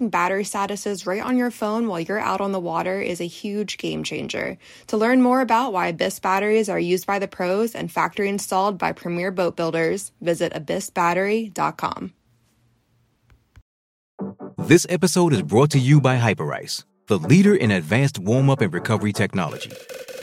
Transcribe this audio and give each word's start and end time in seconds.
battery 0.00 0.44
statuses 0.44 1.06
right 1.06 1.22
on 1.22 1.36
your 1.36 1.50
phone 1.50 1.88
while 1.88 2.00
you're 2.00 2.18
out 2.18 2.40
on 2.40 2.52
the 2.52 2.60
water 2.60 3.00
is 3.00 3.20
a 3.20 3.26
huge 3.26 3.78
game 3.78 4.04
changer. 4.04 4.58
To 4.88 4.96
learn 4.96 5.22
more 5.22 5.40
about 5.40 5.72
why 5.72 5.88
Abyss 5.88 6.18
batteries 6.18 6.68
are 6.68 6.78
used 6.78 7.06
by 7.06 7.18
the 7.18 7.28
pros 7.28 7.74
and 7.74 7.90
factory 7.90 8.28
installed 8.28 8.78
by 8.78 8.92
premier 8.92 9.30
boat 9.30 9.56
builders, 9.56 10.12
visit 10.20 10.52
abyssbattery.com. 10.52 12.12
This 14.58 14.86
episode 14.88 15.32
is 15.32 15.42
brought 15.42 15.70
to 15.72 15.78
you 15.78 16.00
by 16.00 16.16
Hyperice, 16.16 16.84
the 17.06 17.18
leader 17.18 17.54
in 17.54 17.70
advanced 17.70 18.18
warm 18.18 18.48
up 18.48 18.60
and 18.60 18.72
recovery 18.72 19.12
technology. 19.12 19.70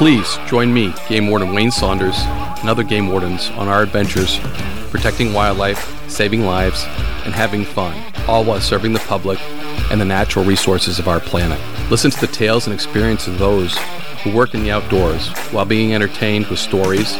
Please 0.00 0.38
join 0.46 0.72
me, 0.72 0.94
Game 1.10 1.28
Warden 1.28 1.52
Wayne 1.52 1.70
Saunders, 1.70 2.16
and 2.60 2.70
other 2.70 2.82
game 2.82 3.08
wardens 3.08 3.50
on 3.50 3.68
our 3.68 3.82
adventures 3.82 4.38
protecting 4.88 5.34
wildlife, 5.34 6.10
saving 6.10 6.46
lives, 6.46 6.84
and 7.26 7.34
having 7.34 7.66
fun, 7.66 7.94
all 8.26 8.42
while 8.42 8.62
serving 8.62 8.94
the 8.94 8.98
public 9.00 9.38
and 9.90 10.00
the 10.00 10.04
natural 10.06 10.42
resources 10.42 10.98
of 10.98 11.06
our 11.06 11.20
planet. 11.20 11.60
Listen 11.90 12.10
to 12.10 12.18
the 12.18 12.28
tales 12.28 12.66
and 12.66 12.72
experiences 12.72 13.28
of 13.34 13.38
those 13.38 13.76
who 14.22 14.34
work 14.34 14.54
in 14.54 14.62
the 14.62 14.70
outdoors 14.70 15.28
while 15.50 15.66
being 15.66 15.92
entertained 15.92 16.46
with 16.46 16.58
stories 16.58 17.14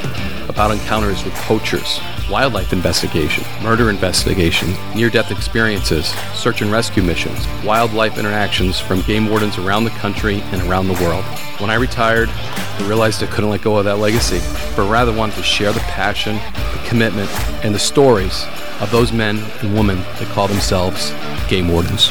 about 0.49 0.71
encounters 0.71 1.23
with 1.23 1.35
poachers, 1.35 2.01
wildlife 2.31 2.73
investigation, 2.73 3.45
murder 3.61 3.91
investigation, 3.91 4.73
near 4.95 5.11
death 5.11 5.33
experiences, 5.33 6.07
search 6.33 6.63
and 6.63 6.71
rescue 6.71 7.03
missions, 7.03 7.47
wildlife 7.65 8.19
interactions 8.19 8.79
from 8.79 9.03
game 9.03 9.29
wardens 9.29 9.59
around 9.59 9.85
the 9.85 9.91
country 9.91 10.41
and 10.53 10.63
around 10.63 10.87
the 10.87 10.95
world. 11.05 11.25
When 11.59 11.71
I 11.71 11.75
retired, 11.75 12.29
I 12.31 12.87
realized 12.87 13.23
I 13.23 13.27
couldn't 13.27 13.51
let 13.51 13.63
go 13.63 13.77
of 13.77 13.85
that 13.85 13.99
legacy, 13.99 14.39
but 14.77 14.89
rather 14.89 15.13
wanted 15.13 15.35
to 15.37 15.43
share 15.43 15.73
the 15.73 15.81
passion, 15.81 16.37
the 16.37 16.83
commitment, 16.87 17.29
and 17.65 17.75
the 17.75 17.79
stories 17.79 18.47
of 18.81 18.91
those 18.93 19.12
men 19.12 19.39
and 19.61 19.75
women 19.75 19.99
that 19.99 20.29
call 20.29 20.47
themselves 20.47 21.12
game 21.49 21.69
wardens. 21.69 22.11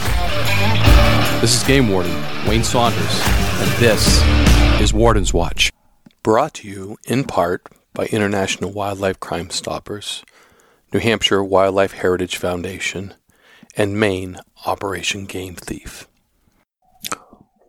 This 1.42 1.56
is 1.56 1.64
Game 1.64 1.90
Warden 1.90 2.14
Wayne 2.46 2.66
Saunders, 2.66 3.22
and 3.24 3.72
this 3.80 4.22
is 4.82 4.94
Warden's 4.94 5.34
Watch. 5.34 5.72
Brought 6.22 6.54
to 6.56 6.68
you 6.68 6.98
in 7.06 7.24
part 7.24 7.66
by 7.94 8.06
International 8.08 8.72
Wildlife 8.72 9.20
Crime 9.20 9.50
Stoppers, 9.50 10.24
New 10.94 11.00
Hampshire 11.00 11.44
Wildlife 11.44 11.94
Heritage 11.94 12.38
Foundation, 12.38 13.14
and 13.76 14.00
Maine 14.00 14.40
Operation 14.66 15.26
Game 15.26 15.56
Thief. 15.56 16.08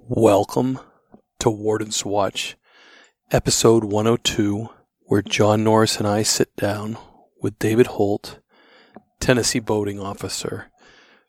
Welcome 0.08 0.78
to 1.38 1.50
Warden's 1.50 2.04
Watch, 2.04 2.56
episode 3.30 3.84
102, 3.84 4.68
where 5.02 5.22
John 5.22 5.64
Nores 5.64 5.96
and 5.96 6.06
I 6.06 6.22
sit 6.22 6.54
down 6.56 6.98
with 7.40 7.58
David 7.58 7.86
Holt, 7.88 8.40
Tennessee 9.20 9.60
boating 9.60 9.98
officer, 9.98 10.70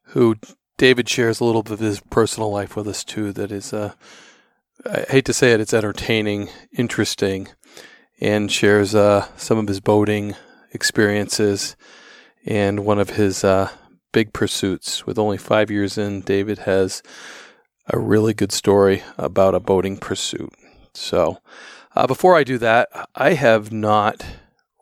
who 0.08 0.36
David 0.78 1.08
shares 1.08 1.40
a 1.40 1.46
little 1.46 1.64
bit 1.64 1.74
of 1.74 1.80
his 1.80 2.00
personal 2.00 2.52
life 2.52 2.76
with 2.76 2.88
us 2.88 3.04
too. 3.04 3.32
That 3.32 3.52
is, 3.52 3.72
uh, 3.74 3.94
I 4.86 5.06
hate 5.10 5.26
to 5.26 5.34
say 5.34 5.52
it, 5.52 5.60
it's 5.62 5.74
entertaining, 5.74 6.50
interesting, 6.76 7.50
and 8.22 8.52
shares 8.52 8.94
uh, 8.94 9.28
some 9.36 9.58
of 9.58 9.68
his 9.68 9.80
boating 9.80 10.36
experiences 10.72 11.76
and 12.46 12.86
one 12.86 13.00
of 13.00 13.12
his 13.12 13.44
uh, 13.44 13.70
big 14.12 14.32
pursuits. 14.32 15.06
With 15.06 15.20
only 15.20 15.38
five 15.38 15.72
years 15.72 15.98
in, 15.98 16.22
David 16.22 16.60
has 16.60 17.02
a 17.88 18.00
really 18.00 18.34
good 18.34 18.52
story 18.52 19.04
about 19.18 19.56
a 19.56 19.60
boating 19.60 19.98
pursuit. 19.98 20.54
So, 20.94 21.40
uh, 21.96 22.08
before 22.08 22.38
I 22.38 22.44
do 22.44 22.58
that, 22.60 22.90
I 23.16 23.34
have 23.34 23.72
not 23.72 24.26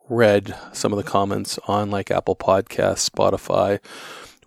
read 0.09 0.55
some 0.73 0.91
of 0.91 0.97
the 0.97 1.09
comments 1.09 1.57
on 1.67 1.89
like 1.89 2.11
Apple 2.11 2.35
Podcasts, 2.35 3.09
Spotify, 3.09 3.79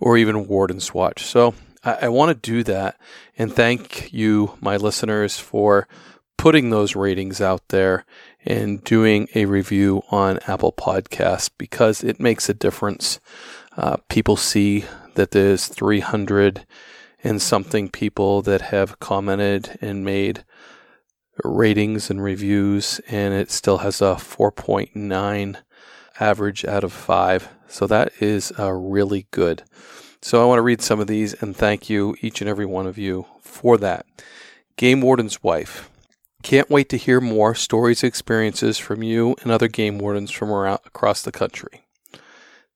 or 0.00 0.16
even 0.16 0.46
Warden's 0.46 0.92
Watch. 0.92 1.24
So, 1.24 1.54
I, 1.82 1.92
I 2.02 2.08
want 2.08 2.28
to 2.30 2.50
do 2.50 2.62
that 2.64 2.98
and 3.38 3.52
thank 3.52 4.12
you, 4.12 4.56
my 4.60 4.76
listeners, 4.76 5.38
for 5.38 5.88
putting 6.36 6.70
those 6.70 6.96
ratings 6.96 7.40
out 7.40 7.68
there 7.68 8.04
and 8.44 8.82
doing 8.84 9.28
a 9.34 9.44
review 9.44 10.02
on 10.10 10.38
Apple 10.46 10.72
Podcasts 10.72 11.50
because 11.56 12.02
it 12.02 12.20
makes 12.20 12.48
a 12.48 12.54
difference. 12.54 13.20
Uh, 13.76 13.96
people 14.08 14.36
see 14.36 14.84
that 15.14 15.30
there's 15.30 15.66
300 15.68 16.66
and 17.24 17.40
something 17.40 17.88
people 17.88 18.42
that 18.42 18.60
have 18.60 18.98
commented 18.98 19.78
and 19.80 20.04
made 20.04 20.44
ratings 21.44 22.10
and 22.10 22.22
reviews, 22.22 23.00
and 23.08 23.32
it 23.32 23.50
still 23.50 23.78
has 23.78 24.00
a 24.00 24.16
4.9 24.16 25.56
average 26.20 26.64
out 26.64 26.84
of 26.84 26.92
5. 26.92 27.48
So 27.68 27.86
that 27.86 28.12
is 28.20 28.52
uh, 28.58 28.72
really 28.72 29.26
good. 29.30 29.62
So 30.20 30.42
I 30.42 30.46
want 30.46 30.58
to 30.58 30.62
read 30.62 30.82
some 30.82 31.00
of 31.00 31.06
these 31.06 31.34
and 31.34 31.56
thank 31.56 31.88
you, 31.88 32.16
each 32.20 32.40
and 32.40 32.50
every 32.50 32.66
one 32.66 32.86
of 32.86 32.98
you, 32.98 33.26
for 33.40 33.76
that. 33.78 34.06
Game 34.76 35.00
Warden's 35.00 35.42
Wife. 35.42 35.90
Can't 36.42 36.70
wait 36.70 36.88
to 36.88 36.96
hear 36.96 37.20
more 37.20 37.54
stories 37.54 38.02
and 38.02 38.08
experiences 38.08 38.78
from 38.78 39.02
you 39.02 39.36
and 39.42 39.52
other 39.52 39.68
game 39.68 39.98
wardens 39.98 40.30
from 40.30 40.50
around 40.50 40.80
across 40.84 41.22
the 41.22 41.32
country. 41.32 41.82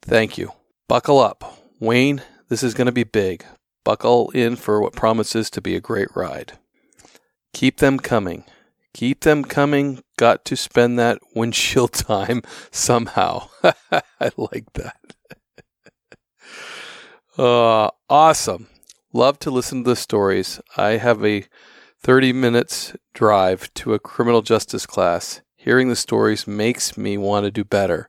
Thank 0.03 0.39
you. 0.39 0.53
Buckle 0.89 1.19
up. 1.19 1.59
Wayne, 1.81 2.23
this 2.49 2.63
is 2.63 2.75
going 2.75 2.87
to 2.87 2.93
be 2.93 3.05
big. 3.05 3.45
Buckle 3.85 4.31
in 4.31 4.57
for 4.57 4.81
what 4.81 4.95
promises 4.95 5.51
to 5.51 5.61
be 5.61 5.75
a 5.75 5.81
great 5.81 6.09
ride. 6.15 6.59
Keep 7.53 7.79
them 7.79 7.99
coming. 7.99 8.45
Keep 8.95 9.21
them 9.21 9.45
coming. 9.45 10.03
Got 10.17 10.45
to 10.47 10.57
spend 10.57 10.99
that 10.99 11.19
windshield 11.35 11.93
time 11.93 12.43
somehow. 12.71 13.49
I 13.91 14.31
like 14.37 14.73
that. 14.75 14.97
uh, 17.39 17.91
awesome. 18.09 18.69
Love 19.13 19.39
to 19.41 19.51
listen 19.51 19.83
to 19.85 19.91
the 19.91 19.97
stories. 19.97 20.61
I 20.77 20.99
have 20.99 21.25
a 21.25 21.45
30 22.07 22.33
minutes 22.35 22.95
drive 23.15 23.75
to 23.75 23.93
a 23.93 23.99
criminal 23.99 24.41
justice 24.41 24.87
class 24.87 25.41
Hearing 25.57 25.89
the 25.89 25.97
stories 25.97 26.47
makes 26.47 26.97
me 26.97 27.19
want 27.19 27.43
to 27.43 27.51
do 27.51 27.65
better. 27.65 28.09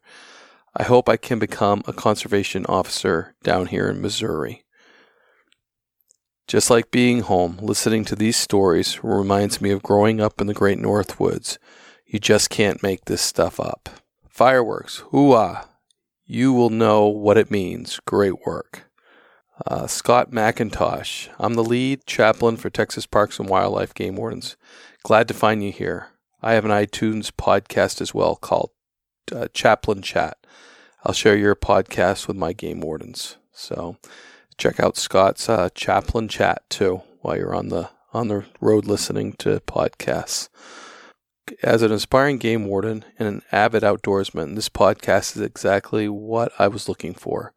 I 0.76 0.84
hope 0.84 1.10
I 1.10 1.18
can 1.18 1.40
become 1.40 1.82
a 1.88 1.94
conservation 1.94 2.64
officer 2.68 3.34
down 3.42 3.66
here 3.66 3.90
in 3.90 4.00
Missouri. 4.00 4.64
Just 6.48 6.70
like 6.70 6.92
being 6.92 7.22
home, 7.22 7.58
listening 7.60 8.06
to 8.06 8.16
these 8.16 8.38
stories 8.38 9.04
reminds 9.04 9.60
me 9.60 9.72
of 9.72 9.82
growing 9.82 10.22
up 10.22 10.40
in 10.40 10.46
the 10.46 10.54
great 10.54 10.78
North 10.78 11.20
Woods. 11.20 11.58
You 12.06 12.20
just 12.20 12.52
can't 12.52 12.84
make 12.84 13.06
this 13.06 13.24
stuff 13.24 13.60
up. 13.60 13.90
Fireworks, 14.30 15.02
hooah! 15.12 15.66
You 16.24 16.54
will 16.54 16.70
know 16.70 17.08
what 17.08 17.40
it 17.40 17.50
means. 17.50 18.00
Great 18.06 18.46
work. 18.46 18.87
Uh, 19.66 19.88
Scott 19.88 20.32
McIntosh. 20.32 21.30
I'm 21.40 21.56
the 21.56 21.64
lead 21.64 22.06
chaplain 22.06 22.58
for 22.58 22.70
Texas 22.70 23.06
Parks 23.08 23.40
and 23.40 23.50
Wildlife 23.50 23.94
Game 23.94 24.16
Wardens. 24.16 24.56
Glad 25.04 25.28
to 25.30 25.34
find 25.34 25.64
you 25.64 25.72
here. 25.72 26.10
I 26.42 26.54
have 26.54 26.66
an 26.66 26.72
iTunes 26.72 27.32
podcast 27.32 28.00
as 28.02 28.14
well 28.14 28.36
called 28.36 28.70
uh, 29.34 29.48
Chaplain 29.54 30.04
Chat. 30.04 30.38
I'll 31.04 31.14
share 31.14 31.36
your 31.36 31.56
podcast 31.56 32.28
with 32.28 32.38
my 32.38 32.54
game 32.54 32.82
wardens. 32.82 33.38
So 33.52 33.98
check 34.58 34.80
out 34.80 34.96
Scott's 34.96 35.50
uh, 35.50 35.70
Chaplain 35.74 36.28
Chat 36.28 36.70
too 36.70 37.02
while 37.22 37.38
you're 37.38 37.56
on 37.56 37.70
the 37.70 37.90
on 38.14 38.28
the 38.28 38.46
road 38.62 38.86
listening 38.86 39.34
to 39.34 39.60
podcasts. 39.62 40.50
As 41.64 41.82
an 41.82 41.92
aspiring 41.92 42.38
game 42.38 42.66
warden 42.66 43.06
and 43.18 43.28
an 43.28 43.42
avid 43.52 43.84
outdoorsman, 43.84 44.56
this 44.56 44.70
podcast 44.70 45.36
is 45.36 45.42
exactly 45.42 46.08
what 46.08 46.52
I 46.60 46.68
was 46.68 46.88
looking 46.88 47.14
for. 47.14 47.54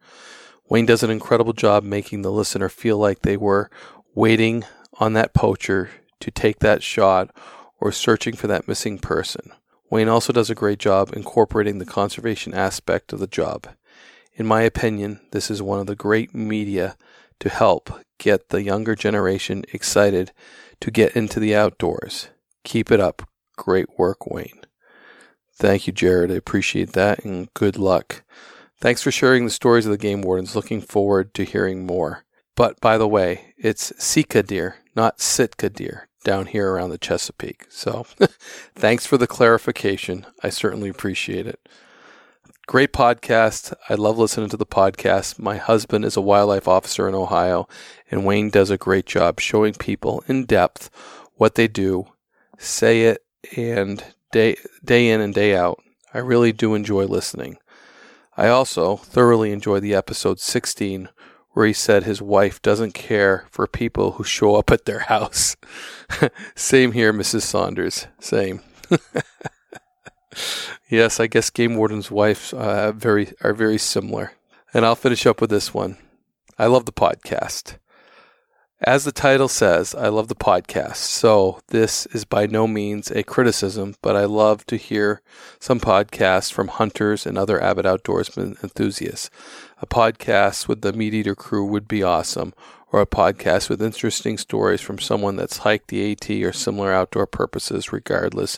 Wayne 0.71 0.85
does 0.85 1.03
an 1.03 1.11
incredible 1.11 1.51
job 1.51 1.83
making 1.83 2.21
the 2.21 2.31
listener 2.31 2.69
feel 2.69 2.97
like 2.97 3.23
they 3.23 3.35
were 3.35 3.69
waiting 4.15 4.63
on 5.01 5.11
that 5.11 5.33
poacher 5.33 5.89
to 6.21 6.31
take 6.31 6.59
that 6.59 6.81
shot 6.81 7.29
or 7.81 7.91
searching 7.91 8.37
for 8.37 8.47
that 8.47 8.69
missing 8.69 8.97
person. 8.97 9.51
Wayne 9.89 10.07
also 10.07 10.31
does 10.31 10.49
a 10.49 10.55
great 10.55 10.79
job 10.79 11.11
incorporating 11.11 11.79
the 11.79 11.85
conservation 11.85 12.53
aspect 12.53 13.11
of 13.11 13.19
the 13.19 13.27
job. 13.27 13.67
In 14.35 14.45
my 14.45 14.61
opinion, 14.61 15.19
this 15.31 15.51
is 15.51 15.61
one 15.61 15.81
of 15.81 15.87
the 15.87 15.95
great 15.95 16.33
media 16.33 16.95
to 17.41 17.49
help 17.49 17.91
get 18.17 18.47
the 18.47 18.63
younger 18.63 18.95
generation 18.95 19.65
excited 19.73 20.31
to 20.79 20.89
get 20.89 21.17
into 21.17 21.41
the 21.41 21.53
outdoors. 21.53 22.29
Keep 22.63 22.93
it 22.93 23.01
up. 23.01 23.27
Great 23.57 23.87
work, 23.97 24.25
Wayne. 24.25 24.61
Thank 25.53 25.85
you, 25.85 25.91
Jared. 25.91 26.31
I 26.31 26.35
appreciate 26.35 26.93
that 26.93 27.25
and 27.25 27.53
good 27.55 27.77
luck. 27.77 28.23
Thanks 28.81 29.03
for 29.03 29.11
sharing 29.11 29.45
the 29.45 29.51
stories 29.51 29.85
of 29.85 29.91
the 29.91 29.97
game 29.97 30.23
wardens. 30.23 30.55
Looking 30.55 30.81
forward 30.81 31.35
to 31.35 31.43
hearing 31.43 31.85
more. 31.85 32.25
But 32.55 32.81
by 32.81 32.97
the 32.97 33.07
way, 33.07 33.53
it's 33.55 33.93
Sika 34.03 34.41
deer, 34.41 34.77
not 34.95 35.21
Sitka 35.21 35.69
deer, 35.69 36.09
down 36.23 36.47
here 36.47 36.71
around 36.71 36.89
the 36.89 36.97
Chesapeake. 36.97 37.67
So 37.69 38.07
thanks 38.75 39.05
for 39.05 39.19
the 39.19 39.27
clarification. 39.27 40.25
I 40.43 40.49
certainly 40.49 40.89
appreciate 40.89 41.45
it. 41.45 41.59
Great 42.65 42.91
podcast. 42.91 43.71
I 43.87 43.93
love 43.93 44.17
listening 44.17 44.49
to 44.49 44.57
the 44.57 44.65
podcast. 44.65 45.37
My 45.37 45.57
husband 45.57 46.03
is 46.03 46.17
a 46.17 46.21
wildlife 46.21 46.67
officer 46.67 47.07
in 47.07 47.13
Ohio, 47.13 47.67
and 48.09 48.25
Wayne 48.25 48.49
does 48.49 48.71
a 48.71 48.77
great 48.77 49.05
job 49.05 49.39
showing 49.39 49.73
people 49.73 50.23
in 50.27 50.45
depth 50.45 50.89
what 51.35 51.53
they 51.53 51.67
do, 51.67 52.07
say 52.57 53.03
it, 53.03 53.23
and 53.55 54.03
day, 54.31 54.55
day 54.83 55.09
in 55.09 55.21
and 55.21 55.35
day 55.35 55.55
out. 55.55 55.83
I 56.15 56.17
really 56.17 56.51
do 56.51 56.73
enjoy 56.73 57.05
listening. 57.05 57.57
I 58.41 58.47
also 58.47 58.95
thoroughly 58.95 59.51
enjoy 59.51 59.81
the 59.81 59.93
episode 59.93 60.39
16 60.39 61.09
where 61.51 61.67
he 61.67 61.73
said 61.73 62.05
his 62.05 62.23
wife 62.23 62.59
doesn't 62.59 62.95
care 62.95 63.45
for 63.51 63.67
people 63.67 64.13
who 64.13 64.23
show 64.23 64.55
up 64.55 64.71
at 64.71 64.85
their 64.85 65.01
house. 65.01 65.55
Same 66.55 66.93
here, 66.93 67.13
Mrs. 67.13 67.43
Saunders. 67.43 68.07
Same. 68.19 68.61
yes, 70.89 71.19
I 71.19 71.27
guess 71.27 71.51
game 71.51 71.75
wardens' 71.75 72.09
wives 72.09 72.51
uh, 72.51 72.93
very 72.93 73.31
are 73.43 73.53
very 73.53 73.77
similar. 73.77 74.31
And 74.73 74.87
I'll 74.87 74.95
finish 74.95 75.27
up 75.27 75.39
with 75.39 75.51
this 75.51 75.71
one. 75.71 75.97
I 76.57 76.65
love 76.65 76.85
the 76.85 76.91
podcast. 76.91 77.77
As 78.83 79.05
the 79.05 79.11
title 79.11 79.47
says, 79.47 79.93
I 79.93 80.07
love 80.07 80.27
the 80.27 80.33
podcast. 80.33 80.95
So 80.95 81.59
this 81.67 82.07
is 82.07 82.25
by 82.25 82.47
no 82.47 82.65
means 82.65 83.11
a 83.11 83.21
criticism, 83.21 83.93
but 84.01 84.15
I 84.15 84.25
love 84.25 84.65
to 84.65 84.75
hear 84.75 85.21
some 85.59 85.79
podcasts 85.79 86.51
from 86.51 86.67
hunters 86.67 87.27
and 87.27 87.37
other 87.37 87.61
avid 87.61 87.85
outdoorsmen 87.85 88.61
enthusiasts. 88.63 89.29
A 89.83 89.85
podcast 89.85 90.67
with 90.67 90.81
the 90.81 90.93
Meat 90.93 91.13
Eater 91.13 91.35
crew 91.35 91.63
would 91.63 91.87
be 91.87 92.01
awesome, 92.01 92.55
or 92.91 93.01
a 93.01 93.05
podcast 93.05 93.69
with 93.69 93.83
interesting 93.83 94.39
stories 94.39 94.81
from 94.81 94.97
someone 94.97 95.35
that's 95.35 95.57
hiked 95.57 95.89
the 95.89 96.11
AT 96.13 96.27
or 96.43 96.51
similar 96.51 96.91
outdoor 96.91 97.27
purposes, 97.27 97.93
regardless. 97.93 98.57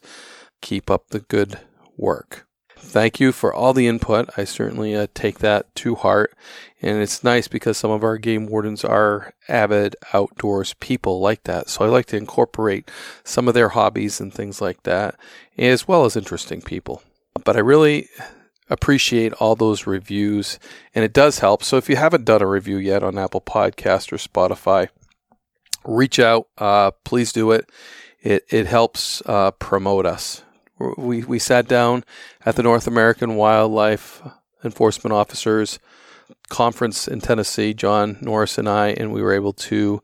Keep 0.61 0.89
up 0.89 1.09
the 1.09 1.19
good 1.19 1.59
work. 1.97 2.47
Thank 2.85 3.19
you 3.19 3.31
for 3.31 3.53
all 3.53 3.73
the 3.73 3.87
input. 3.87 4.29
I 4.37 4.43
certainly 4.43 4.95
uh, 4.95 5.07
take 5.15 5.39
that 5.39 5.73
to 5.77 5.95
heart. 5.95 6.35
And 6.81 7.01
it's 7.01 7.23
nice 7.23 7.47
because 7.47 7.77
some 7.77 7.89
of 7.89 8.03
our 8.03 8.17
game 8.17 8.45
wardens 8.45 8.83
are 8.83 9.33
avid 9.47 9.95
outdoors 10.13 10.75
people 10.75 11.19
like 11.19 11.43
that. 11.45 11.69
So 11.69 11.83
I 11.83 11.87
like 11.87 12.05
to 12.07 12.17
incorporate 12.17 12.91
some 13.23 13.47
of 13.47 13.55
their 13.55 13.69
hobbies 13.69 14.19
and 14.19 14.31
things 14.31 14.61
like 14.61 14.83
that, 14.83 15.15
as 15.57 15.87
well 15.87 16.05
as 16.05 16.15
interesting 16.15 16.61
people. 16.61 17.01
But 17.43 17.55
I 17.55 17.59
really 17.61 18.09
appreciate 18.69 19.33
all 19.33 19.55
those 19.55 19.87
reviews 19.87 20.59
and 20.93 21.03
it 21.03 21.13
does 21.13 21.39
help. 21.39 21.63
So 21.63 21.77
if 21.77 21.89
you 21.89 21.95
haven't 21.95 22.25
done 22.25 22.41
a 22.41 22.47
review 22.47 22.77
yet 22.77 23.01
on 23.01 23.17
Apple 23.17 23.41
Podcast 23.41 24.11
or 24.11 24.17
Spotify, 24.17 24.89
reach 25.85 26.19
out. 26.19 26.47
Uh, 26.57 26.91
please 27.03 27.31
do 27.31 27.51
it. 27.51 27.69
It, 28.21 28.45
it 28.49 28.67
helps 28.67 29.21
uh, 29.25 29.51
promote 29.51 30.05
us 30.05 30.43
we, 30.79 31.23
we 31.23 31.39
sat 31.39 31.67
down 31.67 32.03
at 32.45 32.55
the 32.55 32.63
North 32.63 32.87
American 32.87 33.35
Wildlife 33.35 34.21
Enforcement 34.63 35.13
Officers 35.13 35.79
Conference 36.49 37.07
in 37.07 37.21
Tennessee, 37.21 37.73
John 37.73 38.17
Nores 38.21 38.57
and 38.57 38.67
I, 38.67 38.89
and 38.89 39.11
we 39.11 39.21
were 39.21 39.33
able 39.33 39.53
to 39.53 40.01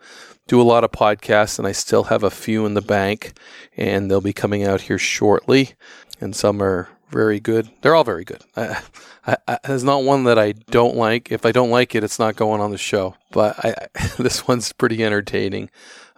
do 0.47 0.61
a 0.61 0.63
lot 0.63 0.83
of 0.83 0.91
podcasts, 0.91 1.59
and 1.59 1.67
I 1.67 1.71
still 1.71 2.05
have 2.05 2.23
a 2.23 2.31
few 2.31 2.65
in 2.65 2.73
the 2.73 2.81
bank, 2.81 3.37
and 3.77 4.09
they'll 4.09 4.19
be 4.19 4.33
coming 4.33 4.63
out 4.63 4.81
here 4.81 4.97
shortly. 4.97 5.73
And 6.19 6.35
some 6.35 6.61
are 6.61 6.89
very 7.09 7.39
good. 7.39 7.69
They're 7.81 7.95
all 7.95 8.03
very 8.03 8.23
good. 8.23 8.43
I, 8.55 8.81
I, 9.25 9.37
I, 9.47 9.59
there's 9.65 9.83
not 9.83 10.03
one 10.03 10.23
that 10.25 10.39
I 10.39 10.53
don't 10.53 10.95
like. 10.95 11.31
If 11.31 11.45
I 11.45 11.51
don't 11.51 11.69
like 11.69 11.95
it, 11.95 12.03
it's 12.03 12.19
not 12.19 12.35
going 12.35 12.61
on 12.61 12.71
the 12.71 12.77
show. 12.77 13.15
But 13.31 13.57
this 14.17 14.47
one's 14.47 14.73
pretty 14.73 15.03
entertaining. 15.03 15.69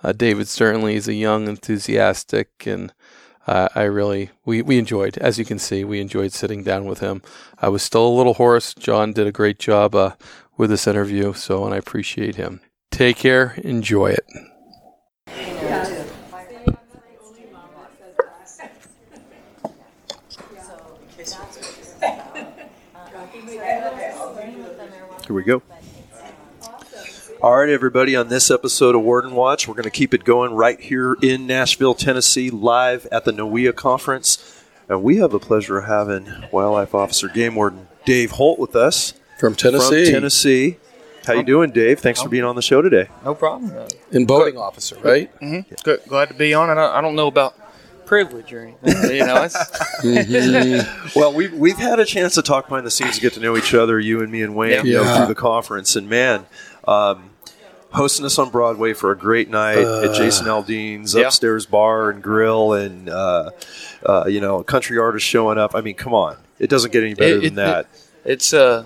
Uh, 0.03 0.13
David 0.13 0.47
certainly 0.47 0.95
is 0.95 1.07
a 1.07 1.13
young, 1.13 1.47
enthusiastic, 1.47 2.65
and 2.65 2.93
uh, 3.47 3.69
I 3.73 3.83
really 3.83 4.29
we 4.45 4.61
we 4.61 4.77
enjoyed, 4.77 5.17
as 5.17 5.39
you 5.39 5.45
can 5.45 5.59
see, 5.59 5.83
we 5.83 5.99
enjoyed 5.99 6.31
sitting 6.31 6.63
down 6.63 6.85
with 6.85 6.99
him. 6.99 7.21
I 7.59 7.69
was 7.69 7.83
still 7.83 8.07
a 8.07 8.17
little 8.17 8.35
hoarse. 8.35 8.73
John 8.73 9.13
did 9.13 9.27
a 9.27 9.31
great 9.31 9.59
job 9.59 9.95
uh, 9.95 10.15
with 10.57 10.69
this 10.69 10.87
interview, 10.87 11.33
so 11.33 11.65
and 11.65 11.73
I 11.73 11.77
appreciate 11.77 12.35
him. 12.35 12.61
Take 12.91 13.17
care, 13.17 13.55
enjoy 13.63 14.11
it. 14.11 14.25
Here 25.27 25.35
we 25.35 25.43
go. 25.43 25.61
All 27.43 27.57
right, 27.57 27.69
everybody, 27.69 28.15
on 28.15 28.27
this 28.27 28.51
episode 28.51 28.93
of 28.93 29.01
Warden 29.01 29.33
Watch, 29.33 29.67
we're 29.67 29.73
going 29.73 29.85
to 29.85 29.89
keep 29.89 30.13
it 30.13 30.23
going 30.23 30.53
right 30.53 30.79
here 30.79 31.17
in 31.23 31.47
Nashville, 31.47 31.95
Tennessee, 31.95 32.51
live 32.51 33.07
at 33.11 33.25
the 33.25 33.31
NAWEA 33.31 33.75
conference. 33.75 34.63
And 34.87 35.01
we 35.01 35.17
have 35.17 35.31
the 35.31 35.39
pleasure 35.39 35.79
of 35.79 35.85
having 35.85 36.31
Wildlife 36.51 36.93
Officer 36.93 37.27
Game 37.29 37.55
Warden 37.55 37.87
Dave 38.05 38.29
Holt 38.29 38.59
with 38.59 38.75
us 38.75 39.15
from 39.39 39.55
Tennessee. 39.55 40.05
From 40.05 40.13
Tennessee. 40.13 40.77
How 41.25 41.33
you 41.33 41.41
doing, 41.41 41.71
Dave? 41.71 41.99
Thanks 41.99 42.21
for 42.21 42.29
being 42.29 42.43
on 42.43 42.55
the 42.55 42.61
show 42.61 42.79
today. 42.79 43.07
No 43.25 43.33
problem. 43.33 43.87
In 44.11 44.27
boating 44.27 44.59
officer, 44.59 44.99
right? 44.99 45.33
Mm-hmm. 45.39 45.73
Good. 45.83 46.01
Glad 46.07 46.27
to 46.27 46.35
be 46.35 46.53
on. 46.53 46.69
I 46.69 46.75
don't, 46.75 46.93
I 46.93 47.01
don't 47.01 47.15
know 47.15 47.25
about 47.25 47.55
privilege 48.05 48.53
or 48.53 48.65
anything. 48.65 49.15
You 49.15 49.25
know, 49.25 49.35
mm-hmm. 50.03 51.19
well, 51.19 51.33
we've 51.33 51.53
we've 51.53 51.77
had 51.77 51.99
a 51.99 52.05
chance 52.05 52.35
to 52.35 52.43
talk 52.43 52.67
behind 52.67 52.85
the 52.85 52.91
scenes, 52.91 53.15
to 53.15 53.21
get 53.21 53.33
to 53.33 53.39
know 53.39 53.57
each 53.57 53.73
other, 53.73 53.99
you 53.99 54.21
and 54.21 54.31
me 54.31 54.43
and 54.43 54.55
Wayne, 54.55 54.71
yeah. 54.71 54.83
you 54.83 54.93
know, 54.97 55.15
through 55.15 55.27
the 55.27 55.33
conference. 55.33 55.95
And 55.95 56.07
man, 56.07 56.45
um, 56.87 57.30
hosting 57.91 58.25
us 58.25 58.37
on 58.39 58.49
Broadway 58.49 58.93
for 58.93 59.11
a 59.11 59.17
great 59.17 59.49
night 59.49 59.77
uh, 59.77 60.09
at 60.09 60.15
Jason 60.15 60.47
Aldean's 60.47 61.13
yeah. 61.13 61.27
upstairs 61.27 61.65
bar 61.65 62.09
and 62.09 62.21
grill, 62.21 62.73
and 62.73 63.09
uh, 63.09 63.51
uh, 64.05 64.25
you 64.27 64.41
know, 64.41 64.63
country 64.63 64.97
artists 64.97 65.27
showing 65.27 65.57
up. 65.57 65.75
I 65.75 65.81
mean, 65.81 65.95
come 65.95 66.13
on, 66.13 66.37
it 66.59 66.69
doesn't 66.69 66.91
get 66.91 67.03
any 67.03 67.13
better 67.13 67.37
it, 67.37 67.41
than 67.41 67.53
it, 67.53 67.55
that. 67.55 67.79
It, 68.23 68.31
it's 68.31 68.53
uh, 68.53 68.85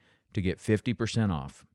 to 0.33 0.41
get 0.41 0.59
50% 0.59 1.31
off. 1.31 1.65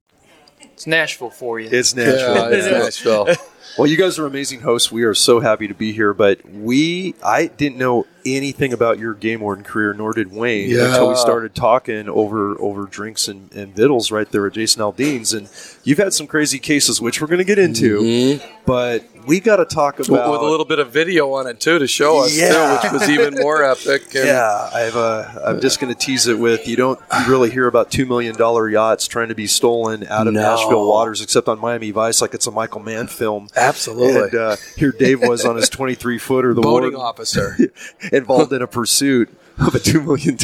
It's 0.60 0.86
Nashville 0.86 1.30
for 1.30 1.60
you. 1.60 1.68
It's 1.70 1.94
Nashville. 1.94 2.50
Yeah, 2.50 2.56
it's 2.56 2.66
Nashville. 2.66 3.28
Well, 3.76 3.86
you 3.86 3.98
guys 3.98 4.18
are 4.18 4.24
amazing 4.24 4.60
hosts. 4.60 4.90
We 4.90 5.02
are 5.02 5.12
so 5.12 5.40
happy 5.40 5.68
to 5.68 5.74
be 5.74 5.92
here. 5.92 6.14
But 6.14 6.48
we, 6.48 7.14
I 7.22 7.48
didn't 7.48 7.76
know 7.76 8.06
anything 8.24 8.72
about 8.72 8.98
your 8.98 9.12
game 9.12 9.40
warden 9.40 9.64
career, 9.64 9.92
nor 9.92 10.14
did 10.14 10.32
Wayne 10.32 10.70
Yeah. 10.70 10.86
until 10.86 11.10
we 11.10 11.16
started 11.16 11.54
talking 11.54 12.08
over 12.08 12.58
over 12.58 12.84
drinks 12.86 13.28
and, 13.28 13.52
and 13.52 13.74
vittles 13.76 14.10
right 14.10 14.30
there 14.30 14.46
at 14.46 14.54
Jason 14.54 14.80
Aldean's. 14.80 15.34
And 15.34 15.50
you've 15.84 15.98
had 15.98 16.14
some 16.14 16.26
crazy 16.26 16.58
cases, 16.58 17.02
which 17.02 17.20
we're 17.20 17.26
going 17.26 17.38
to 17.38 17.44
get 17.44 17.58
into. 17.58 18.00
Mm-hmm. 18.00 18.46
But 18.64 19.04
we 19.26 19.40
got 19.40 19.56
to 19.56 19.64
talk 19.64 19.98
about 19.98 20.30
with 20.30 20.40
a 20.40 20.44
little 20.44 20.64
bit 20.64 20.78
of 20.78 20.90
video 20.90 21.32
on 21.32 21.46
it 21.46 21.58
too 21.60 21.78
to 21.78 21.86
show 21.86 22.18
us 22.24 22.36
Yeah. 22.36 22.78
too, 22.80 22.88
which 22.94 23.00
was 23.00 23.10
even 23.10 23.34
more 23.34 23.62
epic. 23.64 24.02
And 24.14 24.26
Yeah, 24.26 24.70
I've, 24.72 24.96
uh, 24.96 25.28
I'm 25.44 25.60
just 25.60 25.80
going 25.80 25.92
to 25.92 25.98
tease 25.98 26.26
it 26.26 26.38
with 26.38 26.66
you 26.68 26.76
don't 26.76 27.00
really 27.28 27.50
hear 27.50 27.66
about 27.66 27.90
$2 27.90 28.06
million 28.06 28.36
yachts 28.72 29.06
trying 29.08 29.28
to 29.28 29.34
be 29.34 29.46
stolen 29.46 30.06
out 30.06 30.26
of 30.26 30.34
No. 30.34 30.40
Nashville 30.40 30.88
waters 30.88 31.20
except 31.20 31.48
on 31.48 31.58
Miami 31.58 31.90
Vice 31.90 32.20
like 32.20 32.34
it's 32.34 32.46
a 32.46 32.50
Michael 32.50 32.80
Mann 32.80 33.06
film. 33.08 33.48
Absolutely. 33.56 34.20
And 34.22 34.34
uh, 34.34 34.56
here 34.76 34.92
Dave 34.92 35.20
was 35.22 35.44
on 35.44 35.56
his 35.56 35.68
23 35.68 36.18
footer, 36.18 36.54
the 36.54 36.60
boating 36.60 36.92
warden, 36.92 37.00
officer. 37.00 37.56
involved 38.12 38.52
in 38.52 38.62
a 38.62 38.66
pursuit 38.66 39.28
of 39.58 39.74
a 39.74 39.78
$2 39.78 40.04
million 40.04 40.36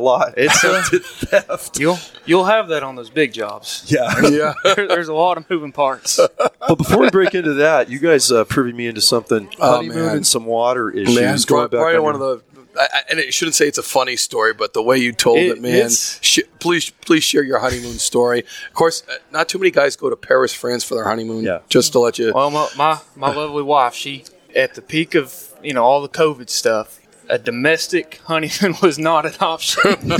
lot. 0.00 0.34
It's, 0.36 0.62
a 0.64 0.80
theft. 0.82 1.78
You'll 1.78 1.98
you'll 2.26 2.44
have 2.44 2.68
that 2.68 2.82
on 2.82 2.94
those 2.96 3.10
big 3.10 3.32
jobs. 3.32 3.84
Yeah. 3.88 4.12
yeah. 4.28 4.54
There- 4.62 4.88
There's 4.88 5.08
a 5.08 5.14
lot 5.14 5.36
of 5.38 5.48
moving 5.50 5.72
parts. 5.72 6.18
But 6.38 6.76
before 6.78 6.98
we 7.00 7.10
break 7.10 7.34
into 7.34 7.54
that, 7.54 7.88
you 7.90 7.98
guys 7.98 8.30
uh, 8.30 8.44
privy 8.44 8.72
me 8.72 8.86
into 8.86 9.00
something 9.00 9.48
Oh, 9.58 9.76
honeymoon 9.76 10.06
man. 10.06 10.16
and 10.18 10.26
some 10.26 10.44
water 10.46 10.90
issues. 10.90 11.14
Man, 11.16 11.36
going 11.46 11.68
probably, 11.68 11.68
back 11.78 11.80
probably 11.82 11.96
on 11.96 12.02
one 12.04 12.14
of 12.14 12.20
the. 12.20 12.42
I, 12.78 12.82
I- 12.92 13.02
and 13.10 13.18
it 13.18 13.34
shouldn't 13.34 13.56
say 13.56 13.66
it's 13.66 13.78
a 13.78 13.82
funny 13.82 14.14
story, 14.16 14.54
but 14.54 14.72
the 14.74 14.82
way 14.82 14.98
you 14.98 15.12
told 15.12 15.38
it, 15.38 15.56
It- 15.58 15.60
man. 15.62 15.90
Sh- 15.90 16.38
please, 16.60 16.90
please 16.90 17.24
share 17.24 17.42
your 17.42 17.58
honeymoon 17.58 17.98
story. 17.98 18.40
Of 18.68 18.74
course, 18.74 19.02
uh, 19.10 19.14
not 19.32 19.48
too 19.48 19.58
many 19.58 19.70
guys 19.72 19.96
go 19.96 20.08
to 20.10 20.16
Paris, 20.16 20.52
France 20.54 20.84
for 20.84 20.94
their 20.94 21.04
honeymoon. 21.04 21.42
Yeah. 21.44 21.60
Just 21.68 21.92
to 21.92 21.98
let 21.98 22.18
you. 22.18 22.32
Well, 22.32 22.50
my, 22.50 22.68
my 22.76 22.98
my 23.16 23.34
lovely 23.34 23.62
wife, 23.64 23.94
she 23.94 24.24
at 24.54 24.74
the 24.74 24.82
peak 24.82 25.14
of 25.16 25.52
you 25.62 25.74
know 25.74 25.82
all 25.84 26.00
the 26.02 26.08
COVID 26.08 26.48
stuff, 26.48 27.00
a 27.30 27.38
domestic 27.38 28.20
honeymoon 28.24 28.76
was 28.82 28.98
not 28.98 29.24
an 29.26 29.34
option. 29.40 30.10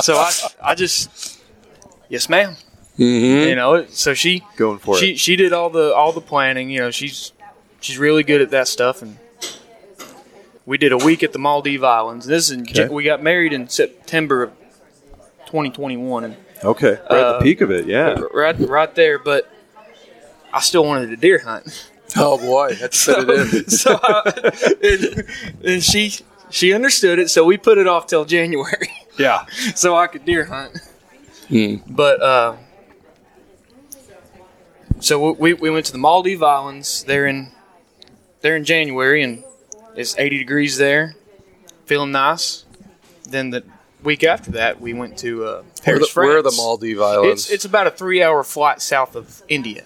so 0.00 0.16
I 0.16 0.30
I 0.62 0.74
just 0.74 1.38
yes, 2.08 2.28
ma'am. 2.28 2.56
Mm-hmm. 2.98 3.48
You 3.48 3.54
know, 3.54 3.86
so 3.86 4.12
she 4.14 4.42
Going 4.56 4.78
for 4.78 4.96
she 4.98 5.12
it. 5.12 5.18
she 5.18 5.36
did 5.36 5.52
all 5.52 5.70
the 5.70 5.94
all 5.94 6.12
the 6.12 6.20
planning. 6.20 6.70
You 6.70 6.80
know, 6.80 6.90
she's 6.90 7.32
she's 7.80 7.98
really 7.98 8.22
good 8.22 8.40
at 8.40 8.50
that 8.50 8.68
stuff, 8.68 9.00
and 9.02 9.18
we 10.66 10.76
did 10.78 10.92
a 10.92 10.98
week 10.98 11.22
at 11.22 11.32
the 11.32 11.38
Maldive 11.38 11.84
Islands. 11.84 12.26
This 12.26 12.44
is 12.44 12.50
in, 12.52 12.62
Okay. 12.62 12.88
we 12.88 13.04
got 13.04 13.22
married 13.22 13.52
in 13.52 13.68
September 13.68 14.42
of 14.44 14.52
2021, 15.46 16.24
and 16.24 16.36
Okay, 16.62 16.90
right 16.90 16.96
at 16.98 17.08
the 17.08 17.14
Uh, 17.36 17.40
peak 17.40 17.60
of 17.62 17.70
it, 17.70 17.86
yeah. 17.86 18.18
right 18.34 18.58
right 18.58 18.94
there. 18.94 19.18
But 19.18 19.50
I 20.52 20.60
still 20.60 20.84
wanted 20.84 21.08
to 21.10 21.16
deer 21.16 21.38
hunt. 21.38 21.89
Oh 22.16 22.38
boy, 22.38 22.74
that's 22.74 23.04
fit 23.04 23.28
it 23.28 23.54
in. 23.54 23.68
so 23.70 23.98
I, 24.02 24.76
and, 24.82 25.24
and 25.64 25.82
she 25.84 26.14
she 26.50 26.72
understood 26.72 27.18
it, 27.18 27.30
so 27.30 27.44
we 27.44 27.56
put 27.56 27.78
it 27.78 27.86
off 27.86 28.06
till 28.06 28.24
January, 28.24 28.88
Yeah. 29.18 29.44
so 29.74 29.96
I 29.96 30.06
could 30.08 30.24
deer 30.24 30.44
hunt. 30.46 30.78
Hmm. 31.48 31.76
But 31.88 32.20
uh, 32.22 32.56
so 35.00 35.32
we 35.32 35.54
we 35.54 35.70
went 35.70 35.86
to 35.86 35.92
the 35.92 35.98
Maldive 35.98 36.42
Islands. 36.42 37.04
They're 37.04 37.26
in 37.26 37.52
they're 38.40 38.56
in 38.56 38.64
January, 38.64 39.22
and 39.22 39.44
it's 39.96 40.16
80 40.18 40.38
degrees 40.38 40.76
there, 40.78 41.14
feeling 41.86 42.12
nice. 42.12 42.64
Then 43.28 43.50
the 43.50 43.62
week 44.02 44.24
after 44.24 44.50
that, 44.52 44.80
we 44.80 44.92
went 44.94 45.18
to 45.18 45.44
uh, 45.44 45.62
Where, 45.62 45.64
Paris, 45.82 46.12
the, 46.14 46.20
where 46.20 46.38
are 46.38 46.42
the. 46.42 46.50
Maldive 46.50 47.02
Islands? 47.02 47.44
It's 47.44 47.50
it's 47.50 47.64
about 47.64 47.86
a 47.86 47.90
three 47.90 48.22
hour 48.22 48.42
flight 48.42 48.82
south 48.82 49.14
of 49.16 49.42
India. 49.48 49.84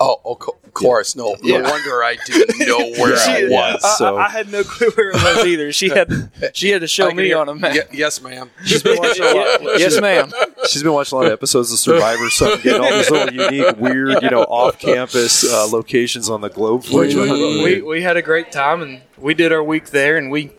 oh, 0.00 0.36
co- 0.38 0.57
of 0.68 0.74
course. 0.74 1.16
No, 1.16 1.34
Yeah. 1.42 1.58
no 1.62 1.70
wonder 1.70 2.04
I 2.04 2.16
didn't 2.26 2.58
know 2.68 2.78
where 3.02 3.16
She- 3.16 3.30
I 3.30 3.48
was. 3.48 3.82
I, 3.84 3.88
so- 3.96 4.16
I, 4.16 4.26
I 4.26 4.28
had 4.28 4.52
no 4.52 4.62
clue 4.62 4.90
where 4.90 5.10
it 5.10 5.14
was 5.14 5.46
either. 5.46 5.72
She 5.72 5.88
had 5.88 6.30
she 6.52 6.68
had 6.70 6.82
to 6.82 6.86
show 6.86 7.10
me 7.10 7.24
hear- 7.24 7.38
on 7.38 7.48
a 7.48 7.54
map. 7.54 7.74
Ye- 7.74 7.98
yes, 7.98 8.20
ma'am. 8.22 8.50
She's 8.64 8.82
been 8.82 8.98
watching 8.98 9.24
a 9.24 9.34
lot. 9.34 9.60
yes, 9.78 10.00
ma'am. 10.00 10.30
She's 10.68 10.82
been 10.82 10.92
watching 10.92 11.16
a 11.16 11.20
lot 11.20 11.26
of 11.26 11.32
episodes 11.32 11.72
of 11.72 11.78
Survivor, 11.78 12.28
so 12.30 12.52
I'm 12.54 12.60
getting 12.60 12.82
all 12.82 12.90
these 12.92 13.10
little 13.10 13.32
unique, 13.34 13.76
weird, 13.78 14.22
you 14.22 14.30
know, 14.30 14.42
off-campus 14.42 15.50
uh, 15.52 15.66
locations 15.72 16.28
on 16.28 16.40
the 16.42 16.48
globe 16.50 16.84
for 16.84 17.00
We, 17.00 17.62
we, 17.62 17.82
we 17.82 18.02
had 18.02 18.16
a 18.16 18.22
great 18.22 18.52
time, 18.52 18.82
and 18.82 19.00
we 19.16 19.34
did 19.34 19.52
our 19.52 19.62
week 19.62 19.90
there, 19.90 20.16
and 20.16 20.30
we 20.30 20.52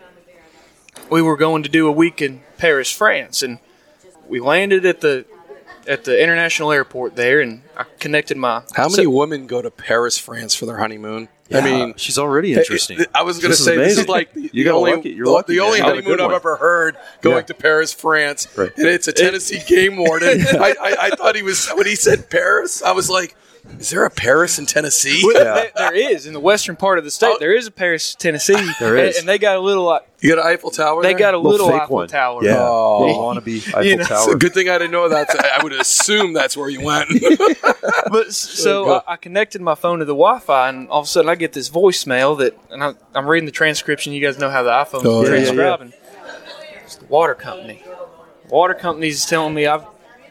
we 1.10 1.22
were 1.22 1.38
going 1.38 1.64
to 1.64 1.70
do 1.70 1.88
a 1.88 1.92
week 1.92 2.22
in 2.22 2.42
Paris, 2.58 2.92
France, 2.92 3.42
and 3.42 3.60
we 4.28 4.40
landed 4.40 4.86
at 4.86 5.02
the 5.02 5.26
at 5.90 6.04
the 6.06 6.22
international 6.22 6.72
airport 6.72 7.16
there, 7.18 7.42
and 7.42 7.64
I 7.76 7.84
connected 8.00 8.38
my 8.38 8.62
How 8.76 8.88
many 8.88 9.04
so- 9.04 9.10
women 9.10 9.48
go 9.48 9.62
to 9.62 9.72
Paris, 9.72 10.18
France 10.18 10.56
for 10.56 10.66
their 10.66 10.78
honeymoon? 10.78 11.28
I 11.52 11.62
mean, 11.62 11.96
she's 11.98 12.20
already 12.20 12.54
interesting. 12.54 13.00
I 13.16 13.24
was 13.24 13.38
going 13.40 13.46
to 13.46 13.50
This 13.50 13.60
is 13.62 13.66
say 13.66 13.76
this 13.76 13.98
is 13.98 14.08
like 14.08 14.34
the, 14.34 14.52
You 14.54 14.66
the 14.66 14.70
only, 14.72 14.94
lucky- 14.94 15.10
you're 15.10 15.26
the, 15.26 15.32
lucky, 15.32 15.54
the 15.54 15.62
only 15.62 15.80
You 15.80 15.84
honeymoon 15.84 16.20
I've 16.22 16.28
one. 16.28 16.36
ever 16.36 16.56
heard 16.58 16.96
going 17.22 17.38
Yeah. 17.38 17.42
to 17.42 17.54
Paris, 17.56 17.92
France, 17.92 18.48
Right. 18.56 18.72
and 18.78 18.86
it's 18.86 19.08
a 19.08 19.12
Tennessee 19.12 19.60
game 19.68 19.98
warden. 19.98 20.42
I, 20.48 20.76
I, 20.80 20.96
I 21.08 21.10
thought 21.16 21.36
he 21.36 21.42
was 21.42 21.68
when 21.70 21.88
he 21.88 21.96
said 21.96 22.30
Paris. 22.30 22.84
I 22.84 22.92
was 22.92 23.10
like, 23.10 23.36
is 23.78 23.90
there 23.92 24.06
a 24.06 24.10
Paris 24.10 24.58
in 24.60 24.66
Tennessee? 24.66 25.22
Yeah. 25.34 25.44
There- 25.44 25.72
there 25.76 25.94
is 26.14 26.26
in 26.26 26.34
the 26.34 26.40
western 26.40 26.76
part 26.76 26.98
of 26.98 27.04
the 27.04 27.12
state. 27.12 27.34
Oh. 27.36 27.38
There 27.40 27.54
is 27.56 27.68
a 27.68 27.72
Paris, 27.72 28.16
Tennessee. 28.16 28.56
There 28.80 28.98
and- 28.98 29.16
and, 29.16 29.28
they 29.28 29.38
got 29.38 29.58
a 29.58 29.60
little. 29.60 29.84
like, 29.86 30.08
You 30.22 30.36
got 30.36 30.46
an 30.46 30.52
Eiffel 30.52 30.72
Tower. 30.72 31.02
They 31.04 31.10
there? 31.10 31.20
got 31.20 31.34
a 31.34 31.38
Little 31.38 31.68
little 31.68 31.82
Eiffel 31.82 31.96
one. 31.98 32.08
Tower. 32.08 32.44
Yeah, 32.44 32.58
Oh. 32.60 33.06
little 33.06 33.22
wannabe 33.24 33.60
Eiffel 33.70 33.84
You 33.84 33.96
know, 33.98 34.02
It's 34.02 34.10
Tower. 34.10 34.34
a 34.34 34.38
good 34.38 34.54
thing 34.54 34.70
I 34.70 34.78
didn't 34.78 34.92
know 34.92 35.08
that. 35.10 35.30
I 35.30 35.64
would 35.64 35.74
assume 35.74 36.34
that's 36.34 36.58
where 36.58 36.70
you 36.70 36.82
went. 36.84 37.10
But 38.12 38.34
so 38.34 38.94
I, 39.08 39.14
I 39.14 39.16
connected 39.18 39.62
my 39.62 39.76
phone 39.76 40.00
to 40.00 40.06
the 40.06 40.14
Wi-Fi, 40.16 40.70
and 40.70 40.90
all 40.90 41.02
of 41.02 41.06
a 41.06 41.08
sudden 41.08 41.30
I 41.30 41.36
get 41.36 41.54
this 41.54 41.70
voicemail 41.70 42.38
that, 42.40 42.58
and 42.72 42.84
I, 42.84 42.94
I'm 43.14 43.28
reading 43.28 43.46
the 43.46 43.52
transcription. 43.52 44.14
You 44.14 44.22
guys 44.22 44.40
know 44.40 44.50
how 44.50 44.64
the 44.64 44.72
iPhone 44.72 45.02
Oh, 45.06 45.22
yeah, 45.24 45.30
yeah, 45.30 45.36
transcribing. 45.46 45.94
It's 46.84 46.96
the 46.96 47.06
water 47.06 47.36
company. 47.36 47.84
Water 48.50 48.74
company's 48.74 49.26
telling 49.28 49.54
me 49.54 49.68
I'm 49.68 49.84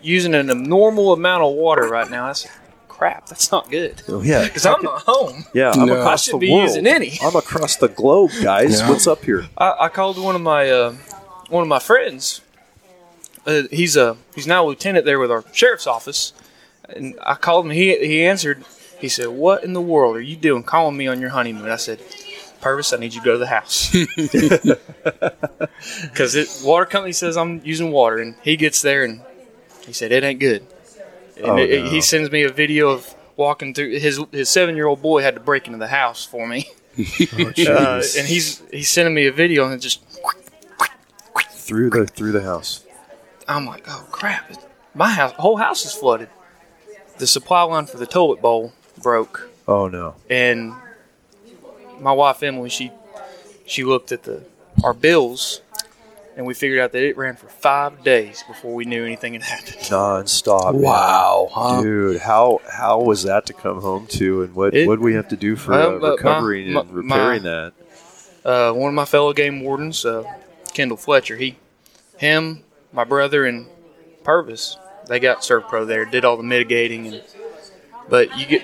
using 0.02 0.35
an 0.35 0.50
abnormal 0.50 1.12
amount 1.12 1.45
of 1.45 1.52
water 1.54 1.87
right 1.88 2.11
now. 2.11 2.26
I 2.26 2.33
said, 2.33 2.50
"Crap, 2.99 3.26
that's 3.26 3.50
not 3.52 3.71
good." 3.71 4.02
Oh, 4.09 4.23
yeah, 4.23 4.45
Because 4.45 4.67
I'm 4.67 4.83
not 4.83 5.02
home. 5.02 5.45
yeah, 5.55 5.71
I'm 5.71 5.87
No. 5.88 5.95
across 6.00 6.07
I 6.07 6.12
the 6.12 6.19
shouldn't 6.25 6.40
be 6.40 6.50
world. 6.50 6.62
using 6.69 6.87
any. 6.87 7.19
I'm 7.23 7.37
across 7.37 7.76
the 7.76 7.88
globe, 7.88 8.33
guys. 8.43 8.81
Yeah. 8.81 8.90
What's 8.90 9.07
up 9.07 9.25
here? 9.25 9.47
I, 9.57 9.75
I 9.83 9.88
called 9.88 10.19
one 10.19 10.35
of 10.35 10.40
my 10.43 10.71
uh, 10.71 10.93
one 11.49 11.62
of 11.62 11.69
my 11.69 11.78
friends. 11.78 12.40
Uh, 13.47 13.62
he's 13.71 13.97
a 13.97 14.17
he's 14.35 14.47
now 14.47 14.64
a 14.64 14.69
lieutenant 14.69 15.05
there 15.07 15.19
with 15.19 15.31
our 15.31 15.43
sheriff's 15.52 15.87
office, 15.87 16.33
and 16.88 17.14
I 17.23 17.35
called 17.35 17.64
him. 17.67 17.71
He 17.73 17.97
he 18.07 18.25
answered. 18.25 18.64
He 19.00 19.09
said, 19.09 19.28
"What 19.28 19.62
in 19.64 19.73
the 19.73 19.81
world 19.81 20.17
are 20.17 20.21
you 20.21 20.37
doing 20.37 20.62
calling 20.64 20.97
me 20.97 21.07
on 21.07 21.21
your 21.21 21.31
honeymoon?" 21.31 21.71
I 21.71 21.76
said, 21.76 22.00
"Purvis, 22.61 22.93
I 22.93 22.97
need 22.99 23.14
you 23.14 23.21
to 23.21 23.25
go 23.25 23.33
to 23.33 23.38
the 23.38 23.47
house." 23.47 23.95
Because 26.02 26.35
it 26.35 26.49
water 26.64 26.85
company 26.85 27.12
says 27.12 27.37
I'm 27.37 27.61
using 27.64 27.90
water, 27.93 28.19
and 28.19 28.35
he 28.43 28.57
gets 28.57 28.83
there 28.83 29.05
and 29.05 29.21
he 29.87 29.93
said 29.93 30.11
it 30.12 30.25
ain't 30.25 30.40
good. 30.40 30.67
And 31.38 31.47
Oh, 31.50 31.57
it- 31.57 31.85
no. 31.85 31.90
he 31.90 32.00
sends 32.00 32.30
me 32.30 32.42
a 32.45 32.50
video 32.52 32.90
of 32.90 33.14
walking 33.37 33.75
through. 33.75 33.99
His 33.99 34.21
his 34.33 34.49
seven 34.49 34.75
year 34.76 34.87
old 34.87 35.00
boy 35.02 35.23
had 35.23 35.35
to 35.35 35.40
break 35.40 35.66
into 35.66 35.78
the 35.78 35.88
house 35.88 36.25
for 36.25 36.47
me, 36.47 36.68
uh, 36.99 38.02
and 38.18 38.26
he's 38.26 38.62
he's 38.71 38.90
sending 38.90 39.14
me 39.14 39.26
a 39.26 39.33
video 39.33 39.64
and 39.64 39.75
it 39.75 39.78
just 39.78 40.00
Through 41.50 41.90
the 41.90 42.07
through 42.07 42.33
the 42.33 42.42
house. 42.42 42.85
I'm 43.47 43.66
like, 43.66 43.85
oh 43.88 44.07
crap! 44.11 44.50
My 44.95 45.11
house, 45.11 45.33
whole 45.33 45.57
house 45.57 45.85
is 45.85 45.92
flooded. 45.92 46.28
the 47.18 47.26
supply 47.26 47.62
line 47.62 47.87
for 47.87 47.97
the 47.99 48.07
toilet 48.07 48.40
bowl 48.42 48.73
broke, 49.02 49.49
Oh 49.66 49.88
no. 49.88 50.14
and 50.30 50.73
my 52.00 52.12
wife 52.12 52.42
Emily 52.42 52.68
she 52.71 52.90
she 53.66 53.85
looked 53.85 54.12
at 54.12 54.23
the 54.25 54.42
our 54.85 54.95
bills, 54.95 55.61
and 56.38 56.47
we 56.47 56.54
figured 56.54 56.78
out 56.78 56.92
that 56.92 57.02
it 57.02 57.16
ran 57.16 57.35
for 57.37 57.49
five 57.49 58.02
days 58.04 58.42
before 58.47 58.73
we 58.73 58.85
knew 58.85 59.04
anything 59.04 59.33
had 59.35 59.42
happened. 59.42 59.90
Non-stop. 59.90 60.73
Wow, 60.75 61.49
huh? 61.52 61.83
Dude, 61.83 62.21
how 62.21 62.61
how 62.71 63.00
was 63.02 63.25
that 63.25 63.45
to 63.47 63.52
come 63.52 63.80
home 63.83 64.07
to, 64.11 64.42
and 64.45 64.54
what 64.54 64.73
It- 64.73 64.87
what 64.88 65.00
we 65.00 65.14
have 65.14 65.28
to 65.28 65.37
do 65.37 65.57
for 65.57 65.73
Well, 65.73 66.04
uh, 66.04 66.11
recovering 66.12 66.73
my- 66.73 66.80
and 66.83 66.90
repairing 66.95 67.42
my- 67.42 67.49
that? 67.50 67.73
Uh, 68.45 68.73
one 68.73 68.88
of 68.88 68.95
my 68.95 69.04
fellow 69.04 69.33
game 69.33 69.61
wardens, 69.62 70.07
uh, 70.07 70.23
Kendall 70.73 70.97
Fletcher, 70.97 71.37
he, 71.37 71.57
him, 72.18 72.62
my 72.92 73.02
brother, 73.04 73.45
and 73.45 73.66
Purvis, 74.23 74.78
they 75.09 75.18
got 75.18 75.40
Servpro 75.42 75.87
there, 75.87 76.04
did 76.04 76.25
all 76.25 76.37
the 76.37 76.42
mitigating, 76.45 77.07
and 77.09 77.23
but 78.09 78.38
you 78.38 78.47
get 78.47 78.62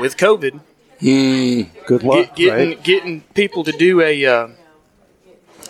with 0.00 0.16
COVID, 0.16 0.60
Mm, 1.02 1.68
Good 1.86 2.02
luck, 2.02 2.34
get, 2.34 2.36
getting 2.36 2.68
right? 2.70 2.82
getting 2.82 3.20
people 3.34 3.62
to 3.64 3.72
do 3.72 4.00
a 4.02 4.24
uh, 4.26 4.48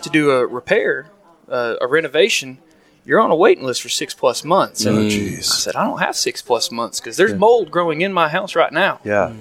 to 0.01 0.09
do 0.09 0.31
a 0.31 0.45
repair, 0.47 1.07
uh, 1.51 1.75
a 1.81 1.87
renovation, 1.87 2.57
you're 3.05 3.19
on 3.19 3.29
a 3.31 3.35
waiting 3.35 3.63
list 3.63 3.81
for 3.81 3.89
six 3.89 4.13
plus 4.13 4.43
months. 4.43 4.85
And 4.85 4.97
Oh, 4.97 5.01
I 5.05 5.39
said, 5.41 5.75
I 5.75 5.83
don't 5.85 5.99
have 5.99 6.15
six 6.15 6.41
plus 6.41 6.71
months 6.71 6.99
because 6.99 7.17
there's 7.17 7.33
mold 7.33 7.69
growing 7.71 8.01
in 8.01 8.13
my 8.13 8.29
house 8.29 8.55
right 8.55 8.71
now. 8.71 8.99
Yeah. 9.03 9.33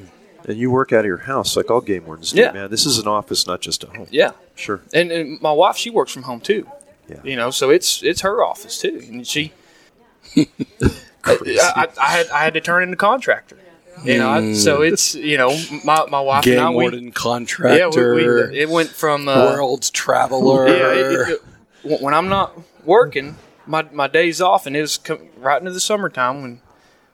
And 0.48 0.56
you 0.58 0.70
work 0.70 0.92
out 0.92 1.00
of 1.00 1.06
your 1.06 1.18
house 1.18 1.56
like 1.56 1.70
all 1.70 1.80
game 1.82 2.06
wardens 2.06 2.32
do, 2.32 2.40
Yeah. 2.40 2.52
man. 2.52 2.70
This 2.70 2.86
is 2.86 2.98
an 2.98 3.06
office, 3.06 3.46
not 3.46 3.60
just 3.60 3.84
a 3.84 3.88
home. 3.88 4.06
Yeah, 4.10 4.32
Sure. 4.54 4.80
and, 4.92 5.12
and 5.12 5.40
my 5.42 5.52
wife, 5.52 5.76
she 5.76 5.90
works 5.90 6.12
from 6.12 6.22
home 6.22 6.40
too. 6.40 6.66
Yeah. 7.08 7.20
You 7.24 7.36
know, 7.36 7.50
so 7.50 7.70
it's 7.70 8.02
it's 8.02 8.20
her 8.22 8.42
office 8.44 8.78
too, 8.78 9.00
and 9.08 9.26
she. 9.26 9.52
Crazy. 11.22 11.60
I, 11.60 11.72
I, 11.84 11.88
I 12.00 12.06
had 12.10 12.28
I 12.30 12.44
had 12.44 12.54
to 12.54 12.60
turn 12.60 12.82
into 12.82 12.96
contractor. 12.96 13.56
You 14.04 14.16
know, 14.18 14.30
I, 14.30 14.52
so 14.54 14.80
it's 14.80 15.14
you 15.14 15.36
know 15.36 15.50
my 15.84 16.06
my 16.06 16.20
wife 16.20 16.46
and 16.46 16.54
I 16.58 16.64
game 16.64 16.68
we, 16.74 16.84
warden, 16.84 17.04
yeah 17.06 17.10
contractor, 17.10 18.14
we, 18.14 18.26
we, 18.26 18.58
it 18.60 18.68
went 18.70 18.88
from 18.88 19.28
uh, 19.28 19.34
world's 19.52 19.90
traveler. 19.90 20.68
yeah 20.68 20.92
it, 20.92 21.12
it, 21.12 21.28
it- 21.30 21.40
when 21.82 22.14
I'm 22.14 22.28
not 22.28 22.56
working 22.84 23.36
my 23.66 23.82
my 23.92 24.08
days 24.08 24.40
off 24.40 24.66
and 24.66 24.76
it 24.76 24.80
was 24.80 24.98
co- 24.98 25.20
right 25.38 25.58
into 25.60 25.72
the 25.72 25.80
summertime 25.80 26.42
when 26.42 26.60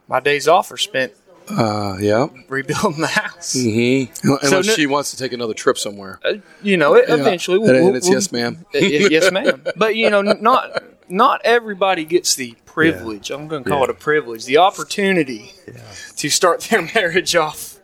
my 0.08 0.20
days 0.20 0.46
off 0.48 0.70
are 0.72 0.76
spent 0.76 1.12
uh, 1.48 1.96
yeah. 2.00 2.26
rebuilding 2.48 3.00
the 3.00 3.06
house. 3.06 3.54
Mm-hmm. 3.54 4.28
Unless 4.28 4.50
no- 4.66 4.74
she 4.74 4.86
wants 4.86 5.10
to 5.12 5.16
take 5.16 5.32
another 5.32 5.54
trip 5.54 5.78
somewhere. 5.78 6.18
Uh, 6.24 6.34
you 6.62 6.76
know, 6.76 6.94
it, 6.94 7.04
Yeah. 7.08 7.14
eventually, 7.16 7.58
And- 7.68 7.76
and 7.88 7.96
it's 7.96 8.08
yes, 8.08 8.32
ma'am. 8.32 8.64
Yes, 8.74 9.30
ma'am. 9.30 9.62
But 9.76 9.94
you 9.96 10.10
know, 10.10 10.22
not 10.22 10.82
not 11.08 11.40
everybody 11.44 12.04
gets 12.04 12.34
the 12.34 12.56
privilege. 12.64 13.30
I'm 13.30 13.46
going 13.48 13.62
to 13.64 13.70
call 13.70 13.78
Yeah. 13.80 13.84
it 13.84 13.90
a 13.90 13.94
privilege, 13.94 14.44
the 14.44 14.58
opportunity 14.58 15.52
to 16.16 16.28
start 16.28 16.60
their 16.62 16.82
marriage 16.94 17.34
off 17.36 17.78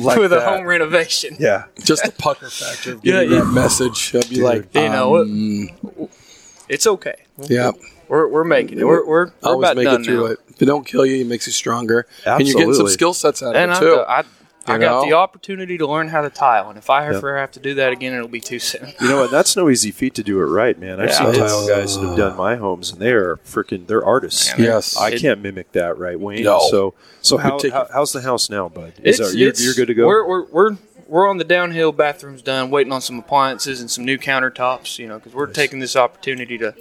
Like 0.00 0.18
with 0.18 0.32
a 0.32 0.40
home 0.40 0.64
renovation. 0.64 1.36
Yeah. 1.38 1.64
Just 1.84 2.04
the 2.04 2.12
pucker 2.12 2.48
factor 2.50 2.92
of 2.94 3.04
Yeah, 3.04 3.12
getting 3.24 3.32
yeah. 3.32 3.38
that 3.44 3.52
message. 3.52 4.14
I'll 4.14 4.22
be 4.28 4.40
like, 4.40 4.74
You 4.74 4.88
know, 4.88 5.16
um, 5.18 5.68
It's 6.68 6.86
okay. 6.86 7.16
yeah. 7.48 7.72
We're, 8.08 8.28
we're 8.28 8.44
making 8.44 8.78
it. 8.78 8.84
We're 8.84 9.06
we're, 9.06 9.26
we're 9.26 9.32
Always 9.42 9.64
about 9.70 9.76
make 9.76 9.84
done 9.84 10.00
it 10.02 10.04
through 10.04 10.20
now. 10.20 10.32
it. 10.32 10.38
If 10.48 10.60
it 10.62 10.66
don't 10.66 10.86
kill 10.86 11.06
you, 11.06 11.22
it 11.22 11.26
makes 11.26 11.46
you 11.46 11.52
stronger, 11.52 12.06
and 12.26 12.46
you're 12.46 12.54
getting 12.54 12.74
some 12.74 12.86
Absolutely. 12.86 12.92
skill 12.92 13.14
sets 13.14 13.42
out 13.42 13.50
of 13.50 13.56
And 13.56 13.70
it 13.70 13.76
I, 13.76 13.80
too. 13.80 13.94
I, 14.06 14.24
I 14.66 14.74
You 14.74 14.80
got 14.80 14.80
know? 14.80 15.04
the 15.06 15.14
opportunity 15.16 15.78
to 15.78 15.86
learn 15.86 16.08
how 16.08 16.20
to 16.20 16.28
tile, 16.30 16.68
and 16.68 16.76
if 16.78 16.90
I 16.90 17.06
Yep. 17.06 17.14
ever 17.16 17.38
have 17.38 17.50
to 17.52 17.60
do 17.60 17.74
that 17.74 17.90
again, 17.92 18.12
it'll 18.12 18.28
be 18.28 18.40
too 18.40 18.58
soon. 18.58 18.92
You 19.00 19.08
know, 19.08 19.22
what? 19.22 19.30
that's 19.30 19.56
no 19.56 19.70
easy 19.70 19.90
feat 19.90 20.14
to 20.16 20.22
do 20.22 20.38
it 20.40 20.44
right, 20.44 20.78
man. 20.78 21.00
I've 21.00 21.08
Yeah, 21.08 21.32
seen 21.32 21.40
tile 21.40 21.66
guys 21.66 21.96
that 21.98 22.06
have 22.06 22.16
done 22.16 22.36
my 22.36 22.56
homes, 22.56 22.92
and 22.92 23.00
they 23.00 23.12
are 23.12 23.38
freaking, 23.46 23.86
they're 23.86 24.04
artists. 24.04 24.52
Yes. 24.58 24.96
I 24.98 25.16
can't 25.16 25.40
mimic 25.40 25.72
that, 25.72 25.98
right, 25.98 26.20
Wayne? 26.20 26.42
No. 26.44 26.60
So, 26.70 26.94
so 27.22 27.38
how, 27.38 27.56
take- 27.58 27.72
how, 27.72 27.88
how's 27.92 28.12
the 28.12 28.20
house 28.20 28.50
now, 28.50 28.68
bud? 28.68 28.92
Is 29.02 29.18
It's- 29.18 29.32
that, 29.32 29.38
you're, 29.38 29.48
it's- 29.48 29.64
you're 29.64 29.74
good 29.74 29.86
to 29.88 29.94
go? 29.94 30.06
We're, 30.06 30.28
we're, 30.28 30.46
we're, 30.50 30.76
we're 31.12 31.28
on 31.28 31.36
the 31.36 31.44
downhill. 31.44 31.92
Bathrooms 31.92 32.40
done. 32.42 32.70
Waiting 32.70 32.92
on 32.92 33.00
some 33.02 33.18
appliances 33.18 33.80
and 33.80 33.90
some 33.90 34.04
new 34.04 34.16
countertops. 34.18 34.98
You 34.98 35.08
know, 35.08 35.18
because 35.18 35.34
we're 35.34 35.46
taking 35.46 35.78
this 35.78 35.94
opportunity 35.94 36.56
to 36.58 36.74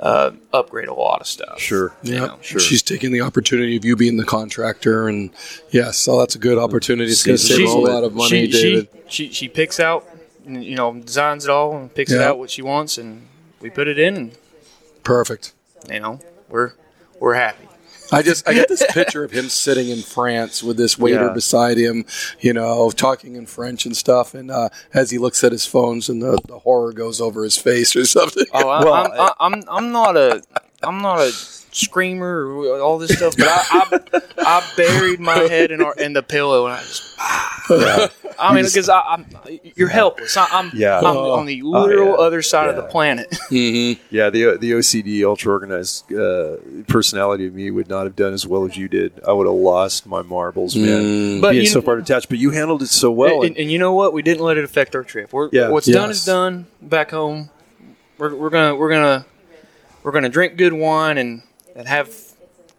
uh, 0.00 0.30
upgrade 0.52 0.88
a 0.88 0.94
lot 0.94 1.20
of 1.20 1.26
stuff. 1.26 1.58
sure. 1.58 1.94
Yeah, 2.02 2.36
sure. 2.42 2.60
She's 2.60 2.82
taking 2.82 3.10
the 3.10 3.22
opportunity 3.22 3.76
of 3.76 3.84
you 3.84 3.96
being 3.96 4.16
the 4.16 4.24
contractor, 4.24 5.08
and 5.08 5.30
yes, 5.70 5.98
so 5.98 6.18
that's 6.18 6.34
a 6.34 6.38
good 6.38 6.58
opportunity. 6.58 7.10
It's 7.10 7.24
going 7.24 7.38
to 7.38 7.42
save 7.42 7.68
a 7.68 7.72
lot 7.72 8.04
of 8.04 8.14
money, 8.14 8.46
she, 8.46 8.62
David. 8.62 8.88
She, 9.08 9.26
she 9.28 9.32
she 9.32 9.48
picks 9.48 9.80
out, 9.80 10.06
you 10.46 10.76
know, 10.76 10.94
designs 10.94 11.44
it 11.44 11.50
all 11.50 11.76
and 11.76 11.92
picks 11.92 12.12
it 12.12 12.16
Yeah. 12.20 12.28
out 12.28 12.38
what 12.38 12.50
she 12.50 12.62
wants, 12.62 12.96
and 12.98 13.26
we 13.60 13.70
put 13.70 13.88
it 13.88 13.98
in, 13.98 14.16
and 14.16 14.32
Perfect. 15.02 15.52
you 15.90 16.00
know, 16.00 16.20
we're 16.48 16.72
we're 17.18 17.34
happy. 17.34 17.64
I 18.12 18.22
just 18.22 18.48
I 18.48 18.54
get 18.54 18.68
this 18.68 18.84
picture 18.90 19.24
of 19.24 19.30
him 19.32 19.48
sitting 19.48 19.88
in 19.90 20.02
France 20.02 20.62
with 20.62 20.76
this 20.76 20.98
waiter 20.98 21.26
Yeah. 21.26 21.32
beside 21.32 21.76
him, 21.78 22.04
you 22.40 22.52
know, 22.52 22.90
talking 22.90 23.36
in 23.36 23.46
French 23.46 23.84
and 23.86 23.96
stuff, 23.96 24.34
and 24.34 24.50
uh, 24.50 24.68
as 24.94 25.10
he 25.10 25.18
looks 25.18 25.44
at 25.44 25.52
his 25.52 25.66
phones 25.66 26.08
and 26.08 26.22
the, 26.22 26.38
the 26.46 26.60
horror 26.60 26.92
goes 26.92 27.20
over 27.20 27.44
his 27.44 27.56
face 27.56 27.94
or 27.96 28.04
something. 28.16 28.46
Oh, 28.52 28.68
I, 28.68 28.84
Well, 28.84 28.94
I'm, 28.94 29.10
I, 29.12 29.32
I'm 29.40 29.64
I'm 29.68 29.92
not 29.92 30.16
a 30.16 30.42
I'm 30.82 31.00
not 31.02 31.20
a 31.20 31.30
screamer 31.32 32.46
or 32.46 32.80
all 32.80 32.98
this 32.98 33.16
stuff, 33.16 33.36
but 33.36 33.46
I 33.48 33.60
I, 34.08 34.20
I 34.38 34.72
buried 34.76 35.20
my 35.20 35.38
head 35.38 35.70
in 35.70 35.82
our 35.82 35.94
in 35.94 36.12
the 36.12 36.22
pillow 36.22 36.66
and 36.66 36.74
I 36.74 36.80
just. 36.80 37.14
I 38.40 38.54
mean, 38.54 38.64
because 38.64 38.88
I, 38.88 39.00
I'm 39.00 39.26
you're 39.74 39.88
helpless. 39.88 40.36
I, 40.36 40.46
I'm 40.50 40.70
Yeah. 40.72 40.98
I'm 41.00 41.16
on 41.16 41.46
the 41.46 41.60
literal 41.62 42.10
yeah. 42.10 42.14
other 42.14 42.40
side 42.40 42.68
of 42.70 42.76
the 42.76 42.82
planet. 42.84 43.28
Mm-hmm. 43.48 44.00
Yeah, 44.14 44.28
the 44.30 44.58
the 44.58 44.72
OCD 44.72 45.24
ultra 45.24 45.52
organized 45.52 46.12
uh, 46.12 46.56
personality 46.86 47.46
of 47.46 47.54
me 47.54 47.70
would 47.70 47.88
not 47.88 48.04
have 48.04 48.14
done 48.14 48.34
as 48.34 48.46
well 48.46 48.64
as 48.66 48.76
you 48.76 48.88
did. 48.88 49.12
I 49.26 49.32
would 49.32 49.46
have 49.46 49.56
lost 49.56 50.06
my 50.06 50.20
marbles, 50.22 50.76
man. 50.76 51.40
But 51.40 51.52
being 51.52 51.62
you- 51.64 51.68
so 51.68 51.80
far 51.80 51.96
detached, 51.96 52.28
but 52.28 52.38
you 52.38 52.50
handled 52.50 52.82
it 52.82 52.88
so 52.88 53.10
well. 53.10 53.42
and, 53.42 53.56
and 53.56 53.70
you 53.70 53.78
know 53.78 53.94
what? 53.94 54.12
We 54.12 54.20
didn't 54.22 54.44
let 54.44 54.58
it 54.58 54.64
affect 54.64 54.94
our 54.94 55.02
trip. 55.02 55.32
We're, 55.32 55.48
Yeah. 55.50 55.70
What's 55.70 55.86
done 55.86 56.10
is 56.10 56.24
done. 56.26 56.66
Back 56.82 57.10
home, 57.10 57.48
we're, 58.18 58.34
we're 58.34 58.50
gonna 58.50 58.76
we're 58.76 58.90
gonna 58.90 59.24
we're 60.08 60.12
gonna 60.12 60.30
drink 60.30 60.56
good 60.56 60.72
wine 60.72 61.18
and 61.18 61.42
and 61.76 61.86
have 61.86 62.08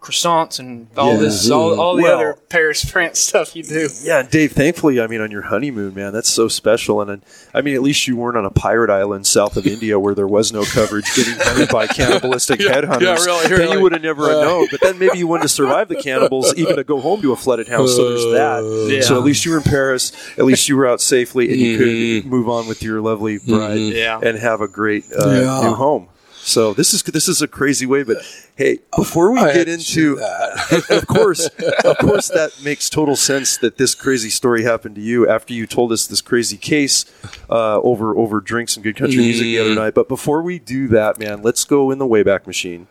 croissants 0.00 0.58
and 0.58 0.88
all 0.96 1.16
this 1.18 1.50
all, 1.50 1.78
all 1.78 1.94
the 1.94 2.02
Well- 2.02 2.14
other 2.16 2.36
Paris 2.48 2.82
France 2.84 3.20
stuff 3.20 3.54
you 3.54 3.62
do. 3.62 3.86
yeah, 4.02 4.22
Dave. 4.22 4.52
Thankfully, 4.52 4.98
I 4.98 5.06
mean, 5.06 5.20
on 5.20 5.30
your 5.30 5.42
honeymoon, 5.42 5.94
man, 5.94 6.12
that's 6.14 6.30
so 6.30 6.48
special. 6.48 7.02
And 7.02 7.10
uh, 7.22 7.24
I 7.54 7.60
mean, 7.60 7.74
at 7.74 7.82
least 7.82 8.08
you 8.08 8.16
weren't 8.16 8.36
on 8.38 8.46
a 8.46 8.50
pirate 8.50 8.88
island 8.90 9.26
south 9.26 9.56
of 9.58 9.66
India 9.66 10.00
where 10.00 10.14
there 10.14 10.26
was 10.26 10.52
no 10.54 10.64
coverage, 10.64 11.04
getting 11.14 11.34
hunted 11.36 11.68
by 11.68 11.86
cannibalistic 11.98 12.60
headhunters. 12.60 13.02
yeah, 13.02 13.14
really, 13.24 13.42
then 13.48 13.58
really. 13.58 13.76
you 13.76 13.82
would 13.82 13.92
have 13.92 14.02
never 14.02 14.24
Uh, 14.30 14.42
known. 14.42 14.68
But 14.70 14.80
then 14.80 14.98
maybe 14.98 15.18
you 15.18 15.28
wouldn't 15.28 15.44
have 15.44 15.50
survived 15.50 15.90
the 15.90 15.96
cannibals, 16.02 16.54
even 16.56 16.76
to 16.76 16.82
go 16.84 16.98
home 16.98 17.20
to 17.22 17.32
a 17.32 17.36
flooded 17.36 17.68
house. 17.68 17.94
So 17.94 18.08
there's 18.08 18.24
that. 18.32 18.88
Yeah. 18.92 19.02
So 19.02 19.16
at 19.18 19.22
least 19.22 19.44
you 19.44 19.52
were 19.52 19.58
in 19.58 19.64
Paris. 19.64 20.12
At 20.38 20.46
least 20.46 20.66
you 20.68 20.76
were 20.78 20.88
out 20.88 21.00
safely, 21.02 21.50
and 21.52 21.60
you 21.60 21.78
Mhm. 21.78 22.22
could 22.22 22.30
move 22.30 22.48
on 22.48 22.66
with 22.66 22.82
your 22.82 23.02
lovely 23.02 23.36
bride 23.38 23.74
Yeah. 23.78 24.18
and 24.20 24.38
have 24.38 24.62
a 24.62 24.66
great 24.68 25.04
uh, 25.12 25.28
Yeah. 25.28 25.60
new 25.62 25.74
home. 25.74 26.08
So 26.42 26.72
this 26.72 26.94
is 26.94 27.02
this 27.02 27.28
is 27.28 27.42
a 27.42 27.48
crazy 27.48 27.86
way, 27.86 28.02
but 28.02 28.18
hey, 28.56 28.78
before 28.96 29.30
we 29.30 29.40
I 29.40 29.52
get 29.52 29.68
had 29.68 29.78
to 29.78 29.94
do 29.94 30.12
into 30.12 30.16
that. 30.16 30.90
of 30.90 31.06
course, 31.06 31.48
of 31.84 31.98
course, 31.98 32.28
that 32.28 32.60
makes 32.64 32.88
total 32.88 33.14
sense 33.14 33.58
that 33.58 33.76
this 33.76 33.94
crazy 33.94 34.30
story 34.30 34.62
happened 34.62 34.94
to 34.94 35.00
you 35.00 35.28
after 35.28 35.52
you 35.52 35.66
told 35.66 35.92
us 35.92 36.06
this 36.06 36.20
crazy 36.20 36.56
case 36.56 37.04
uh, 37.50 37.80
over 37.80 38.16
over 38.16 38.40
drinks 38.40 38.76
and 38.76 38.82
good 38.82 38.96
country 38.96 39.18
music 39.18 39.44
the 39.44 39.58
other 39.58 39.74
night. 39.74 39.94
But 39.94 40.08
before 40.08 40.42
we 40.42 40.58
do 40.58 40.88
that, 40.88 41.18
man, 41.18 41.42
let's 41.42 41.64
go 41.64 41.90
in 41.90 41.98
the 41.98 42.06
Wayback 42.06 42.46
Machine. 42.46 42.86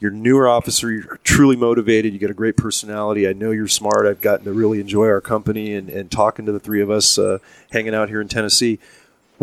You're 0.00 0.10
a 0.10 0.14
newer 0.14 0.48
officer. 0.48 0.90
You're 0.90 1.20
truly 1.22 1.54
motivated. 1.54 2.12
You 2.12 2.18
got 2.18 2.30
a 2.30 2.34
great 2.34 2.56
personality. 2.56 3.28
I 3.28 3.34
know 3.34 3.52
you're 3.52 3.68
smart. 3.68 4.04
I've 4.04 4.20
gotten 4.20 4.44
to 4.46 4.52
really 4.52 4.80
enjoy 4.80 5.06
our 5.06 5.20
company 5.20 5.74
and, 5.74 5.88
and 5.88 6.10
talking 6.10 6.44
to 6.46 6.50
the 6.50 6.58
three 6.58 6.82
of 6.82 6.90
us 6.90 7.18
uh, 7.18 7.38
hanging 7.70 7.94
out 7.94 8.08
here 8.08 8.20
in 8.20 8.26
Tennessee. 8.26 8.80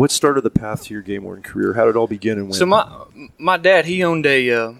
What 0.00 0.10
started 0.10 0.40
the 0.44 0.50
path 0.50 0.84
to 0.84 0.94
your 0.94 1.02
game 1.02 1.24
warden 1.24 1.42
career? 1.42 1.74
How 1.74 1.84
did 1.84 1.90
it 1.90 1.96
all 1.96 2.06
begin 2.06 2.38
and 2.38 2.46
when? 2.46 2.54
So 2.54 2.64
my 2.64 2.90
my 3.36 3.58
dad 3.58 3.84
he 3.84 4.02
owned 4.02 4.24
a 4.24 4.50
uh, 4.50 4.72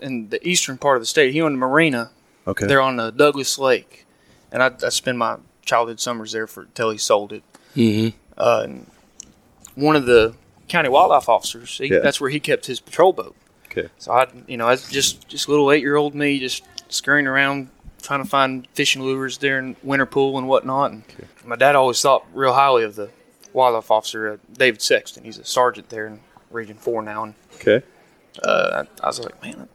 in 0.00 0.30
the 0.30 0.40
eastern 0.48 0.78
part 0.78 0.96
of 0.96 1.02
the 1.02 1.06
state. 1.06 1.34
He 1.34 1.42
owned 1.42 1.56
a 1.56 1.58
marina 1.58 2.12
okay. 2.46 2.66
They're 2.66 2.80
on 2.80 2.96
the 2.96 3.10
Douglas 3.10 3.58
Lake, 3.58 4.06
and 4.50 4.62
I, 4.62 4.70
I 4.82 4.88
spent 4.88 5.18
my 5.18 5.36
childhood 5.66 6.00
summers 6.00 6.32
there 6.32 6.46
for 6.46 6.64
till 6.72 6.88
he 6.88 6.96
sold 6.96 7.34
it. 7.34 7.42
Mm-hmm. 7.76 8.16
Uh, 8.38 8.60
and 8.64 8.90
one 9.74 9.96
of 9.96 10.06
the 10.06 10.34
county 10.66 10.88
wildlife 10.88 11.28
officers, 11.28 11.76
he, 11.76 11.88
Yeah. 11.88 11.98
that's 11.98 12.18
where 12.18 12.30
he 12.30 12.40
kept 12.40 12.64
his 12.64 12.80
patrol 12.80 13.12
boat. 13.12 13.36
Okay. 13.66 13.90
So 13.98 14.12
I, 14.12 14.28
you 14.46 14.56
know, 14.56 14.66
I 14.66 14.76
just 14.76 15.28
just 15.28 15.46
little 15.46 15.70
eight 15.72 15.82
year 15.82 15.96
old 15.96 16.14
me, 16.14 16.38
just 16.38 16.64
scurrying 16.88 17.26
around 17.26 17.68
trying 18.00 18.22
to 18.22 18.28
find 18.30 18.66
fishing 18.72 19.02
lures 19.02 19.36
there 19.36 19.58
in 19.58 19.76
winter 19.82 20.06
pool 20.06 20.38
and 20.38 20.48
whatnot. 20.48 20.92
And 20.92 21.04
my 21.44 21.56
dad 21.56 21.76
always 21.76 22.00
thought 22.00 22.24
real 22.32 22.54
highly 22.54 22.84
of 22.84 22.96
the 22.96 23.10
wildlife 23.54 23.90
officer, 23.90 24.32
uh, 24.32 24.36
David 24.52 24.82
Sexton. 24.82 25.24
He's 25.24 25.38
a 25.38 25.44
sergeant 25.44 25.88
there 25.88 26.06
in 26.06 26.20
Region 26.50 26.76
Four 26.76 27.00
now, 27.02 27.22
and 27.22 27.34
Okay. 27.54 27.82
uh, 28.42 28.84
I, 29.00 29.04
I 29.04 29.06
was 29.06 29.20
like, 29.20 29.42
man, 29.42 29.68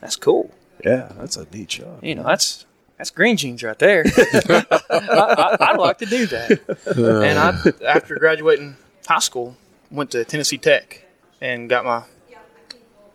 that's 0.00 0.14
cool. 0.16 0.54
Yeah, 0.84 1.10
that's 1.18 1.36
a 1.36 1.46
neat 1.52 1.68
job. 1.68 2.04
You 2.04 2.14
know, 2.14 2.22
that's 2.22 2.66
that's 2.98 3.10
green 3.10 3.36
jeans 3.36 3.62
right 3.62 3.78
there. 3.78 4.04
I, 4.90 5.68
would 5.72 5.82
like 5.82 5.98
to 5.98 6.06
do 6.06 6.26
that. 6.26 6.60
and 6.96 7.38
I, 7.38 7.88
after 7.90 8.16
graduating 8.16 8.76
high 9.06 9.18
school, 9.18 9.56
went 9.90 10.10
to 10.12 10.24
Tennessee 10.24 10.58
Tech 10.58 11.04
and 11.40 11.68
got 11.68 11.84
my 11.84 12.02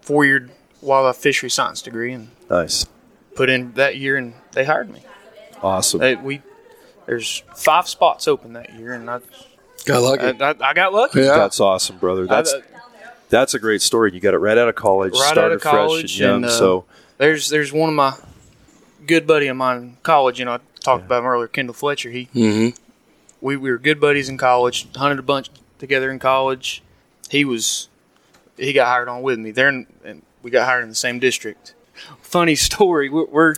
four-year 0.01 0.49
wildlife 0.81 1.17
fishery 1.17 1.49
science 1.49 1.81
degree. 1.81 2.13
And 2.13 2.29
Nice. 2.49 2.85
put 3.35 3.49
in 3.49 3.73
that 3.73 3.97
year, 3.97 4.17
and 4.17 4.33
they 4.53 4.65
hired 4.65 4.89
me. 4.89 5.03
Awesome. 5.61 5.99
They, 5.99 6.15
we 6.15 6.41
there's 7.05 7.43
five 7.55 7.87
spots 7.87 8.27
open 8.27 8.53
that 8.53 8.73
year, 8.73 8.93
and 8.93 9.09
I 9.09 9.19
Got 9.85 10.01
lucky. 10.01 10.23
I, 10.43 10.49
I, 10.51 10.55
I 10.69 10.73
got 10.73 10.93
lucky. 10.93 11.19
yeah. 11.21 11.37
That's 11.37 11.59
awesome, 11.59 11.97
brother. 11.97 12.25
That's 12.27 12.53
I- 12.53 12.61
that's 13.29 13.53
a 13.53 13.59
great 13.59 13.83
story. 13.83 14.11
You 14.11 14.19
got 14.19 14.33
it 14.33 14.39
right 14.39 14.57
out 14.57 14.69
of 14.69 14.73
college, 14.75 15.13
Right 15.13 15.21
out 15.27 15.31
started 15.33 15.55
of 15.55 15.61
fresh 15.61 15.71
college, 15.73 16.11
and 16.13 16.19
young. 16.19 16.35
and, 16.37 16.45
uh, 16.45 16.49
so 16.49 16.85
There's 17.19 17.49
there's 17.49 17.71
one 17.71 17.89
of 17.89 17.93
my 17.95 18.13
good 19.05 19.27
buddy 19.27 19.45
of 19.47 19.55
mine 19.55 19.77
in 19.77 19.97
college. 20.01 20.39
You 20.39 20.45
know, 20.45 20.53
I 20.53 20.59
talked 20.83 21.05
about 21.05 21.19
him 21.19 21.25
earlier, 21.27 21.47
Kendall 21.47 21.75
Fletcher. 21.75 22.09
He 22.09 22.27
Mhm. 22.33 22.75
we, 23.39 23.55
we 23.55 23.69
were 23.69 23.77
good 23.77 23.99
buddies 23.99 24.29
in 24.29 24.37
college. 24.39 24.87
Hunted 24.95 25.19
a 25.19 25.21
bunch 25.21 25.49
together 25.77 26.09
in 26.11 26.17
college. 26.17 26.81
He 27.29 27.45
was 27.45 27.87
he 28.57 28.73
got 28.73 28.87
hired 28.87 29.07
on 29.07 29.21
with 29.21 29.37
me 29.37 29.51
there, 29.51 29.67
and 29.69 29.85
we 30.41 30.49
got 30.49 30.65
hired 30.65 30.81
in 30.83 30.89
the 30.89 30.95
same 30.95 31.19
district. 31.19 31.75
Funny 32.21 32.55
story. 32.55 33.09
We're, 33.09 33.25
we're 33.27 33.55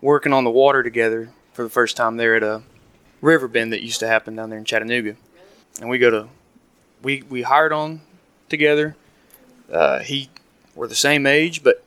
working 0.00 0.32
on 0.32 0.42
the 0.42 0.50
water 0.50 0.82
together 0.82 1.30
for 1.52 1.62
the 1.62 1.70
first 1.70 1.96
time 1.96 2.16
there 2.16 2.34
at 2.34 2.42
a 2.42 2.62
river 3.20 3.46
bend 3.46 3.72
that 3.72 3.82
used 3.84 4.00
to 4.00 4.08
happen 4.08 4.34
down 4.34 4.50
there 4.50 4.58
in 4.58 4.64
Chattanooga, 4.64 5.14
and 5.80 5.88
we 5.88 5.98
go 5.98 6.10
to 6.10 6.28
we 7.02 7.22
we 7.22 7.42
hired 7.42 7.72
on 7.72 8.00
together. 8.48 8.96
Uh, 9.70 10.00
he 10.00 10.28
we're 10.74 10.86
the 10.88 10.94
same 10.94 11.26
age, 11.26 11.62
but 11.62 11.82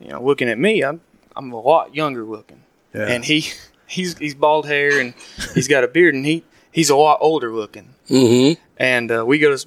you 0.00 0.08
know, 0.08 0.22
looking 0.22 0.48
at 0.48 0.58
me, 0.58 0.82
I'm 0.82 1.00
I'm 1.36 1.52
a 1.52 1.60
lot 1.60 1.94
younger 1.94 2.24
looking, 2.24 2.62
Yeah. 2.94 3.06
and 3.08 3.24
he 3.24 3.46
he's 3.86 4.16
he's 4.18 4.34
bald 4.34 4.66
hair 4.66 4.98
and 5.00 5.14
he's 5.54 5.68
got 5.68 5.84
a 5.84 5.88
beard, 5.88 6.14
and 6.14 6.24
he 6.26 6.44
he's 6.72 6.90
a 6.90 6.96
lot 6.96 7.18
older 7.20 7.52
looking. 7.52 7.94
Mm-hmm. 8.10 8.60
And 8.76 9.10
uh, 9.10 9.24
we 9.24 9.38
go 9.38 9.56
to 9.56 9.66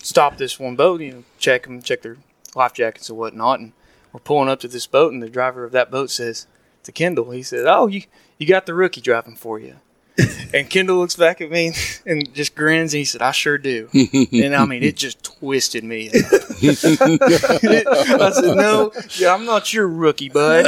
stop 0.00 0.36
this 0.38 0.58
one 0.58 0.74
boat, 0.76 1.00
you 1.00 1.12
know, 1.12 1.24
check 1.38 1.64
them, 1.64 1.82
check 1.82 2.02
their 2.02 2.16
life 2.54 2.72
jackets 2.72 3.08
and 3.10 3.18
whatnot, 3.18 3.60
and 3.60 3.72
we're 4.12 4.20
pulling 4.20 4.48
up 4.48 4.60
to 4.60 4.68
this 4.68 4.86
boat, 4.86 5.12
and 5.12 5.22
the 5.22 5.28
driver 5.28 5.64
of 5.64 5.72
that 5.72 5.90
boat 5.90 6.10
says 6.10 6.46
to 6.84 6.92
Kendall, 6.92 7.30
he 7.30 7.42
says, 7.42 7.64
"Oh, 7.68 7.86
you 7.86 8.02
you 8.38 8.46
got 8.46 8.64
the 8.66 8.74
rookie 8.74 9.00
driving 9.02 9.36
for 9.36 9.58
you." 9.60 9.76
And 10.54 10.68
Kendall 10.70 10.96
looks 10.96 11.14
back 11.14 11.42
at 11.42 11.50
me 11.50 11.74
and 12.06 12.32
just 12.32 12.54
grins, 12.54 12.94
and 12.94 12.98
he 12.98 13.04
said, 13.04 13.20
"I 13.20 13.32
sure 13.32 13.58
do." 13.58 13.90
and 14.32 14.56
I 14.56 14.64
mean, 14.64 14.82
it 14.82 14.96
just 14.96 15.22
twisted 15.22 15.84
me. 15.84 16.08
I 16.14 16.72
said, 16.74 18.56
"No, 18.56 18.90
yeah, 19.18 19.34
I'm 19.34 19.44
not 19.44 19.74
your 19.74 19.86
rookie, 19.86 20.30
bud. 20.30 20.64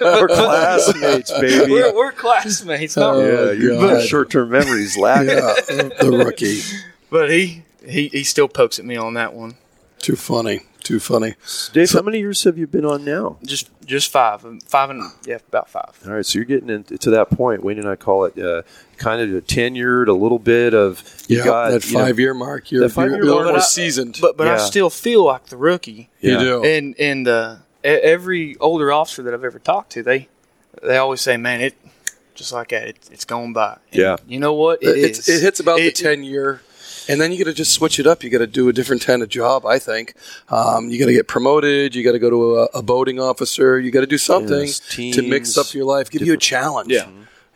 we're 0.00 0.28
classmates, 0.28 1.32
baby. 1.32 1.72
we're, 1.72 1.92
we're 1.96 2.12
classmates." 2.12 2.96
Not 2.96 3.16
oh, 3.16 3.20
yeah, 3.20 3.50
your 3.50 3.74
God. 3.74 4.06
short-term 4.06 4.50
memories 4.50 4.96
lacking. 4.96 5.30
Yeah, 5.30 5.88
the 6.00 6.22
rookie. 6.24 6.60
But 7.10 7.30
he, 7.30 7.64
he 7.84 8.06
he 8.08 8.22
still 8.22 8.46
pokes 8.46 8.78
at 8.78 8.84
me 8.84 8.96
on 8.96 9.14
that 9.14 9.34
one. 9.34 9.56
Too 9.98 10.14
funny. 10.16 10.60
Too 10.86 11.00
funny. 11.00 11.34
Dave, 11.72 11.90
how 11.90 12.02
many 12.02 12.20
years 12.20 12.44
have 12.44 12.56
you 12.56 12.68
been 12.68 12.84
on 12.84 13.04
now? 13.04 13.38
Just 13.44 13.70
just 13.84 14.10
five, 14.12 14.44
five 14.66 14.90
and 14.90 15.02
yeah, 15.26 15.38
about 15.48 15.68
five. 15.68 15.98
All 16.06 16.12
right, 16.12 16.24
so 16.24 16.38
you're 16.38 16.44
getting 16.44 16.70
into 16.70 16.96
to 16.98 17.10
that 17.10 17.28
point. 17.30 17.64
Wayne 17.64 17.78
and 17.80 17.88
I 17.88 17.96
call 17.96 18.24
it 18.26 18.38
uh, 18.38 18.62
kind 18.96 19.20
of 19.20 19.34
a 19.34 19.40
tenured, 19.40 20.06
a 20.06 20.12
little 20.12 20.38
bit 20.38 20.74
of 20.74 21.02
you 21.26 21.38
Yeah, 21.38 21.44
got 21.44 21.70
that 21.70 21.84
you 21.86 21.94
know, 21.94 22.04
five 22.04 22.20
year 22.20 22.34
mark. 22.34 22.70
You're, 22.70 22.88
five-year 22.88 23.16
you're 23.16 23.22
a 23.24 23.26
little 23.26 23.42
mark. 23.42 23.52
more 23.54 23.58
I- 23.58 23.62
seasoned. 23.62 24.18
But 24.20 24.36
but 24.36 24.46
I 24.46 24.58
still 24.58 24.88
feel 24.90 25.24
like 25.24 25.46
the 25.46 25.56
rookie. 25.56 26.08
you 26.20 26.38
do. 26.38 26.64
And 26.64 26.94
and 27.00 27.26
uh, 27.26 27.56
e- 27.84 27.88
every 27.88 28.56
older 28.58 28.92
officer 28.92 29.24
that 29.24 29.34
I've 29.34 29.44
ever 29.44 29.58
talked 29.58 29.90
to, 29.92 30.04
they 30.04 30.28
they 30.84 30.98
always 30.98 31.20
say, 31.20 31.36
"Man, 31.36 31.60
it 31.62 31.74
just 32.36 32.52
like 32.52 32.68
that, 32.68 32.86
it, 32.86 32.98
it's 33.10 33.24
going 33.24 33.52
by." 33.52 33.78
And 33.90 34.00
Yeah. 34.00 34.16
You 34.28 34.38
know 34.38 34.52
what? 34.54 34.84
It 34.84 34.96
it's, 34.96 35.28
it 35.28 35.42
hits 35.42 35.58
about 35.58 35.78
the 35.78 35.90
10 35.90 36.22
year 36.22 36.60
and 37.08 37.20
then 37.20 37.32
you 37.32 37.38
got 37.38 37.50
to 37.50 37.54
just 37.54 37.72
switch 37.72 37.98
it 37.98 38.06
up. 38.06 38.22
You 38.22 38.30
got 38.30 38.38
to 38.38 38.46
do 38.46 38.68
a 38.68 38.72
different 38.72 39.02
kind 39.04 39.22
of 39.22 39.28
job 39.28 39.64
i 39.66 39.78
think. 39.78 40.14
Um, 40.48 40.90
you 40.90 40.98
got 40.98 41.06
to 41.06 41.12
get 41.12 41.28
promoted. 41.28 41.94
You 41.94 42.02
got 42.04 42.12
to 42.12 42.18
go 42.18 42.30
to 42.30 42.56
a, 42.56 42.64
a 42.78 42.82
boating 42.82 43.20
officer. 43.20 43.78
You 43.78 43.90
got 43.90 44.00
to 44.00 44.06
do 44.06 44.18
something 44.18 44.66
Yes, 44.66 44.80
to 44.88 45.22
mix 45.22 45.56
up 45.56 45.72
your 45.74 45.84
life 45.84 46.10
give 46.10 46.22
you 46.22 46.34
a 46.34 46.38
challenge. 46.38 46.90
Yeah. 46.92 47.08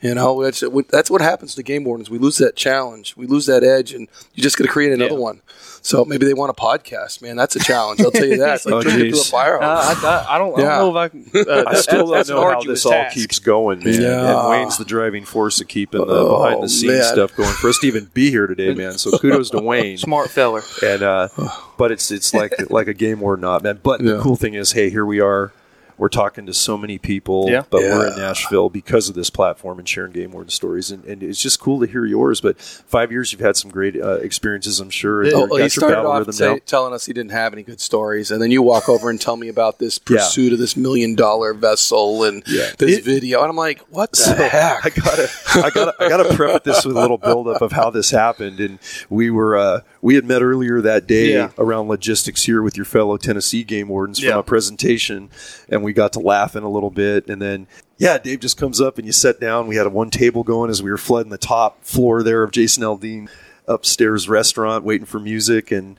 You 0.03 0.15
know 0.15 0.43
that's 0.43 0.63
that's 0.91 1.11
what 1.11 1.21
happens 1.21 1.55
to 1.55 1.63
game 1.63 1.85
wardens 1.85 2.09
we 2.11 2.19
lose 2.19 2.37
that 2.39 2.57
challenge 2.57 3.15
we 3.17 3.27
lose 3.27 3.47
that 3.47 3.63
edge 3.63 3.93
and 3.93 4.09
you 4.35 4.43
just 4.43 4.57
got 4.57 4.65
to 4.65 4.71
create 4.71 4.93
another 4.93 5.15
Yeah. 5.15 5.19
one 5.21 5.41
so 5.83 6.05
maybe 6.05 6.27
they 6.27 6.35
want 6.35 6.51
a 6.51 6.55
podcast 6.55 7.23
man 7.23 7.37
that's 7.37 7.57
a 7.57 7.59
challenge 7.59 8.01
i'll 8.01 8.11
tell 8.11 8.27
you 8.27 8.37
that 8.39 8.57
it's 8.57 8.67
like 8.67 8.75
Oh, 8.81 8.83
drinking 8.83 9.01
to 9.01 9.09
a 9.09 9.13
geez. 9.13 9.33
Uh, 9.33 9.39
I, 9.39 10.27
I, 10.31 10.35
I 10.35 10.39
don't, 10.39 10.59
I 10.59 10.63
don't 10.63 10.79
know 10.79 10.91
if 10.91 10.97
I. 10.97 11.09
Can, 11.09 11.31
uh, 11.49 11.65
I 11.71 11.75
still 11.75 12.07
that's 12.09 12.29
don't 12.29 12.37
know 12.39 12.43
how 12.49 12.57
arduous 12.57 12.83
this 12.85 12.93
all 12.93 13.07
keeps 13.11 13.39
going, 13.39 13.83
man. 13.85 14.01
Yeah. 14.01 14.41
And 14.41 14.49
Wayne's 14.51 14.79
the 14.79 14.85
driving 14.85 15.25
force 15.25 15.61
of 15.61 15.69
keeping 15.69 16.01
the 16.07 16.13
Oh, 16.13 16.43
behind 16.43 16.63
the 16.63 16.69
scenes 16.69 17.07
stuff 17.07 17.35
going 17.37 17.53
for 17.55 17.69
us 17.69 17.79
to 17.81 17.87
even 17.87 18.11
be 18.15 18.31
here 18.31 18.47
today, 18.47 18.75
man. 18.75 18.99
So 18.99 19.17
kudos 19.19 19.51
to 19.51 19.61
Wayne. 19.61 19.97
Smart 19.99 20.31
feller. 20.31 20.63
And 20.83 21.03
uh, 21.03 21.29
but 21.77 21.93
it's 21.93 22.11
it's 22.11 22.33
like 22.35 22.71
like 22.71 22.89
a 22.89 22.95
game 22.95 23.23
or 23.23 23.37
not, 23.37 23.63
man. 23.63 23.81
But 23.83 24.03
the 24.03 24.21
cool 24.21 24.37
thing 24.37 24.55
is, 24.55 24.73
hey, 24.73 24.89
here 24.91 25.05
we 25.07 25.21
are. 25.21 25.53
We're 26.01 26.09
talking 26.09 26.47
to 26.47 26.55
so 26.55 26.79
many 26.79 26.97
people, 26.97 27.45
Yeah. 27.51 27.65
but 27.69 27.83
we're 27.83 28.09
in 28.11 28.17
Nashville 28.19 28.71
because 28.71 29.11
of 29.11 29.15
this 29.15 29.29
platform 29.29 29.79
and 29.79 29.87
sharing 29.87 30.13
game 30.13 30.33
warden 30.33 30.49
stories, 30.49 30.91
and, 30.91 31.05
and 31.05 31.23
it's 31.23 31.43
just 31.43 31.61
cool 31.61 31.79
to 31.81 31.87
hear 31.87 32.07
yours. 32.07 32.41
But 32.41 32.59
five 32.59 33.13
years, 33.13 33.33
you've 33.33 33.43
had 33.43 33.55
some 33.59 33.71
great 33.71 34.01
uh, 34.01 34.13
experiences, 34.13 34.81
I'm 34.81 34.89
sure. 34.89 35.23
and 35.23 35.35
Oh, 35.35 35.41
you've 35.59 35.65
he 35.65 35.69
started 35.69 35.99
off 35.99 36.33
say, 36.33 36.59
telling 36.61 36.95
us 36.95 37.05
he 37.05 37.13
didn't 37.13 37.33
have 37.33 37.53
any 37.53 37.63
good 37.63 37.83
stories, 37.83 38.31
and 38.31 38.41
then 38.41 38.51
you 38.51 38.63
walk 38.63 38.89
over 38.89 39.11
and 39.11 39.21
tell 39.21 39.37
me 39.37 39.49
about 39.49 39.79
this 39.79 40.01
Yeah. 40.09 40.17
pursuit 40.17 40.55
of 40.55 40.59
this 40.59 40.75
million 40.75 41.17
dollar 41.17 41.53
vessel 41.53 42.25
and 42.25 42.43
Yeah. 42.47 42.71
this 42.79 42.99
It- 43.01 43.05
video, 43.05 43.41
and 43.43 43.51
I'm 43.51 43.57
like, 43.57 43.81
what 43.91 44.13
the 44.13 44.17
So, 44.17 44.35
heck? 44.35 44.87
I 44.87 44.89
gotta, 44.89 45.31
I 45.55 45.71
gotta, 45.71 45.95
I 46.01 46.09
gotta 46.09 46.35
preface 46.35 46.63
this 46.65 46.87
with 46.87 46.97
a 46.97 47.01
little 47.01 47.19
buildup 47.19 47.61
of 47.61 47.73
how 47.73 47.91
this 47.91 48.11
happened. 48.11 48.59
And 48.59 48.79
we 49.11 49.29
were, 49.29 49.55
uh, 49.59 49.81
we 50.03 50.15
had 50.15 50.25
met 50.25 50.43
earlier 50.43 50.81
that 50.81 51.07
day 51.07 51.33
Yeah. 51.35 51.51
around 51.59 51.89
logistics 51.89 52.45
here 52.45 52.63
with 52.63 52.77
your 52.77 52.87
fellow 52.87 53.17
Tennessee 53.17 53.65
game 53.65 53.89
wardens 53.89 54.19
from 54.19 54.39
a 54.39 54.43
presentation, 54.43 55.29
and 55.69 55.83
we 55.85 55.93
got 55.93 56.13
to 56.15 56.21
laughing 56.21 56.63
a 56.63 56.71
little 56.71 56.91
bit. 56.91 57.29
And 57.29 57.41
then, 57.43 57.67
yeah, 57.99 58.17
Dave 58.19 58.41
just 58.41 58.57
comes 58.57 58.81
up 58.81 58.97
and 58.99 59.07
you 59.07 59.13
sat 59.13 59.41
down. 59.41 59.67
We 59.67 59.77
had 59.77 59.87
a 59.87 59.91
one 59.91 60.11
table 60.11 60.43
going 60.43 60.71
as 60.71 60.83
we 60.83 60.91
were 60.91 60.97
flooding 60.99 61.31
the 61.31 61.39
top 61.39 61.85
floor 61.85 62.23
there 62.23 62.43
of 62.43 62.51
Jason 62.51 62.83
Aldean 62.83 63.29
upstairs 63.69 64.29
restaurant, 64.29 64.85
waiting 64.85 65.07
for 65.07 65.21
music 65.21 65.71
and 65.71 65.97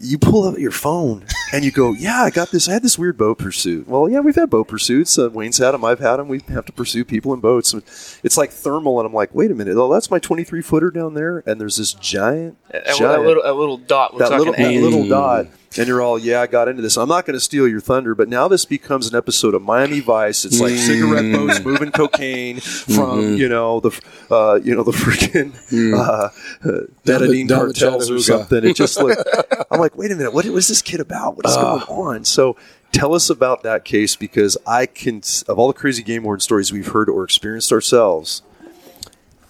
you 0.00 0.18
pull 0.18 0.48
out 0.48 0.58
your 0.58 0.70
phone 0.70 1.24
and 1.52 1.64
you 1.64 1.70
go, 1.70 1.92
"Yeah, 1.92 2.22
I 2.22 2.30
got 2.30 2.50
this. 2.50 2.68
I 2.68 2.72
had 2.72 2.82
this 2.82 2.98
weird 2.98 3.16
boat 3.16 3.38
pursuit." 3.38 3.88
Well, 3.88 4.08
yeah, 4.08 4.20
we've 4.20 4.34
had 4.34 4.50
boat 4.50 4.68
pursuits. 4.68 5.18
Uh, 5.18 5.30
Wayne's 5.30 5.58
had 5.58 5.72
them. 5.72 5.84
I've 5.84 5.98
had 5.98 6.16
them. 6.16 6.28
We 6.28 6.40
have 6.48 6.66
to 6.66 6.72
pursue 6.72 7.04
people 7.04 7.32
in 7.34 7.40
boats. 7.40 7.74
It's 8.22 8.36
like 8.36 8.50
thermal, 8.50 9.00
and 9.00 9.06
I'm 9.06 9.14
like, 9.14 9.34
"Wait 9.34 9.50
a 9.50 9.54
minute! 9.54 9.76
Oh, 9.76 9.92
that's 9.92 10.10
my 10.10 10.18
23 10.18 10.62
footer 10.62 10.90
down 10.90 11.14
there, 11.14 11.42
and 11.46 11.60
there's 11.60 11.76
this 11.76 11.92
giant, 11.94 12.56
That, 12.70 12.84
that 12.86 12.96
giant 12.96 13.24
little, 13.24 13.42
that 13.42 13.54
little 13.54 13.78
dot 13.78 14.16
that 14.18 14.30
like 14.30 14.38
little, 14.38 14.54
that 14.54 14.72
little 14.72 15.08
dot." 15.08 15.46
And 15.76 15.86
you're 15.86 16.00
all, 16.00 16.18
"Yeah, 16.18 16.40
I 16.40 16.46
got 16.46 16.66
into 16.68 16.80
this. 16.80 16.96
I'm 16.96 17.08
not 17.08 17.26
going 17.26 17.34
to 17.34 17.40
steal 17.40 17.68
your 17.68 17.80
thunder, 17.80 18.14
but 18.14 18.28
now 18.28 18.48
this 18.48 18.64
becomes 18.64 19.06
an 19.06 19.14
episode 19.14 19.54
of 19.54 19.62
Miami 19.62 20.00
Vice. 20.00 20.44
It's 20.44 20.60
like 20.60 20.72
cigarette 20.72 21.30
boats 21.30 21.62
moving 21.62 21.92
cocaine 21.92 22.60
from 22.60 23.36
you 23.36 23.48
know 23.48 23.80
the 23.80 23.90
uh, 24.30 24.58
you 24.62 24.74
know 24.74 24.82
the 24.82 24.92
freaking 24.92 25.52
uh, 25.94 26.30
uh, 26.66 26.86
Medellin 27.04 27.48
cartels 27.48 28.10
or 28.10 28.18
something." 28.18 28.64
It 28.64 28.76
just 28.76 28.98
looked. 28.98 29.22
I'm 29.70 29.78
like, 29.80 29.96
wait 29.96 30.10
a 30.10 30.16
minute, 30.16 30.32
what 30.32 30.46
was 30.46 30.68
this 30.68 30.80
kid 30.80 31.00
about? 31.00 31.36
What 31.36 31.46
is 31.46 31.54
going 31.54 31.82
on? 31.82 32.24
So 32.24 32.56
tell 32.92 33.14
us 33.14 33.28
about 33.28 33.62
that 33.62 33.84
case 33.84 34.16
because 34.16 34.56
I 34.66 34.86
can, 34.86 35.22
of 35.46 35.58
all 35.58 35.68
the 35.68 35.74
crazy 35.74 36.02
game 36.02 36.22
warden 36.22 36.40
stories 36.40 36.72
we've 36.72 36.88
heard 36.88 37.10
or 37.10 37.24
experienced 37.24 37.70
ourselves, 37.72 38.42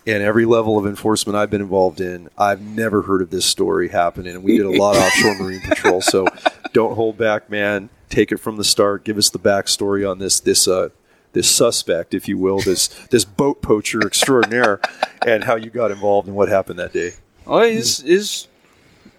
and 0.08 0.22
every 0.22 0.44
level 0.46 0.78
of 0.78 0.86
enforcement 0.86 1.36
I've 1.36 1.50
been 1.50 1.60
involved 1.60 2.00
in, 2.00 2.28
I've 2.36 2.60
never 2.60 3.02
heard 3.02 3.22
of 3.22 3.30
this 3.30 3.44
story 3.46 3.88
happening. 3.88 4.34
And 4.34 4.42
we 4.42 4.56
did 4.56 4.66
a 4.66 4.70
lot 4.70 4.96
of 4.96 5.02
offshore 5.02 5.34
marine 5.38 5.60
patrol, 5.60 6.00
so 6.00 6.26
don't 6.72 6.94
hold 6.94 7.16
back, 7.18 7.50
man. 7.50 7.90
Take 8.08 8.32
it 8.32 8.38
from 8.38 8.56
the 8.56 8.64
start. 8.64 9.04
Give 9.04 9.18
us 9.18 9.28
the 9.30 9.38
backstory 9.38 10.08
on 10.10 10.18
this 10.18 10.40
this 10.40 10.66
uh, 10.66 10.88
this 11.34 11.48
suspect, 11.54 12.14
if 12.14 12.26
you 12.26 12.38
will, 12.38 12.58
this 12.60 12.88
this 13.10 13.24
boat 13.24 13.60
poacher 13.62 14.00
extraordinaire, 14.06 14.80
and 15.26 15.44
how 15.44 15.56
you 15.56 15.68
got 15.70 15.90
involved 15.90 16.26
and 16.26 16.34
what 16.36 16.48
happened 16.48 16.78
that 16.78 16.92
day. 16.92 17.12
Well, 17.44 17.60
it's, 17.60 18.00
it's 18.00 18.48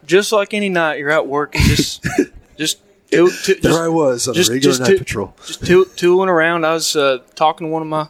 just 0.06 0.32
like 0.32 0.54
any 0.54 0.70
night 0.70 0.98
you're 1.00 1.12
out 1.12 1.28
working, 1.28 1.62
just 1.62 2.04
just 2.58 2.80
tool, 3.12 3.30
t- 3.30 3.54
There 3.54 3.72
just, 3.72 3.80
I 3.80 3.88
was 3.90 4.28
on 4.28 4.34
just- 4.34 4.50
a 4.50 4.54
regular 4.54 4.72
just 4.72 4.82
night 4.82 4.90
to- 4.94 4.98
patrol. 4.98 5.36
just 5.46 5.66
tool, 5.66 5.86
tooling 5.96 6.30
around. 6.30 6.66
I 6.66 6.74
was 6.74 6.96
uh, 6.96 7.20
talking 7.36 7.68
to 7.68 7.72
one 7.72 7.82
of 7.84 7.88
my 7.88 8.08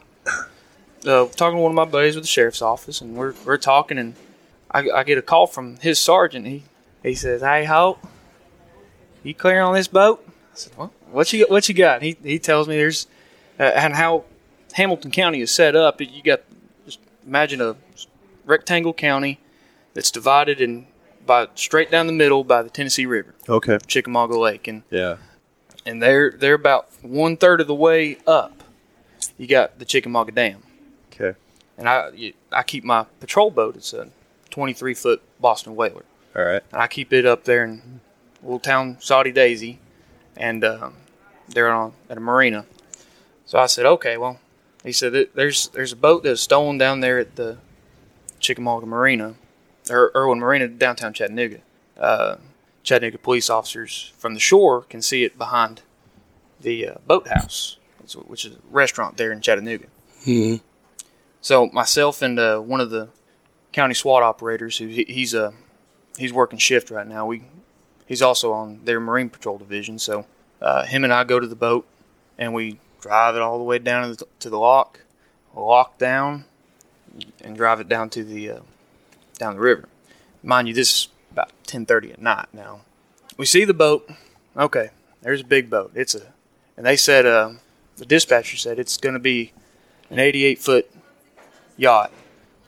uh, 1.06 1.26
talking 1.26 1.56
to 1.58 1.62
one 1.62 1.72
of 1.72 1.76
my 1.76 1.84
buddies 1.84 2.14
with 2.14 2.24
the 2.24 2.28
sheriff's 2.28 2.62
office, 2.62 3.00
and 3.00 3.16
we're 3.16 3.34
we're 3.44 3.56
talking, 3.58 3.98
and 3.98 4.14
I, 4.70 4.88
I 4.90 5.04
get 5.04 5.18
a 5.18 5.22
call 5.22 5.46
from 5.46 5.76
his 5.76 5.98
sergeant. 5.98 6.46
He 6.46 6.64
he 7.02 7.14
says, 7.14 7.40
"Hey, 7.42 7.64
Holt, 7.64 7.98
you 9.22 9.34
clear 9.34 9.60
on 9.60 9.74
this 9.74 9.88
boat?" 9.88 10.24
I 10.26 10.32
said, 10.54 10.72
"What? 10.76 10.90
What 11.10 11.32
you 11.32 11.46
what 11.48 11.68
you 11.68 11.74
got?" 11.74 12.02
He 12.02 12.16
he 12.22 12.38
tells 12.38 12.68
me 12.68 12.76
there's 12.76 13.06
uh, 13.58 13.64
and 13.64 13.94
how 13.94 14.24
Hamilton 14.74 15.10
County 15.10 15.40
is 15.40 15.50
set 15.50 15.74
up. 15.76 16.00
You 16.00 16.22
got 16.22 16.40
just 16.84 16.98
imagine 17.26 17.60
a 17.60 17.76
rectangle 18.44 18.92
county 18.94 19.38
that's 19.94 20.10
divided 20.10 20.60
in 20.60 20.86
by 21.26 21.48
straight 21.54 21.90
down 21.90 22.06
the 22.06 22.12
middle 22.12 22.44
by 22.44 22.62
the 22.62 22.70
Tennessee 22.70 23.06
River, 23.06 23.34
Okay. 23.48 23.78
Chickamauga 23.86 24.38
Lake, 24.38 24.66
and 24.68 24.82
Yeah. 24.90 25.16
and 25.84 26.02
they're 26.02 26.30
they're 26.30 26.54
about 26.54 26.88
one 27.02 27.36
third 27.36 27.60
of 27.60 27.66
the 27.66 27.74
way 27.74 28.18
up. 28.26 28.62
You 29.36 29.46
got 29.46 29.78
the 29.78 29.84
Chickamauga 29.84 30.32
Dam. 30.32 30.62
And 31.80 31.88
I 31.88 32.34
I 32.52 32.62
keep 32.62 32.84
my 32.84 33.06
patrol 33.20 33.50
boat. 33.50 33.74
It's 33.74 33.92
a 33.94 34.08
23 34.50 34.92
foot 34.94 35.22
Boston 35.40 35.74
whaler, 35.74 36.04
All 36.36 36.44
right. 36.44 36.62
and 36.72 36.82
I 36.82 36.86
keep 36.86 37.10
it 37.12 37.24
up 37.24 37.44
there 37.44 37.64
in 37.64 38.00
little 38.42 38.58
town 38.60 38.98
Soddy-Daisy, 39.00 39.78
and 40.36 40.62
um, 40.62 40.94
they're 41.48 41.72
on 41.72 41.94
at 42.10 42.18
a 42.18 42.20
marina. 42.20 42.66
So 43.46 43.58
I 43.58 43.64
said, 43.66 43.86
okay, 43.86 44.16
well, 44.18 44.38
he 44.84 44.92
said 44.92 45.28
there's 45.34 45.68
there's 45.68 45.92
a 45.92 45.96
boat 45.96 46.22
that's 46.22 46.42
stolen 46.42 46.76
down 46.76 47.00
there 47.00 47.18
at 47.18 47.36
the 47.36 47.56
Chickamauga 48.40 48.84
Marina, 48.86 49.36
or 49.88 50.12
Irwin 50.14 50.38
Marina, 50.38 50.68
downtown 50.68 51.14
Chattanooga. 51.14 51.60
Uh, 51.98 52.36
Chattanooga 52.82 53.16
police 53.18 53.48
officers 53.48 54.12
from 54.18 54.34
the 54.34 54.40
shore 54.40 54.82
can 54.82 55.00
see 55.00 55.24
it 55.24 55.38
behind 55.38 55.80
the 56.60 56.88
uh, 56.88 56.94
boathouse, 57.06 57.78
which 58.26 58.44
is 58.44 58.56
a 58.56 58.58
restaurant 58.70 59.16
there 59.16 59.32
in 59.32 59.40
Chattanooga. 59.40 59.86
Mhm. 60.26 60.60
So 61.40 61.66
myself 61.68 62.22
and 62.22 62.38
uh, 62.38 62.58
one 62.58 62.80
of 62.80 62.90
the 62.90 63.08
county 63.72 63.94
SWAT 63.94 64.22
operators, 64.22 64.78
who 64.78 64.86
he- 64.88 65.06
he's 65.08 65.34
a 65.34 65.54
he's 66.18 66.32
working 66.32 66.58
shift 66.58 66.90
right 66.90 67.06
now. 67.06 67.26
We 67.26 67.44
he's 68.06 68.22
also 68.22 68.52
on 68.52 68.80
their 68.84 69.00
Marine 69.00 69.30
Patrol 69.30 69.58
division. 69.58 69.98
So 69.98 70.26
uh, 70.60 70.84
him 70.84 71.04
and 71.04 71.12
I 71.12 71.24
go 71.24 71.40
to 71.40 71.46
the 71.46 71.56
boat 71.56 71.86
and 72.38 72.52
we 72.54 72.78
drive 73.00 73.36
it 73.36 73.42
all 73.42 73.58
the 73.58 73.64
way 73.64 73.78
down 73.78 74.10
to 74.10 74.16
the, 74.16 74.26
to 74.40 74.50
the 74.50 74.58
lock, 74.58 75.00
lock 75.54 75.96
down, 75.98 76.44
and 77.40 77.56
drive 77.56 77.80
it 77.80 77.88
down 77.88 78.10
to 78.10 78.24
the 78.24 78.50
uh, 78.50 78.60
down 79.38 79.54
the 79.54 79.60
river. 79.60 79.88
Mind 80.42 80.68
you, 80.68 80.74
this 80.74 80.90
is 80.90 81.08
about 81.32 81.50
ten 81.66 81.86
thirty 81.86 82.12
at 82.12 82.20
night 82.20 82.48
now. 82.52 82.80
We 83.36 83.46
see 83.46 83.64
the 83.64 83.74
boat. 83.74 84.10
Okay, 84.56 84.90
there's 85.22 85.40
a 85.40 85.44
big 85.44 85.70
boat. 85.70 85.92
It's 85.94 86.14
a, 86.14 86.20
and 86.76 86.84
they 86.84 86.96
said 86.96 87.24
uh, 87.24 87.52
the 87.96 88.04
dispatcher 88.04 88.56
said 88.58 88.78
it's 88.78 88.96
going 88.98 89.14
to 89.14 89.18
be 89.20 89.52
an 90.10 90.18
88 90.18 90.58
foot 90.58 90.90
yacht 91.80 92.12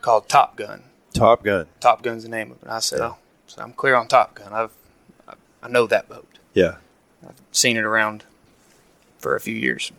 called 0.01 0.29
Top 0.29 0.57
Gun. 0.57 0.83
Top 1.13 1.45
Gun. 1.45 1.67
Top 1.81 2.03
Gun's 2.03 2.23
the 2.23 2.29
name 2.29 2.51
of 2.51 2.57
it. 2.57 2.63
And 2.63 2.73
I 2.73 2.79
said, 2.81 3.01
oh, 3.01 3.19
so 3.47 3.63
I'm 3.63 3.73
clear 3.73 3.95
on 3.95 4.09
Top 4.09 4.35
Gun. 4.35 4.53
I've, 4.53 4.73
I, 5.29 5.35
I 5.63 5.69
know 5.69 5.87
that 5.87 6.09
boat. 6.09 6.39
Yeah. 6.55 6.77
I've 7.27 7.41
seen 7.53 7.77
it 7.77 7.85
around 7.85 8.25
for 9.19 9.37
a 9.37 9.41
few 9.41 9.55
years. 9.55 9.93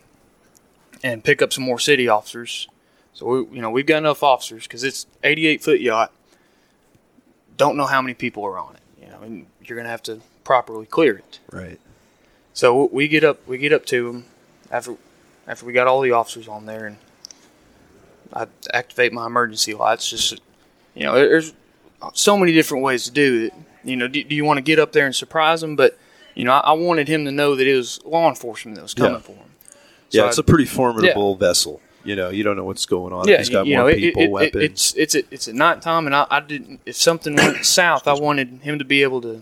And 1.04 1.24
pick 1.24 1.42
up 1.42 1.54
some 1.54 1.64
more 1.64 1.80
city 1.80 2.08
officers. 2.08 2.68
So 3.14 3.28
we, 3.28 3.56
you 3.58 3.62
know, 3.62 3.70
we've 3.70 3.86
got 3.86 3.98
enough 3.98 4.24
officers 4.24 4.64
because 4.64 4.84
it's 4.84 5.06
88 5.24 5.62
foot 5.62 5.80
yacht. 5.80 6.12
Don't 7.56 7.78
know 7.78 7.86
how 7.86 8.02
many 8.02 8.16
people 8.16 8.44
are 8.44 8.58
on 8.58 8.76
it. 8.76 9.04
You 9.04 9.10
know, 9.10 9.22
and 9.22 9.46
you're 9.64 9.78
gonna 9.78 9.90
have 9.90 10.04
to 10.04 10.22
properly 10.44 10.86
clear 10.86 11.18
it. 11.18 11.40
Right. 11.52 11.80
So 12.54 12.90
we 12.92 13.08
get 13.08 13.24
up, 13.24 13.46
we 13.48 13.58
get 13.58 13.74
up 13.74 13.86
to 13.88 14.08
them 14.08 14.26
after 14.72 14.96
after 15.48 15.66
we 15.66 15.74
got 15.74 15.88
all 15.88 16.02
the 16.02 16.12
officers 16.12 16.48
on 16.48 16.66
there, 16.66 16.86
and 16.86 16.98
I 18.34 18.48
activate 18.74 19.14
my 19.14 19.26
emergency 19.28 19.74
lights. 19.74 20.10
Just 20.10 20.42
you 20.96 21.04
know, 21.04 21.14
there's 21.14 21.54
so 22.14 22.38
many 22.38 22.52
different 22.52 22.84
ways 22.84 23.06
to 23.06 23.12
do 23.12 23.46
it. 23.46 23.54
You 23.84 23.96
know, 23.96 24.08
do, 24.08 24.24
do 24.24 24.36
you 24.36 24.46
want 24.46 24.58
to 24.58 24.62
get 24.62 24.80
up 24.80 24.92
there 24.94 25.06
and 25.06 25.16
surprise 25.16 25.62
them? 25.62 25.76
But 25.76 25.98
you 26.36 26.44
know, 26.46 26.54
I, 26.54 26.60
I 26.60 26.72
wanted 26.74 27.08
him 27.08 27.26
to 27.26 27.32
know 27.32 27.56
that 27.56 27.68
it 27.68 27.76
was 27.76 28.00
law 28.06 28.28
enforcement 28.30 28.76
that 28.76 28.82
was 28.82 28.94
coming 28.94 29.14
Yeah. 29.14 29.20
for 29.20 29.32
him. 29.34 29.50
Yeah, 30.12 30.28
it's 30.28 30.40
I- 30.40 30.42
a 30.42 30.44
pretty 30.44 30.66
formidable 30.66 31.36
vessel. 31.36 31.82
You 32.06 32.18
know, 32.18 32.30
you 32.30 32.44
don't 32.44 32.58
know 32.58 32.66
what's 32.66 32.86
going 32.86 33.14
on. 33.14 33.30
yeah, 33.30 33.38
He's 33.38 33.48
got 33.50 33.66
you 33.66 33.78
more 33.78 33.84
know, 33.86 33.88
it- 33.88 33.96
people, 34.00 34.22
it, 34.24 34.26
it, 34.26 34.32
weapons. 34.32 34.64
it's 34.64 34.94
it's 34.96 35.16
at, 35.16 35.24
it's 35.32 35.48
at 35.48 35.56
nighttime, 35.56 36.06
and 36.06 36.14
I, 36.16 36.28
I 36.30 36.40
didn't. 36.42 36.82
If 36.86 36.96
something 36.98 37.36
went 37.36 37.66
south, 37.80 38.08
I 38.08 38.14
wanted 38.14 38.60
him 38.64 38.78
to 38.80 38.84
be 38.86 39.04
able 39.04 39.22
to, 39.22 39.42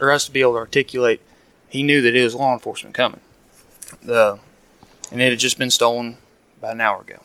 or 0.00 0.10
us 0.10 0.24
to 0.26 0.32
be 0.32 0.40
able 0.40 0.52
to 0.54 0.58
articulate. 0.58 1.20
He 1.68 1.82
knew 1.84 2.02
that 2.02 2.14
it 2.16 2.22
was 2.24 2.34
law 2.34 2.52
enforcement 2.52 2.94
coming. 2.96 3.20
The, 4.02 4.38
and 5.12 5.22
it 5.22 5.30
had 5.30 5.38
just 5.38 5.58
been 5.58 5.70
stolen 5.70 6.16
about 6.58 6.72
an 6.74 6.80
hour 6.80 7.00
ago. 7.02 7.20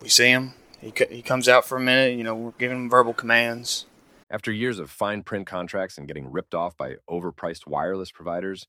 We 0.00 0.08
see 0.08 0.28
him. 0.28 0.54
He 0.80 0.92
he 1.10 1.22
comes 1.22 1.48
out 1.48 1.64
for 1.64 1.76
a 1.76 1.80
minute. 1.80 2.16
You 2.16 2.24
know, 2.24 2.34
we're 2.34 2.50
giving 2.52 2.76
him 2.76 2.90
verbal 2.90 3.14
commands. 3.14 3.86
After 4.30 4.52
years 4.52 4.78
of 4.78 4.90
fine 4.90 5.22
print 5.22 5.46
contracts 5.46 5.96
and 5.96 6.06
getting 6.06 6.30
ripped 6.30 6.54
off 6.54 6.76
by 6.76 6.96
overpriced 7.08 7.66
wireless 7.66 8.12
providers, 8.12 8.66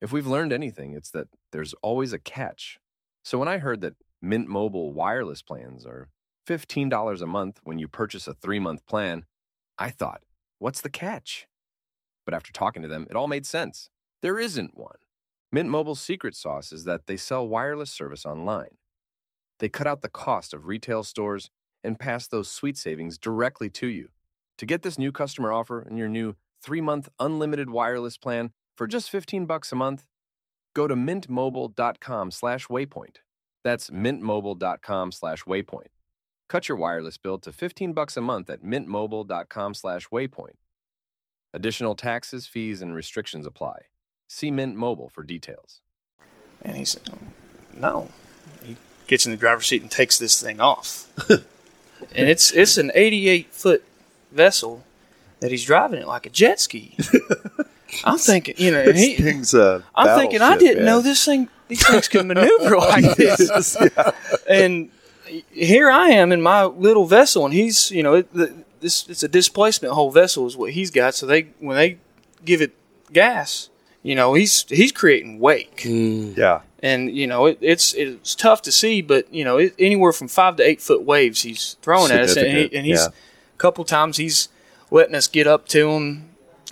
if 0.00 0.12
we've 0.12 0.26
learned 0.26 0.52
anything, 0.52 0.94
it's 0.94 1.10
that 1.10 1.28
there's 1.52 1.74
always 1.82 2.12
a 2.12 2.18
catch. 2.18 2.78
So 3.24 3.38
when 3.38 3.48
I 3.48 3.58
heard 3.58 3.80
that 3.80 3.96
Mint 4.22 4.48
Mobile 4.48 4.92
wireless 4.92 5.42
plans 5.42 5.84
are 5.84 6.08
$15 6.46 7.20
a 7.20 7.26
month 7.26 7.58
when 7.64 7.78
you 7.78 7.88
purchase 7.88 8.28
a 8.28 8.34
three 8.34 8.60
month 8.60 8.86
plan, 8.86 9.24
I 9.78 9.90
thought, 9.90 10.22
what's 10.58 10.80
the 10.80 10.88
catch? 10.88 11.48
But 12.24 12.34
after 12.34 12.52
talking 12.52 12.82
to 12.82 12.88
them, 12.88 13.06
it 13.10 13.16
all 13.16 13.26
made 13.28 13.46
sense. 13.46 13.90
There 14.22 14.38
isn't 14.38 14.76
one. 14.76 14.98
Mint 15.52 15.68
Mobile's 15.68 16.00
secret 16.00 16.34
sauce 16.34 16.72
is 16.72 16.84
that 16.84 17.06
they 17.06 17.16
sell 17.16 17.46
wireless 17.46 17.90
service 17.90 18.24
online. 18.24 18.76
They 19.58 19.68
cut 19.68 19.86
out 19.86 20.02
the 20.02 20.08
cost 20.08 20.52
of 20.52 20.66
retail 20.66 21.02
stores 21.02 21.50
and 21.82 21.98
pass 21.98 22.28
those 22.28 22.50
sweet 22.50 22.76
savings 22.76 23.18
directly 23.18 23.70
to 23.70 23.86
you. 23.86 24.10
To 24.58 24.66
get 24.66 24.82
this 24.82 24.98
new 24.98 25.12
customer 25.12 25.52
offer 25.52 25.80
and 25.80 25.98
your 25.98 26.08
new 26.08 26.34
3-month 26.64 27.08
unlimited 27.18 27.70
wireless 27.70 28.18
plan 28.18 28.52
for 28.76 28.86
just 28.86 29.10
15 29.10 29.46
bucks 29.46 29.72
a 29.72 29.76
month, 29.76 30.04
go 30.74 30.86
to 30.86 30.94
mintmobile.com/waypoint. 30.94 33.16
That's 33.64 33.90
mintmobile.com/waypoint. 33.90 35.88
Cut 36.48 36.68
your 36.68 36.78
wireless 36.78 37.18
bill 37.18 37.38
to 37.38 37.52
15 37.52 37.92
bucks 37.92 38.16
a 38.16 38.20
month 38.20 38.48
at 38.50 38.62
mintmobile.com/waypoint. 38.62 40.56
Additional 41.54 41.94
taxes, 41.94 42.46
fees 42.46 42.82
and 42.82 42.94
restrictions 42.94 43.46
apply. 43.46 43.86
See 44.28 44.50
Mint 44.50 44.76
Mobile 44.76 45.08
for 45.08 45.22
details. 45.22 45.80
And 46.62 46.76
he 46.76 46.84
said, 46.84 47.08
"No." 47.72 48.10
He 49.06 49.10
gets 49.10 49.24
in 49.24 49.30
the 49.30 49.38
driver's 49.38 49.66
seat 49.66 49.82
and 49.82 49.90
takes 49.90 50.18
this 50.18 50.42
thing 50.42 50.60
off. 50.60 51.08
and 51.30 52.28
it's 52.28 52.50
it's 52.50 52.76
an 52.76 52.90
88 52.92 53.52
foot 53.52 53.84
vessel 54.32 54.82
that 55.38 55.52
he's 55.52 55.64
driving 55.64 56.00
it 56.00 56.08
like 56.08 56.26
a 56.26 56.30
jet 56.30 56.58
ski. 56.58 56.96
I'm 58.04 58.18
thinking, 58.18 58.56
you 58.58 58.72
know, 58.72 58.84
This 58.84 59.00
he, 59.00 59.14
thing's 59.14 59.54
a 59.54 59.84
I'm 59.94 60.18
thinking 60.18 60.42
I 60.42 60.58
didn't 60.58 60.78
man. 60.78 60.86
know 60.86 61.00
this 61.00 61.24
thing. 61.24 61.48
These 61.68 61.86
things 61.86 62.08
can 62.08 62.26
maneuver 62.26 62.76
like 62.78 63.16
this. 63.16 63.76
And 64.48 64.90
here 65.52 65.88
I 65.88 66.08
am 66.08 66.32
in 66.32 66.42
my 66.42 66.64
little 66.64 67.06
vessel, 67.06 67.44
and 67.44 67.54
he's, 67.54 67.92
you 67.92 68.02
know, 68.02 68.14
it, 68.14 68.32
the, 68.34 68.54
this 68.80 69.08
it's 69.08 69.22
a 69.22 69.28
displacement 69.28 69.94
hull 69.94 70.10
vessel 70.10 70.46
is 70.46 70.56
what 70.56 70.72
he's 70.72 70.90
got. 70.90 71.14
So 71.14 71.26
they 71.26 71.48
when 71.60 71.76
they 71.76 71.98
give 72.44 72.60
it 72.60 72.72
gas, 73.12 73.68
you 74.02 74.16
know, 74.16 74.34
he's 74.34 74.64
he's 74.68 74.90
creating 74.90 75.38
wake, 75.38 75.78
mm. 75.78 76.36
Yeah. 76.36 76.62
And 76.82 77.14
you 77.14 77.26
know 77.26 77.46
it, 77.46 77.58
it's 77.60 77.94
it's 77.94 78.34
tough 78.34 78.62
to 78.62 78.72
see, 78.72 79.00
but 79.02 79.32
you 79.32 79.44
know 79.44 79.58
it, 79.58 79.74
anywhere 79.78 80.12
from 80.12 80.28
five 80.28 80.56
to 80.56 80.62
eight 80.62 80.80
foot 80.80 81.02
waves 81.02 81.42
he's 81.42 81.76
throwing 81.82 82.12
at 82.12 82.20
us, 82.20 82.36
and, 82.36 82.46
he, 82.46 82.76
and 82.76 82.86
he's 82.86 83.00
yeah. 83.00 83.08
a 83.08 83.58
couple 83.58 83.84
times 83.84 84.16
he's 84.18 84.48
letting 84.90 85.14
us 85.14 85.26
get 85.28 85.46
up 85.46 85.66
to 85.68 85.90
him, 85.90 86.28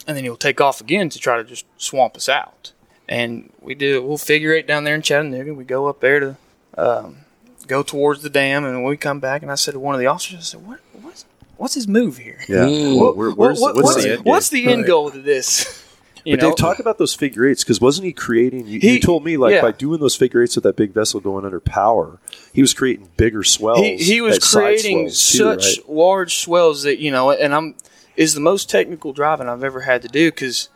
and 0.07 0.17
then 0.17 0.25
he'll 0.25 0.37
take 0.37 0.61
off 0.61 0.81
again 0.81 1.09
to 1.09 1.19
try 1.19 1.37
to 1.37 1.45
just 1.45 1.65
swamp 1.79 2.17
us 2.17 2.29
out. 2.29 2.73
And 3.09 3.53
we 3.61 3.75
do 3.75 4.03
we'll 4.03 4.19
figure 4.19 4.53
eight 4.53 4.67
down 4.67 4.85
there 4.85 4.95
in 4.95 5.03
Chattanooga. 5.03 5.53
We 5.55 5.65
go 5.65 5.89
up 5.89 6.01
there 6.01 6.21
to 6.21 6.37
um, 6.79 7.19
go 7.67 7.83
towards 7.83 8.23
the 8.23 8.31
dam, 8.31 8.65
and 8.65 8.85
we 8.85 8.97
come 8.97 9.21
back. 9.21 9.43
And 9.43 9.51
I 9.51 9.57
said 9.57 9.73
to 9.73 9.81
one 9.81 9.95
of 9.95 10.01
the 10.01 10.07
officers, 10.07 10.39
I 10.39 10.43
said, 10.43 10.67
"What 10.67 10.81
what's 11.03 11.25
what's 11.57 11.75
his 11.75 11.87
move 11.89 12.19
here? 12.19 12.41
Yeah. 12.49 12.65
What- 12.95 13.17
Where- 13.17 13.29
what- 13.31 13.37
where's- 13.39 13.61
what- 13.61 13.75
what's, 13.75 13.87
what's, 13.95 14.05
the 14.05 14.13
end 14.13 14.25
what's 14.25 14.49
the 14.49 14.67
end 14.67 14.83
Right. 14.83 14.87
goal 14.89 15.11
to 15.11 15.21
this?" 15.21 15.83
You 16.25 16.37
But 16.37 16.43
know, 16.43 16.51
Dave, 16.51 16.57
talk 16.57 16.79
about 16.79 16.97
those 16.99 17.13
figure 17.15 17.47
eights 17.47 17.63
because 17.63 17.81
wasn't 17.83 18.07
he 18.07 18.13
creating? 18.13 18.67
You, 18.67 18.81
He- 18.81 18.95
you 18.95 19.01
told 19.01 19.25
me 19.25 19.37
like 19.37 19.53
yeah. 19.53 19.61
by 19.61 19.73
doing 19.73 20.01
those 20.01 20.17
figure 20.17 20.43
eights 20.43 20.55
with 20.57 20.63
that 20.65 20.75
big 20.77 20.93
vessel 20.93 21.21
going 21.21 21.45
under 21.45 21.61
power, 21.61 22.19
he 22.53 22.63
was 22.63 22.73
creating 22.73 23.11
bigger 23.17 23.43
swells. 23.45 23.79
he, 23.81 23.97
he 23.99 24.21
was 24.23 24.39
creating 24.39 25.11
swells, 25.11 25.33
too, 25.33 25.39
such 25.39 25.79
right? 25.79 25.89
large 25.89 26.37
swells 26.39 26.83
that 26.85 26.99
you 26.99 27.11
know 27.11 27.31
and 27.31 27.55
i'm 27.55 27.75
is 28.17 28.33
the 28.35 28.41
most 28.41 28.71
technical 28.71 29.13
driving 29.13 29.49
i've 29.49 29.63
ever 29.65 29.81
had 29.83 30.01
to 30.03 30.09
do 30.09 30.31
because 30.31 30.69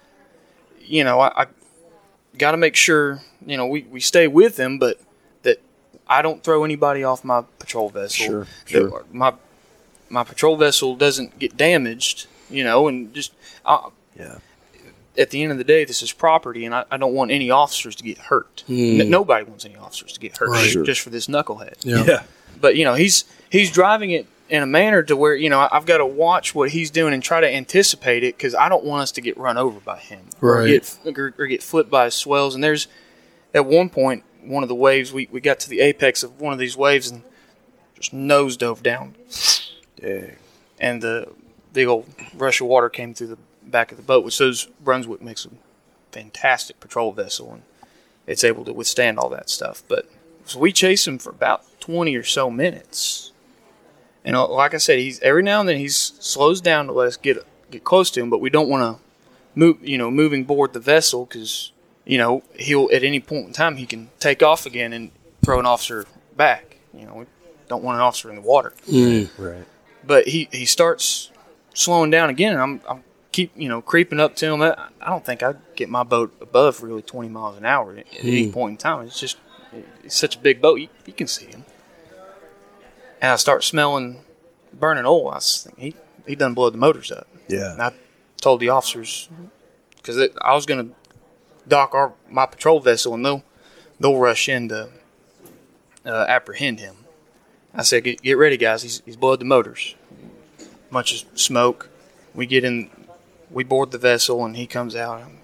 you 0.83 1.03
know 1.05 1.19
i, 1.21 1.43
I 1.43 1.47
got 2.37 2.51
to 2.51 2.57
make 2.59 2.77
sure 2.77 3.21
you 3.47 3.57
know 3.57 3.67
we, 3.67 3.83
we 3.85 4.01
stay 4.01 4.27
with 4.29 4.57
them 4.57 4.79
but 4.79 5.01
that 5.45 5.63
i 6.09 6.21
don't 6.21 6.43
throw 6.45 6.63
anybody 6.65 7.05
off 7.05 7.25
my 7.25 7.43
patrol 7.59 7.89
vessel 7.89 8.27
Sure, 8.27 8.47
sure. 8.67 9.05
my 9.13 9.33
my 10.11 10.25
patrol 10.25 10.57
vessel 10.57 10.95
doesn't 10.95 11.39
get 11.39 11.57
damaged 11.57 12.27
you 12.51 12.65
know 12.65 12.87
and 12.89 13.15
just 13.15 13.33
I, 13.65 13.89
Yeah. 14.19 14.39
At 15.19 15.31
the 15.31 15.43
end 15.43 15.51
of 15.53 15.59
the 15.59 15.65
day, 15.65 15.85
this 15.85 16.01
is 16.03 16.13
property, 16.13 16.65
and 16.65 16.75
I, 16.75 16.85
I 16.91 16.97
don't 16.97 17.13
want 17.15 17.31
any 17.31 17.51
officers 17.51 17.97
to 17.97 18.05
get 18.05 18.19
hurt. 18.19 18.65
N- 18.69 19.01
hmm. 19.01 19.11
nobody 19.11 19.45
wants 19.45 19.65
any 19.65 19.77
officers 19.77 20.13
to 20.13 20.21
get 20.21 20.37
hurt 20.37 20.49
Right. 20.51 20.61
just, 20.63 20.73
Sure. 20.73 20.85
just 20.85 21.01
for 21.01 21.11
this 21.11 21.27
knucklehead 21.27 21.75
Yeah. 21.85 22.05
Yeah. 22.07 22.23
but 22.61 22.77
you 22.77 22.85
know 22.85 22.95
he's 22.95 23.25
he's 23.51 23.71
driving 23.71 24.11
it 24.13 24.27
in 24.49 24.63
a 24.63 24.67
manner 24.67 25.03
to 25.03 25.17
where 25.17 25.35
you 25.35 25.51
know 25.51 25.59
I- 25.61 25.69
I've 25.73 25.85
got 25.87 25.99
to 25.99 26.07
watch 26.07 26.55
what 26.55 26.71
he's 26.71 26.91
doing 26.91 27.13
and 27.15 27.23
try 27.23 27.41
to 27.41 27.53
anticipate 27.53 28.23
it 28.25 28.37
because 28.37 28.55
I 28.55 28.69
don't 28.69 28.85
want 28.85 29.03
us 29.03 29.13
to 29.13 29.21
get 29.21 29.37
run 29.37 29.59
over 29.59 29.81
by 29.81 29.99
him 29.99 30.21
or 30.41 30.61
Right. 30.63 30.69
get 31.05 31.19
or, 31.19 31.35
or 31.39 31.47
get 31.47 31.63
flipped 31.63 31.91
by 31.91 32.07
his 32.07 32.15
swells. 32.15 32.55
And 32.55 32.63
there's 32.65 32.87
at 33.53 33.67
one 33.67 33.89
point 33.91 34.23
one 34.43 34.63
of 34.63 34.69
the 34.69 34.75
waves 34.75 35.13
we, 35.13 35.29
we 35.33 35.41
got 35.41 35.59
to 35.61 35.69
the 35.69 35.81
apex 35.81 36.23
of 36.23 36.41
one 36.41 36.53
of 36.53 36.59
these 36.59 36.77
waves 36.77 37.11
and 37.11 37.23
just 37.99 38.13
nose 38.13 38.57
dove 38.57 38.83
down 38.83 39.15
Dang. 40.01 40.37
and 40.79 41.03
the 41.03 41.29
big 41.73 41.87
old 41.89 42.07
rush 42.35 42.61
of 42.61 42.69
water 42.69 42.89
came 42.89 43.13
through 43.15 43.27
the 43.29 43.39
back 43.71 43.91
of 43.91 43.97
the 43.97 44.03
boat, 44.03 44.25
which 44.25 44.35
shows 44.35 44.67
Brunswick 44.83 45.23
makes 45.23 45.45
a 45.45 45.51
fantastic 46.13 46.81
patrol 46.81 47.13
vessel 47.13 47.53
and 47.53 47.63
it's 48.27 48.45
able 48.45 48.65
to 48.65 48.73
withstand 48.73 49.19
all 49.19 49.29
that 49.31 49.49
stuff. 49.51 49.83
But 49.89 50.09
so 50.45 50.59
we 50.59 50.73
chase 50.73 51.07
him 51.07 51.19
for 51.19 51.31
about 51.31 51.65
twenty 51.81 52.17
or 52.17 52.25
so 52.25 52.51
minutes, 52.51 53.33
and 54.25 54.37
uh, 54.37 54.47
like 54.49 54.75
I 54.75 54.79
said, 54.79 54.99
he's 54.99 55.21
every 55.21 55.43
now 55.43 55.61
and 55.61 55.69
then 55.69 55.79
he 55.79 55.89
slows 55.89 56.61
down 56.61 56.87
to 56.87 56.93
let 56.93 57.09
us 57.09 57.17
get 57.17 57.39
get 57.71 57.85
close 57.85 58.11
to 58.13 58.21
him, 58.21 58.31
but 58.31 58.41
we 58.41 58.51
don't 58.51 58.69
want 58.69 58.83
to 58.83 59.03
move, 59.55 59.79
you 59.83 59.99
know, 59.99 60.11
moving 60.11 60.45
board 60.45 60.73
the 60.73 60.81
vessel 60.81 61.25
because 61.25 61.73
you 62.05 62.19
know 62.19 62.43
he'll 62.55 62.89
at 62.93 63.03
any 63.03 63.21
point 63.21 63.47
in 63.47 63.53
time 63.53 63.77
he 63.77 63.87
can 63.87 64.11
take 64.21 64.43
off 64.43 64.67
again 64.67 64.93
and 64.93 65.11
throw 65.45 65.59
an 65.59 65.67
officer 65.67 66.07
back. 66.37 66.77
You 66.95 67.07
know, 67.07 67.15
we 67.15 67.27
don't 67.69 67.83
want 67.83 67.97
an 67.97 68.03
officer 68.03 68.29
in 68.31 68.37
the 68.37 68.43
water. 68.43 68.73
Right. 69.39 69.65
But 70.07 70.27
he, 70.29 70.49
he 70.51 70.65
starts 70.65 71.31
slowing 71.75 72.11
down 72.11 72.31
again, 72.31 72.53
and 72.55 72.63
I'm, 72.63 72.81
I'm 72.89 73.05
keep 73.33 73.53
you 73.57 73.69
know 73.69 73.81
creeping 73.81 74.21
up 74.21 74.37
to 74.37 74.47
him. 74.47 74.63
I, 74.63 74.89
I 75.01 75.11
don't 75.11 75.25
think 75.25 75.43
I'd 75.43 75.59
get 75.77 75.89
my 75.89 76.03
boat 76.03 76.35
above 76.41 76.83
really 76.83 77.03
20 77.03 77.29
miles 77.29 77.57
an 77.57 77.65
hour 77.65 77.93
at, 77.93 77.99
at 77.99 78.25
any 78.25 78.51
point 78.51 78.73
in 78.73 78.77
time. 78.79 79.07
It's 79.07 79.21
just 79.21 79.37
it's 80.03 80.17
such 80.17 80.37
a 80.37 80.39
big 80.39 80.61
boat, 80.61 80.81
you, 80.81 80.89
you 81.07 81.13
can 81.13 81.27
see 81.27 81.47
him. 81.47 81.65
And 83.21 83.33
I 83.33 83.37
start 83.37 83.65
smelling 83.65 84.21
burning 84.73 85.05
oil. 85.05 85.31
I 85.31 85.41
thinking, 85.41 85.85
he 85.85 85.95
he 86.27 86.35
done 86.35 86.55
blowed 86.55 86.75
the 86.75 86.79
motors 86.79 87.11
up. 87.11 87.27
Yeah. 87.49 87.73
And 87.73 87.83
I 87.83 87.93
told 88.41 88.61
the 88.61 88.69
officers 88.69 89.29
because 89.97 90.19
I 90.41 90.55
was 90.55 90.67
going 90.67 90.89
to 90.89 90.95
dock 91.67 91.95
our 91.95 92.13
my 92.31 92.47
patrol 92.47 92.81
vessel, 92.81 93.15
and 93.15 93.25
they'll 93.25 93.45
they'll 94.01 94.19
rush 94.19 94.49
in 94.49 94.69
to 94.69 94.91
uh, 96.05 96.27
apprehend 96.29 96.81
him. 96.81 96.97
I 97.75 97.83
said, 97.83 98.05
get, 98.05 98.23
get 98.23 98.39
ready, 98.39 98.57
guys. 98.57 98.83
He's, 98.83 99.03
he's 99.05 99.17
blowed 99.17 99.41
the 99.41 99.45
motors. 99.45 99.95
Bunch 100.91 101.23
of 101.23 101.39
smoke. 101.39 101.91
We 102.35 102.47
get 102.47 102.65
in, 102.65 102.91
we 103.51 103.65
board 103.65 103.91
the 103.91 103.99
vessel, 103.99 104.45
and 104.45 104.57
he 104.57 104.67
comes 104.67 104.95
out. 104.97 105.21
I'm, 105.23 105.39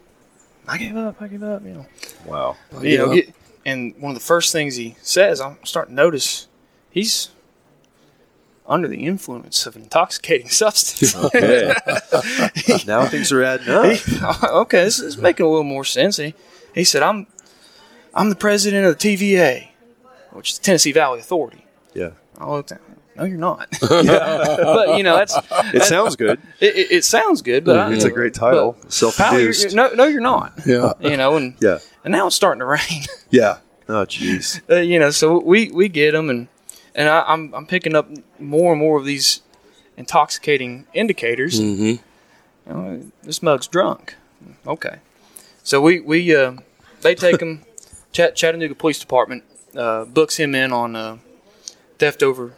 I 0.67 0.79
give 0.79 0.97
up. 0.97 1.21
I 1.21 1.29
give 1.29 1.43
up. 1.43 1.63
You 1.65 1.75
know. 1.75 1.87
Wow. 2.27 2.57
You 2.81 2.99
know. 2.99 3.15
Get, 3.15 3.35
and 3.67 3.95
one 3.99 4.11
of 4.11 4.15
the 4.15 4.25
first 4.25 4.53
things 4.53 4.77
he 4.77 4.97
says, 5.03 5.41
I'm 5.41 5.57
starting 5.65 5.97
to 5.97 6.03
notice 6.03 6.49
he's 6.91 7.31
under 8.67 8.89
the 8.89 9.05
influence 9.05 9.67
of 9.67 9.77
an 9.77 9.83
intoxicating 9.83 10.49
substance. 10.51 11.15
Okay. 11.25 11.75
now 12.87 13.07
things 13.07 13.33
are 13.33 13.43
adding 13.43 13.69
up. 13.69 13.85
He- 13.97 14.19
okay, 14.47 14.85
this 14.85 14.99
is 14.99 15.17
making 15.19 15.47
a 15.47 15.49
little 15.49 15.65
more 15.65 15.85
sense. 15.85 16.17
He, 16.19 16.35
he 16.75 16.85
said, 16.85 17.03
"I'm, 17.03 17.27
I'm 18.15 18.31
the 18.31 18.37
president 18.37 18.87
of 18.87 18.99
the 18.99 19.17
TVA, 19.17 19.69
which 20.33 20.51
is 20.53 20.59
the 20.59 20.65
Tennessee 20.65 20.93
Valley 20.93 21.21
Authority." 21.21 21.65
Yeah. 21.95 22.11
I 22.39 22.51
looked 22.51 22.73
at, 22.73 22.81
no, 23.17 23.25
you're 23.25 23.39
not. 23.39 23.69
but 23.81 24.97
you 24.97 25.03
know, 25.03 25.17
that's 25.17 25.37
It 25.75 25.83
sounds 25.85 26.17
good. 26.17 26.41
it, 26.61 26.75
it, 26.77 26.93
it 26.93 27.05
sounds 27.05 27.43
good, 27.43 27.65
but 27.65 27.77
I, 27.79 27.93
It's 27.93 28.05
a 28.05 28.11
great 28.11 28.35
title. 28.35 28.77
Self-produced. 28.89 29.75
no, 29.75 29.89
no, 29.95 30.05
you're 30.07 30.21
not. 30.21 30.53
Yeah. 30.67 30.93
You 31.01 31.17
know, 31.17 31.37
and 31.37 31.55
Yeah. 31.61 31.79
and 32.05 32.13
now 32.13 32.27
it's 32.27 32.37
starting 32.37 32.61
to 32.61 32.67
rain. 32.67 33.05
Yeah. 33.31 33.59
Oh, 33.89 34.07
jeez. 34.07 34.61
uh, 34.71 34.77
you 34.77 34.99
know, 34.99 35.11
so 35.11 35.39
we 35.39 35.71
we 35.71 35.89
get 35.89 36.13
them, 36.13 36.31
and 36.31 36.49
and 36.95 37.09
I, 37.09 37.23
I'm 37.27 37.53
I'm 37.55 37.67
picking 37.67 37.95
up 37.95 38.09
more 38.39 38.73
and 38.73 38.81
more 38.81 38.99
of 38.99 39.05
these 39.05 39.43
intoxicating 39.97 40.87
indicators. 40.95 41.61
Mm-hmm. 41.61 41.85
You 41.85 41.99
know, 42.67 43.03
this 43.23 43.43
mug's 43.43 43.67
drunk. 43.67 44.15
Okay, 44.67 44.99
so 45.63 45.81
we 45.81 46.01
we 46.01 46.35
uh, 46.35 46.55
they 47.03 47.15
take 47.15 47.41
him. 47.43 47.63
Chat, 48.13 48.37
Chattanooga 48.37 48.75
Police 48.77 49.01
Department 49.01 49.43
uh, 49.77 50.05
books 50.05 50.37
him 50.37 50.55
in 50.55 50.73
on 50.73 50.95
uh, 50.95 51.19
theft 51.99 52.23
over 52.23 52.53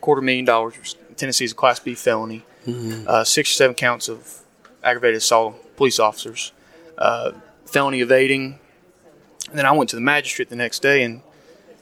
quarter 0.00 0.22
million 0.22 0.44
dollars. 0.44 0.76
which 0.78 0.94
Tennessee's 1.16 1.52
a 1.52 1.54
Class 1.54 1.80
B 1.80 1.94
felony. 1.94 2.44
Uh, 3.06 3.24
six 3.24 3.50
or 3.50 3.54
seven 3.54 3.74
counts 3.74 4.08
of 4.08 4.40
aggravated 4.84 5.16
assault 5.16 5.54
on 5.54 5.60
police 5.76 5.98
officers, 5.98 6.52
uh, 6.98 7.32
felony 7.64 8.00
evading. 8.02 8.58
And 9.48 9.58
then 9.58 9.64
I 9.64 9.72
went 9.72 9.88
to 9.90 9.96
the 9.96 10.02
magistrate 10.02 10.50
the 10.50 10.56
next 10.56 10.82
day 10.82 11.02
and 11.02 11.22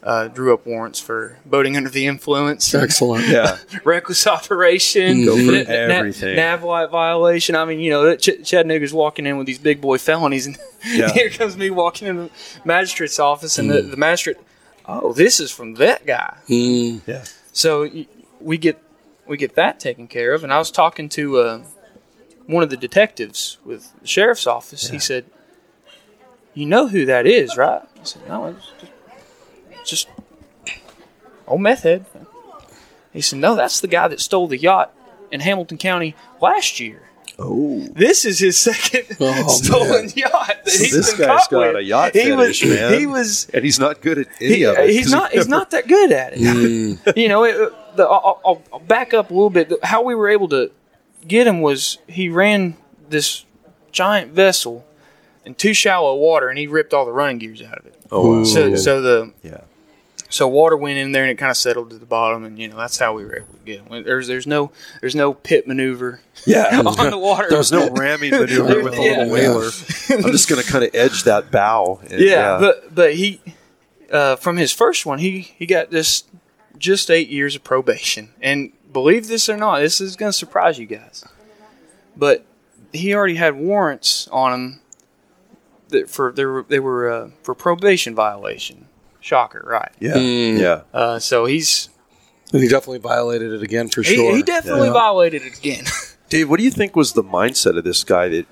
uh, 0.05 0.29
drew 0.29 0.55
up 0.55 0.65
warrants 0.65 1.01
for 1.01 1.39
boating 1.45 1.77
under 1.77 1.91
the 1.91 2.07
influence, 2.07 2.73
Excellent. 2.73 3.27
Yeah. 3.27 3.59
reckless 3.85 4.25
operation, 4.29 5.25
Go 5.25 5.35
for 5.35 5.51
na- 5.51 5.63
na- 5.65 5.95
everything. 5.95 6.37
nav 6.37 6.63
light 6.63 6.91
violation. 6.91 7.57
I 7.57 7.65
mean, 7.65 7.81
you 7.81 7.91
know, 7.91 8.15
Ch- 8.15 8.45
Chattanooga's 8.45 8.95
walking 8.95 9.27
in 9.27 9.37
with 9.39 9.49
these 9.49 9.59
big 9.59 9.81
boy 9.81 9.99
felonies, 9.99 10.47
and 10.47 10.57
Yeah. 10.87 11.13
here 11.13 11.31
comes 11.31 11.57
me 11.57 11.71
walking 11.71 12.07
in 12.07 12.17
the 12.17 12.31
magistrate's 12.65 13.19
office, 13.19 13.59
and 13.59 13.69
the, 13.69 13.83
the 13.83 13.97
magistrate, 13.97 14.37
oh, 14.87 15.13
this 15.13 15.41
is 15.41 15.51
from 15.51 15.75
that 15.75 16.07
guy. 16.07 16.37
Mm. 16.49 17.01
Yeah. 17.09 17.25
So 17.57 17.91
we 18.39 18.59
get 18.59 18.83
we 19.27 19.39
get 19.39 19.55
that 19.55 19.81
taken 19.81 20.09
care 20.09 20.35
of, 20.35 20.45
and 20.45 20.53
I 20.53 20.59
was 20.59 20.71
talking 20.71 21.09
to 21.09 21.39
uh, 21.39 21.65
one 22.45 22.63
of 22.63 22.69
the 22.69 22.77
detectives 22.77 23.57
with 23.65 23.99
the 23.99 24.07
sheriff's 24.07 24.47
office. 24.47 24.91
He 24.91 24.99
said, 24.99 25.25
"You 26.53 26.67
know 26.67 26.89
who 26.89 27.07
that 27.07 27.27
is, 27.27 27.57
right?" 27.57 27.81
I 27.99 28.05
said, 28.05 28.29
"No, 28.29 28.45
it's 28.45 28.73
just, 29.87 29.87
just 29.87 30.09
old 31.49 31.63
meth 31.63 31.85
head." 31.85 32.05
He 33.15 33.23
said, 33.23 33.39
"No, 33.39 33.57
that's 33.57 33.81
the 33.81 33.89
guy 33.89 34.07
that 34.07 34.21
stole 34.21 34.49
the 34.49 34.59
yacht 34.59 34.95
in 35.31 35.41
Hamilton 35.41 35.79
County 35.79 36.15
last 36.43 36.79
year. 36.79 37.06
Oh. 37.39 37.87
This 37.93 38.25
is 38.25 38.39
his 38.39 38.57
second 38.57 39.17
Oh, 39.21 39.49
stolen 39.49 40.09
yacht 40.17 40.65
that 40.65 40.69
So 40.71 40.83
he's 40.85 40.93
this 40.93 41.11
been 41.15 41.27
guy's 41.27 41.41
caught 41.43 41.51
got 41.51 41.67
with. 41.69 41.77
a 41.77 41.83
yacht 41.83 42.15
he 42.15 42.21
fetish, 42.31 42.63
was, 42.65 42.75
man. 42.75 42.99
He 42.99 43.07
was 43.07 43.49
And 43.53 43.65
he's 43.65 43.79
not 43.79 44.01
good 44.01 44.19
at 44.19 44.27
any 44.41 44.55
he- 44.57 44.63
of 44.65 44.77
it. 44.79 44.91
He's 44.91 45.11
not. 45.11 45.33
He's 45.33 45.47
never- 45.47 45.59
not 45.61 45.71
that 45.73 45.87
good 45.87 46.13
at 46.13 46.33
it. 46.33 46.39
Mm. 46.41 47.17
you 47.17 47.29
know, 47.29 47.45
it, 47.45 47.57
the, 47.97 48.05
I'll, 48.05 48.41
I'll, 48.45 48.63
I'll 48.73 48.79
back 48.81 49.13
up 49.13 49.31
a 49.31 49.35
little 49.35 49.51
bit. 49.51 49.71
How 49.83 50.03
we 50.03 50.15
were 50.15 50.29
able 50.31 50.49
to 50.49 50.71
get 51.29 51.47
him 51.47 51.61
was 51.61 51.99
he 52.09 52.29
ran 52.31 52.77
this 53.11 53.45
giant 53.93 54.33
vessel 54.33 54.87
in 55.45 55.55
too 55.55 55.75
shallow 55.75 56.15
water, 56.17 56.49
and 56.49 56.59
he 56.59 56.67
ripped 56.67 56.95
all 56.95 57.05
the 57.05 57.13
running 57.13 57.39
gears 57.39 57.61
out 57.63 57.79
of 57.79 57.87
it. 57.87 57.95
Oh, 58.11 58.39
wow. 58.39 58.45
So, 58.45 58.77
so 58.77 59.01
the 59.03 59.33
yeah. 59.43 59.61
So 60.29 60.49
water 60.49 60.77
went 60.77 60.99
in 60.99 61.13
there, 61.13 61.23
and 61.23 61.31
it 61.31 61.37
kind 61.39 61.51
of 61.51 61.57
settled 61.57 61.91
to 61.91 61.99
the 61.99 62.07
bottom, 62.07 62.45
and 62.45 62.59
you 62.59 62.69
know 62.69 62.77
that's 62.77 62.99
how 62.99 63.15
we 63.15 63.25
were 63.25 63.37
able 63.37 63.53
to 63.55 63.65
get 63.65 63.81
him. 63.87 64.05
There's 64.05 64.27
there's 64.27 64.47
no 64.47 64.73
there's 65.01 65.15
no 65.15 65.35
pit 65.35 65.67
maneuver 65.67 66.21
Yeah. 66.47 66.83
on 66.99 67.11
the 67.11 67.19
water. 67.19 67.49
There's 67.51 67.73
no 67.73 67.89
ramming 67.93 68.31
maneuver 68.33 68.83
with 68.83 68.95
a 68.95 69.03
Yeah. 69.03 69.19
little 69.25 69.33
whaler. 69.33 69.65
I'm 70.11 70.33
just 70.33 70.49
going 70.49 70.63
to 70.63 70.69
kind 70.71 70.85
of 70.85 70.95
edge 70.95 71.25
that 71.25 71.51
bow. 71.51 72.01
and- 72.11 72.21
yeah, 72.21 72.59
but 72.59 72.95
but 72.95 73.15
he 73.15 73.41
uh, 74.13 74.37
from 74.37 74.57
his 74.57 74.73
first 74.73 75.07
one, 75.07 75.19
he 75.19 75.41
he 75.41 75.67
got 75.67 75.91
this 75.91 76.25
just 76.79 77.11
eight 77.11 77.29
years 77.29 77.57
of 77.57 77.65
probation, 77.65 78.31
and 78.43 78.73
believe 78.93 79.29
this 79.29 79.49
or 79.49 79.57
not, 79.57 79.79
this 79.81 80.01
is 80.01 80.15
going 80.17 80.31
to 80.31 80.37
surprise 80.37 80.79
you 80.79 80.87
guys. 80.87 81.25
But 82.17 82.45
he 82.93 83.15
already 83.15 83.35
had 83.37 83.57
warrants 83.57 84.27
on 84.29 84.53
him 84.53 84.81
that 85.89 86.09
for 86.11 86.33
they 86.33 86.45
were 86.45 86.65
they 86.69 86.81
were 86.81 87.11
uh, 87.11 87.31
for 87.43 87.55
probation 87.55 88.15
violation. 88.15 88.89
Shocker, 89.27 89.65
right? 89.67 89.91
yeah, 90.01 90.15
Mm. 90.15 90.61
yeah. 90.61 90.81
Uh, 90.95 91.19
so 91.19 91.47
he's 91.47 91.89
And 92.53 92.63
he 92.63 92.69
definitely 92.69 92.99
violated 93.01 93.53
it 93.53 93.63
again 93.63 93.89
for 93.89 94.03
he, 94.03 94.15
sure. 94.15 94.37
he 94.37 94.43
definitely 94.43 94.87
Yeah. 94.87 94.93
violated 94.95 95.43
it 95.43 95.59
again. 95.59 95.85
Dave, 96.29 96.49
what 96.51 96.59
do 96.59 96.65
you 96.65 96.73
think 96.73 96.97
was 96.97 97.13
the 97.13 97.23
mindset 97.23 97.79
of 97.79 97.85
this 97.85 98.03
guy? 98.03 98.29
That 98.29 98.47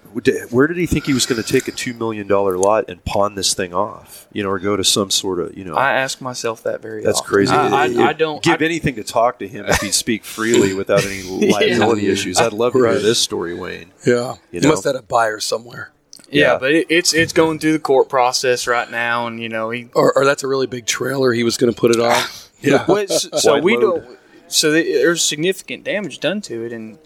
where 0.50 0.68
did 0.68 0.76
he 0.76 0.86
think 0.86 1.06
he 1.06 1.12
was 1.12 1.26
going 1.26 1.42
to 1.42 1.48
take 1.52 1.66
a 1.66 1.72
two 1.72 1.92
million 1.92 2.28
dollar 2.28 2.56
lot 2.56 2.84
and 2.88 3.04
pawn 3.04 3.34
this 3.34 3.52
thing 3.52 3.74
off? 3.74 4.28
You 4.32 4.44
know, 4.44 4.50
or 4.50 4.60
go 4.60 4.76
to 4.76 4.84
some 4.84 5.10
sort 5.10 5.40
of 5.40 5.56
you 5.58 5.64
know. 5.64 5.74
I 5.74 5.92
ask 5.94 6.20
myself 6.20 6.62
that 6.64 6.80
very. 6.80 7.02
that's 7.02 7.18
often. 7.18 7.32
crazy. 7.32 7.52
I, 7.52 7.86
I, 7.86 8.08
I 8.10 8.12
don't 8.12 8.42
give 8.44 8.62
I, 8.62 8.64
anything 8.64 8.94
to 8.96 9.02
talk 9.04 9.40
to 9.40 9.48
him 9.48 9.66
if 9.66 9.80
he'd 9.80 9.92
speak 9.94 10.24
freely 10.24 10.72
without 10.74 11.04
any 11.04 11.22
liability 11.52 12.08
issues. 12.08 12.38
I'd 12.40 12.52
love 12.52 12.74
to 12.74 12.78
hear 12.78 12.98
this 13.00 13.18
story, 13.18 13.54
Wayne. 13.54 13.90
Yeah. 14.06 14.34
You 14.52 14.60
he 14.60 14.60
know? 14.60 14.68
must 14.68 14.84
have 14.84 14.94
had 14.94 15.00
a 15.02 15.06
buyer 15.06 15.40
somewhere. 15.40 15.90
Yeah, 16.30 16.52
yeah. 16.52 16.58
but 16.58 16.72
it, 16.72 16.86
it's 16.90 17.12
it's 17.14 17.32
going 17.32 17.58
through 17.58 17.72
the 17.72 17.78
court 17.78 18.08
process 18.08 18.66
right 18.66 18.90
now, 18.90 19.26
and 19.26 19.40
you 19.40 19.48
know 19.48 19.70
he 19.70 19.88
Or, 19.94 20.12
or 20.16 20.24
that's 20.24 20.42
a 20.42 20.48
really 20.48 20.66
big 20.66 20.86
trailer 20.86 21.32
he 21.32 21.44
was 21.44 21.56
going 21.56 21.72
to 21.72 21.78
put 21.78 21.90
it 21.90 22.00
on. 22.00 22.22
Yeah. 22.60 22.84
Well, 22.88 23.06
so 23.08 23.58
we 23.60 23.76
load. 23.76 24.04
don't. 24.06 24.18
So 24.48 24.70
there's 24.72 25.22
significant 25.22 25.84
damage 25.84 26.20
done 26.20 26.40
to 26.42 26.64
it, 26.64 26.72
and 26.72 26.98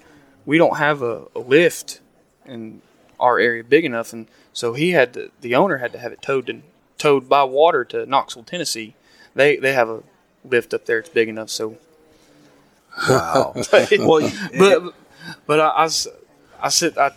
we 0.47 0.59
don't 0.59 0.77
have 0.77 1.03
a, 1.03 1.25
a 1.35 1.41
lift 1.41 2.01
in 2.47 2.81
our 3.19 3.39
area 3.39 3.65
big 3.65 3.85
enough, 3.85 4.13
and 4.13 4.27
so 4.53 4.75
he 4.75 4.91
had 4.93 5.15
to, 5.15 5.31
the 5.41 5.55
owner 5.55 5.79
had 5.79 5.93
to 5.93 5.99
have 5.99 6.13
it 6.13 6.23
towed 6.23 6.49
and 6.49 6.63
towed 6.99 7.29
by 7.29 7.43
water 7.45 7.85
to 7.87 8.07
Knoxville, 8.07 8.45
Tennessee. 8.45 8.95
They 9.35 9.57
they 9.57 9.73
have 9.73 9.89
a 9.89 10.03
lift 10.45 10.73
up 10.75 10.87
there. 10.87 10.99
It's 10.99 11.09
big 11.09 11.29
enough, 11.29 11.51
so. 11.51 11.77
Wow. 13.09 13.55
But, 13.71 13.91
well, 14.01 14.31
but 14.59 14.95
but 15.47 15.61
I, 15.61 15.69
I, 15.69 15.85
s- 15.85 16.09
I 16.61 16.69
said 16.69 16.97
I, 16.99 17.13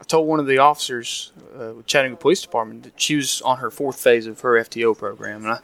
I 0.00 0.04
told 0.04 0.28
one 0.28 0.38
of 0.40 0.46
the 0.46 0.58
officers 0.58 1.32
uh, 1.58 1.74
with 1.74 1.86
Chattanooga 1.86 2.20
Police 2.20 2.40
Department 2.42 2.84
that 2.84 3.00
she 3.00 3.16
was 3.16 3.42
on 3.42 3.58
her 3.58 3.70
fourth 3.70 3.98
phase 4.00 4.26
of 4.26 4.40
her 4.40 4.52
FTO 4.62 4.96
program, 4.96 5.44
and 5.44 5.52
I 5.54 5.58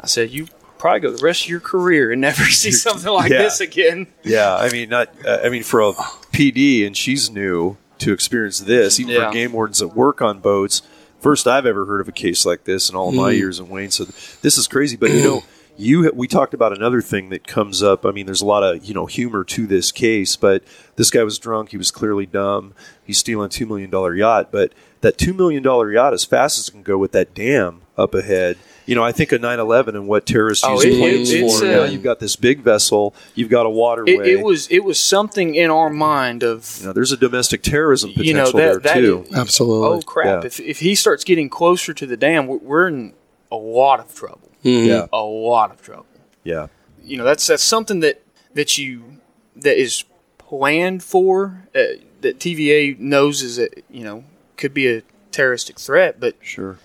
I 0.00 0.06
said 0.06 0.30
you 0.30 0.48
probably 0.78 1.00
go 1.00 1.10
the 1.10 1.24
rest 1.24 1.44
of 1.44 1.50
your 1.50 1.60
career 1.60 2.12
and 2.12 2.20
never 2.20 2.44
see 2.46 2.70
something 2.86 3.10
like 3.12 3.30
Yeah. 3.30 3.42
this 3.42 3.60
again. 3.60 4.06
Yeah, 4.24 4.54
I 4.54 4.70
mean, 4.70 4.88
not. 4.88 5.10
Uh, 5.24 5.40
I 5.44 5.48
mean, 5.48 5.62
for 5.62 5.80
a 5.80 5.92
PD, 6.32 6.86
and 6.86 6.96
she's 6.96 7.30
new 7.30 7.76
to 7.98 8.12
experience 8.12 8.60
this. 8.60 9.00
Even 9.00 9.14
Yeah. 9.14 9.28
for 9.28 9.32
game 9.34 9.52
wardens 9.52 9.78
that 9.78 9.88
work 9.88 10.20
on 10.22 10.40
boats, 10.40 10.82
first 11.20 11.46
I've 11.46 11.66
ever 11.66 11.86
heard 11.86 12.00
of 12.00 12.08
a 12.08 12.12
case 12.12 12.44
like 12.46 12.64
this 12.64 12.88
in 12.90 12.96
all 12.96 13.08
of 13.10 13.14
my 13.14 13.30
years 13.30 13.58
in 13.58 13.68
Wayne. 13.68 13.90
So 13.90 14.04
this 14.42 14.58
is 14.58 14.66
crazy. 14.68 14.96
But 14.96 15.10
you 15.10 15.22
know, 15.22 15.42
you 15.78 16.10
we 16.14 16.26
talked 16.28 16.54
about 16.54 16.76
another 16.76 17.00
thing 17.00 17.28
that 17.30 17.46
comes 17.46 17.82
up. 17.82 18.04
I 18.06 18.10
mean, 18.10 18.26
there's 18.26 18.40
a 18.42 18.46
lot 18.46 18.62
of 18.62 18.84
you 18.84 18.94
know 18.94 19.06
humor 19.06 19.44
to 19.44 19.66
this 19.66 19.92
case, 19.92 20.36
but 20.36 20.62
this 20.96 21.10
guy 21.10 21.22
was 21.24 21.38
drunk. 21.38 21.70
He 21.70 21.76
was 21.76 21.90
clearly 21.90 22.26
dumb. 22.26 22.74
He's 23.04 23.18
stealing 23.18 23.46
a 23.46 23.48
two 23.48 23.66
million 23.66 23.90
dollar 23.90 24.14
yacht, 24.14 24.48
but 24.50 24.72
that 25.02 25.18
two 25.18 25.34
million 25.34 25.62
dollar 25.62 25.90
yacht, 25.92 26.12
as 26.14 26.24
fast 26.24 26.58
as 26.58 26.68
it 26.68 26.72
can 26.72 26.82
go 26.82 26.98
with 26.98 27.12
that 27.12 27.34
dam 27.34 27.82
up 27.96 28.14
ahead. 28.14 28.56
You 28.86 28.94
know, 28.94 29.02
I 29.02 29.10
think 29.10 29.32
of 29.32 29.40
9/11 29.40 29.88
and 29.88 30.06
what 30.06 30.26
terrorists 30.26 30.64
Oh, 30.64 30.74
use 30.74 30.84
it- 30.84 30.98
planes 30.98 31.32
it- 31.32 31.40
for. 31.40 31.64
uh, 31.66 31.70
now 31.70 31.84
you've 31.84 32.04
got 32.04 32.20
this 32.20 32.36
big 32.36 32.60
vessel. 32.60 33.14
You've 33.34 33.48
got 33.50 33.66
a 33.66 33.70
waterway. 33.70 34.12
It, 34.12 34.26
it 34.26 34.42
was 34.44 34.68
it 34.68 34.84
was 34.84 35.00
something 35.00 35.56
in 35.56 35.70
our 35.72 35.90
mind 35.90 36.44
of 36.44 36.76
You 36.80 36.86
know, 36.86 36.92
there's 36.92 37.10
a 37.10 37.16
domestic 37.16 37.62
terrorism 37.62 38.10
potential 38.10 38.26
you 38.26 38.34
know 38.34 38.44
potential 38.52 38.58
that 38.74 38.82
there 38.94 38.94
that 38.94 39.00
too. 39.00 39.36
Absolutely. 39.36 39.88
oh 39.98 40.02
crap! 40.02 40.42
Yeah. 40.44 40.46
If 40.46 40.60
if 40.60 40.78
he 40.80 40.94
starts 40.94 41.24
getting 41.24 41.48
closer 41.48 41.92
to 41.94 42.06
the 42.06 42.16
dam, 42.16 42.46
we're- 42.46 42.60
we're 42.62 42.86
in 42.86 43.14
a 43.50 43.56
lot 43.56 43.98
of 43.98 44.14
trouble. 44.14 44.45
Yeah. 44.62 45.06
a 45.12 45.22
lot 45.22 45.70
of 45.70 45.80
trouble. 45.82 46.06
Yeah. 46.44 46.68
You 47.02 47.16
know, 47.18 47.24
that's 47.24 47.46
that's 47.46 47.62
something 47.62 48.00
that 48.00 48.22
that 48.54 48.78
you 48.78 49.18
that 49.56 49.76
is 49.80 50.04
planned 50.38 51.02
for. 51.04 51.68
Uh, 51.74 51.98
that 52.22 52.38
TVA 52.40 52.98
knows 52.98 53.42
is 53.42 53.56
that 53.56 53.84
you 53.90 54.02
know 54.04 54.24
could 54.56 54.72
be 54.74 54.88
a 54.88 55.02
terroristic 55.30 55.78
threat, 55.78 56.18
but 56.18 56.34
Sure. 56.40 56.78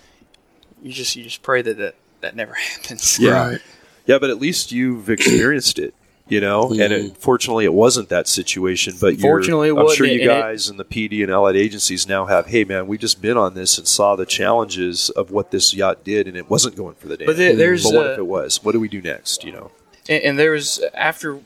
you 0.82 0.92
just 0.92 1.16
you 1.16 1.24
just 1.24 1.42
pray 1.42 1.62
that 1.62 1.78
that, 1.78 1.94
that 2.20 2.36
never 2.36 2.54
happens. 2.76 3.18
Yeah. 3.18 3.48
Right. 3.50 3.60
Yeah, 4.06 4.18
but 4.18 4.30
at 4.30 4.38
least 4.38 4.72
you've 4.72 5.08
experienced 5.08 5.78
it, 5.78 5.94
you 6.28 6.40
know. 6.40 6.70
And 6.70 6.78
Mhm. 6.80 7.06
it, 7.10 7.16
fortunately, 7.18 7.64
it 7.64 7.72
wasn't 7.74 8.08
that 8.10 8.26
situation. 8.28 8.94
But 9.00 9.18
Fortunately, 9.20 9.70
I'm 9.70 9.94
sure 9.94 10.06
you 10.06 10.12
and 10.14 10.22
it- 10.22 10.26
guys 10.26 10.68
and 10.68 10.78
the 10.78 10.84
PD 10.84 11.22
and 11.22 11.30
allied 11.30 11.56
agencies 11.56 12.06
now 12.08 12.26
have. 12.26 12.46
Hey, 12.46 12.64
man, 12.64 12.86
we 12.86 12.98
just 12.98 13.20
been 13.22 13.36
on 13.36 13.54
this 13.54 13.78
and 13.78 13.86
saw 13.86 14.16
the 14.16 14.26
challenges 14.26 15.10
of 15.10 15.30
what 15.30 15.50
this 15.50 15.74
yacht 15.74 16.04
did, 16.04 16.26
and 16.28 16.36
it 16.36 16.48
wasn't 16.50 16.76
going 16.76 16.94
for 16.94 17.08
the 17.08 17.16
day. 17.16 17.26
But 17.26 17.36
there- 17.36 17.54
there's, 17.56 17.82
but 17.84 17.94
what 17.94 18.06
uh, 18.06 18.10
if 18.10 18.18
it 18.18 18.26
was? 18.26 18.62
What 18.64 18.72
do 18.72 18.80
we 18.80 18.88
do 18.88 19.00
next? 19.02 19.44
You 19.44 19.52
know. 19.52 19.70
and, 20.08 20.22
and 20.22 20.38
there 20.38 20.50
was 20.52 20.82
after 20.94 21.38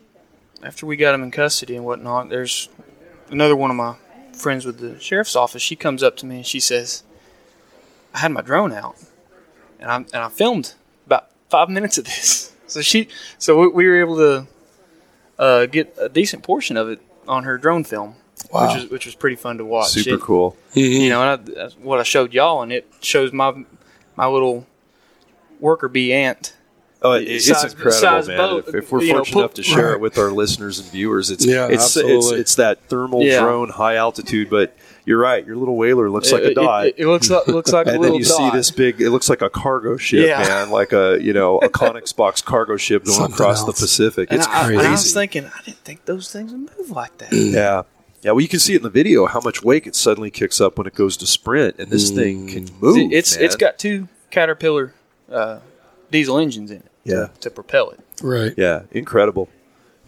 after 0.62 0.87
we 0.87 0.97
got 0.97 1.14
him 1.14 1.22
in 1.22 1.31
custody 1.31 1.77
and 1.77 1.85
whatnot. 1.85 2.29
There's 2.31 2.68
another 3.31 3.55
one 3.57 3.70
of 3.70 3.77
my 3.77 3.95
friends 4.33 4.64
with 4.64 4.79
the 4.79 4.99
sheriff's 5.01 5.37
office. 5.37 5.62
She 5.62 5.77
comes 5.77 6.03
up 6.03 6.16
to 6.18 6.27
me 6.27 6.37
and 6.37 6.47
she 6.47 6.61
says, 6.61 7.03
"I 8.14 8.18
had 8.20 8.33
my 8.33 8.41
drone 8.43 8.72
out, 8.72 8.97
and 9.81 9.91
I 9.91 9.97
and 9.97 10.22
I 10.22 10.29
filmed 10.29 10.72
about 11.07 11.27
five 11.51 11.68
minutes 11.68 11.99
of 11.99 12.05
this." 12.05 12.53
So 12.68 12.83
she, 12.83 13.07
so 13.39 13.68
we 13.70 13.87
were 13.87 14.01
able 14.01 14.16
to 14.16 14.49
uh, 15.39 15.66
get 15.66 15.95
a 16.01 16.09
decent 16.09 16.43
portion 16.43 16.76
of 16.76 16.89
it 16.89 17.01
on 17.28 17.45
her 17.45 17.59
drone 17.59 17.84
film, 17.84 18.14
Wow. 18.53 18.66
which 18.68 18.82
was 18.82 18.91
which 18.91 19.07
was 19.07 19.14
pretty 19.14 19.37
fun 19.37 19.59
to 19.59 19.64
watch. 19.64 19.89
Super 19.91 20.14
It- 20.16 20.20
cool. 20.20 20.57
You 20.74 21.09
know, 21.09 21.22
and 21.22 21.30
I, 21.30 21.37
that's 21.64 21.74
what 21.78 21.99
I 22.01 22.03
showed 22.03 22.32
y'all, 22.34 22.62
and 22.62 22.72
it 22.72 22.87
shows 23.01 23.32
my 23.32 23.64
my 24.16 24.26
little 24.26 24.66
worker 25.61 25.89
bee 25.89 26.12
ant 26.12 26.55
Oh, 27.03 27.12
it, 27.12 27.24
it's 27.28 27.47
Size- 27.47 27.72
incredible, 27.72 27.93
size 27.93 28.26
man. 28.28 28.39
boat, 28.39 28.68
if, 28.68 28.74
if 28.74 28.91
we're 28.93 29.03
you 29.03 29.12
know, 29.12 29.18
fortunate 29.18 29.32
put- 29.34 29.41
enough 29.41 29.55
to 29.55 29.62
share 29.62 29.87
Right. 29.89 29.93
it 29.95 30.01
with 30.01 30.16
our 30.18 30.30
listeners 30.30 30.78
and 30.78 30.91
viewers, 30.91 31.30
it's 31.30 31.45
Yeah, 31.47 31.68
it's, 31.70 31.95
it's 31.97 32.30
it's 32.30 32.55
that 32.57 32.80
thermal 32.89 33.22
Yeah. 33.22 33.41
drone, 33.41 33.68
high 33.68 33.97
altitude. 33.97 34.49
But 34.49 34.74
you're 35.07 35.18
right, 35.18 35.46
your 35.46 35.57
little 35.57 35.76
whaler 35.76 36.11
looks 36.11 36.30
like 36.32 36.42
a 36.42 36.50
It- 36.50 36.54
dot. 36.54 36.86
It, 36.88 36.94
it 36.98 37.07
looks 37.07 37.30
like 37.30 37.46
looks 37.46 37.72
like 37.72 37.86
a 37.88 37.92
and 37.92 38.04
then 38.04 38.14
you 38.14 38.24
dot. 38.24 38.36
see 38.36 38.50
this 38.57 38.70
big. 38.70 39.00
It 39.00 39.11
looks 39.11 39.28
like 39.30 39.40
a 39.40 39.48
cargo 39.48 39.96
ship, 39.96 40.26
Yeah. 40.26 40.40
man, 40.40 40.70
like 40.70 40.92
a 40.92 41.16
you 41.20 41.32
know 41.32 41.59
a 41.59 41.68
Conex 41.70 42.14
box 42.14 42.42
cargo 42.42 42.76
ship 42.76 43.04
going 43.04 43.16
Something 43.16 43.34
across 43.34 43.62
the 43.62 43.68
else. 43.68 43.80
Pacific. 43.80 44.28
and 44.30 44.38
It's 44.40 44.48
I, 44.48 44.64
crazy. 44.66 44.78
and 44.80 44.88
I 44.88 44.90
was 44.90 45.14
thinking, 45.14 45.46
I 45.46 45.62
didn't 45.64 45.78
think 45.78 46.04
those 46.04 46.30
things 46.30 46.52
would 46.52 46.68
move 46.76 46.90
like 46.90 47.16
that. 47.18 47.32
yeah, 47.32 47.82
yeah. 48.22 48.32
Well, 48.32 48.40
you 48.40 48.48
can 48.48 48.59
see 48.61 48.74
it 48.74 48.78
in 48.78 48.82
the 48.82 48.90
video 48.90 49.26
how 49.26 49.40
much 49.40 49.62
wake 49.62 49.86
it 49.86 49.94
suddenly 49.94 50.30
kicks 50.30 50.61
up 50.61 50.76
when 50.76 50.86
it 50.86 50.94
goes 50.94 51.16
to 51.18 51.26
sprint, 51.26 51.76
and 51.78 51.88
this 51.90 52.11
thing 52.11 52.48
can 52.48 52.68
move. 52.80 53.12
it's 53.12 53.36
man. 53.36 53.44
it's 53.44 53.57
got 53.57 53.78
two 53.78 54.09
Caterpillar 54.30 54.92
uh, 55.30 55.61
diesel 56.11 56.38
engines 56.38 56.70
in 56.70 56.78
it. 56.78 56.90
Yeah. 57.04 57.26
to, 57.26 57.30
to 57.42 57.50
propel 57.50 57.90
it. 57.90 58.00
Right. 58.20 58.52
yeah, 58.57 58.82
incredible. 58.90 59.48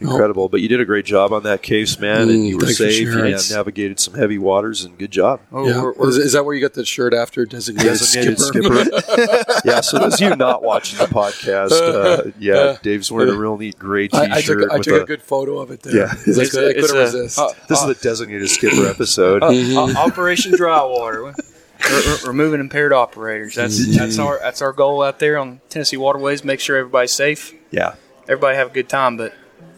Incredible, 0.00 0.48
but 0.48 0.60
you 0.60 0.68
did 0.68 0.80
a 0.80 0.84
great 0.84 1.04
job 1.04 1.32
on 1.32 1.42
that 1.42 1.60
case, 1.62 1.98
man, 1.98 2.22
and 2.22 2.30
Mm, 2.30 2.46
you 2.48 2.56
were 2.56 2.62
thanks 2.66 2.78
for 2.78 2.84
safe. 2.84 3.00
You 3.00 3.12
sharing. 3.12 3.34
navigated 3.50 3.98
some 3.98 4.14
heavy 4.14 4.38
waters, 4.38 4.84
and 4.84 4.96
good 4.96 5.10
job. 5.10 5.40
Oh, 5.52 5.66
Yeah. 5.66 5.82
we're- 5.82 5.94
we're- 5.96 6.08
Is, 6.10 6.18
is 6.18 6.32
that 6.34 6.44
where 6.44 6.54
you 6.54 6.60
got 6.60 6.74
the 6.74 6.84
shirt 6.84 7.12
after 7.12 7.44
designated, 7.44 7.92
Designated 7.98 8.38
skipper? 8.40 8.84
skipper. 8.84 9.60
yeah, 9.64 9.80
so 9.80 9.98
those 9.98 10.14
of 10.14 10.20
you 10.20 10.36
not 10.36 10.62
watching 10.62 10.98
the 11.00 11.06
podcast, 11.06 11.72
uh, 11.72 12.30
yeah, 12.38 12.76
Dave's 12.82 13.10
wearing 13.10 13.34
a 13.34 13.36
real 13.38 13.56
neat 13.58 13.76
gray 13.78 14.06
T-shirt. 14.08 14.30
I, 14.30 14.36
I 14.36 14.40
took, 14.40 14.72
I 14.72 14.78
took 14.78 14.94
a, 15.00 15.02
a- 15.02 15.06
good 15.06 15.22
photo 15.22 15.58
of 15.58 15.70
it 15.72 15.82
there. 15.82 15.96
Yeah. 15.96 16.14
'Cause 16.14 16.38
I, 16.38 16.42
It's 16.42 16.50
could, 16.52 16.62
a- 16.62 16.66
I 16.66 16.70
it's 16.70 16.80
couldn't 16.92 16.96
a- 16.96 17.00
resist. 17.04 17.38
uh, 17.38 17.48
This 17.68 17.80
is 17.80 17.86
the 17.86 17.94
designated 17.94 18.48
skipper 18.50 18.86
episode. 18.88 19.42
O- 19.42 19.94
Operation 19.96 20.52
Dry 20.56 20.80
Water. 20.82 21.22
We're- 21.24 21.34
we're 21.90 22.18
removing 22.28 22.60
impaired 22.60 22.92
operators. 22.92 23.54
That's 23.54 23.80
Mm-hmm. 23.80 23.98
that's 23.98 24.18
our 24.18 24.38
that's 24.40 24.62
our 24.62 24.72
goal 24.72 25.02
out 25.02 25.18
there 25.20 25.38
on 25.38 25.60
Tennessee 25.70 25.96
waterways. 25.96 26.42
Make 26.44 26.60
sure 26.60 26.76
everybody's 26.76 27.12
safe. 27.12 27.52
Yeah, 27.70 27.94
Everybody 28.28 28.56
have 28.56 28.68
a 28.70 28.74
good 28.74 28.88
time, 28.88 29.16
but 29.16 29.32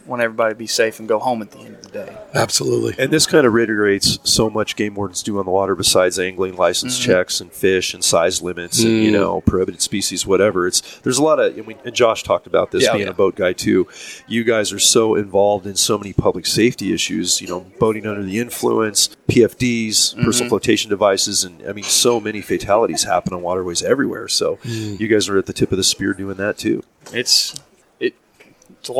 want 0.05 0.21
everybody 0.21 0.53
to 0.53 0.57
be 0.57 0.67
safe 0.67 0.99
and 0.99 1.07
go 1.07 1.19
home 1.19 1.41
at 1.41 1.51
the 1.51 1.59
end 1.59 1.75
of 1.75 1.83
the 1.83 1.89
day. 1.89 2.17
Absolutely. 2.33 2.95
and 2.97 3.11
this 3.11 3.25
kind 3.25 3.45
of 3.45 3.53
reiterates 3.53 4.19
so 4.23 4.49
much 4.49 4.75
game 4.75 4.95
wardens 4.95 5.23
do 5.23 5.37
on 5.39 5.45
the 5.45 5.51
water 5.51 5.75
besides 5.75 6.19
angling 6.19 6.55
license 6.55 6.99
mm-hmm. 6.99 7.11
checks 7.11 7.41
and 7.41 7.51
fish 7.51 7.93
and 7.93 8.03
size 8.03 8.41
limits 8.41 8.83
and 8.83 9.03
you 9.03 9.09
mm. 9.09 9.13
know 9.13 9.41
prohibited 9.41 9.81
species, 9.81 10.25
whatever. 10.25 10.67
It's 10.67 10.99
there's 10.99 11.17
a 11.17 11.23
lot 11.23 11.39
of 11.39 11.57
and, 11.57 11.67
we, 11.67 11.75
and 11.85 11.93
Josh 11.93 12.23
talked 12.23 12.47
about 12.47 12.71
this 12.71 12.83
Yeah, 12.83 12.93
being 12.93 13.05
yeah. 13.05 13.11
a 13.11 13.15
boat 13.15 13.35
guy 13.35 13.53
too. 13.53 13.87
You 14.27 14.43
guys 14.43 14.71
are 14.71 14.79
so 14.79 15.15
involved 15.15 15.65
in 15.65 15.75
so 15.75 15.97
many 15.97 16.13
public 16.13 16.45
safety 16.45 16.93
issues. 16.93 17.41
You 17.41 17.47
know, 17.47 17.59
boating 17.79 18.07
under 18.07 18.23
the 18.23 18.39
influence, 18.39 19.09
PFDs, 19.27 19.91
mm-hmm. 19.91 20.23
personal 20.23 20.49
flotation 20.49 20.89
devices, 20.89 21.43
and 21.43 21.61
I 21.67 21.73
mean, 21.73 21.83
so 21.83 22.19
many 22.19 22.41
fatalities 22.41 23.03
happen 23.03 23.33
on 23.33 23.41
waterways 23.41 23.83
everywhere. 23.83 24.27
So 24.27 24.57
mm. 24.57 24.99
you 24.99 25.07
guys 25.07 25.29
are 25.29 25.37
at 25.37 25.45
the 25.45 25.53
tip 25.53 25.71
of 25.71 25.77
the 25.77 25.83
spear 25.83 26.13
doing 26.13 26.37
that 26.37 26.57
too. 26.57 26.83
It's 27.13 27.59
it 27.99 28.15
it's 28.69 28.89
a 28.89 28.93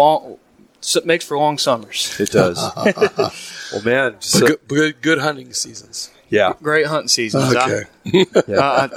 long 0.81 0.99
it 0.99 1.05
makes 1.05 1.23
for 1.25 1.37
long 1.37 1.57
summers. 1.57 2.19
It 2.19 2.31
does. 2.31 2.57
well, 3.73 3.81
man, 3.83 4.15
so, 4.19 4.47
good, 4.47 4.67
good, 4.67 5.01
good 5.01 5.17
hunting 5.19 5.53
seasons. 5.53 6.11
Yeah. 6.31 6.53
Great 6.63 6.87
hunting 6.87 7.07
seasons. 7.09 7.55
I- 7.55 7.85
Okay. 8.03 8.25
uh, 8.57 8.87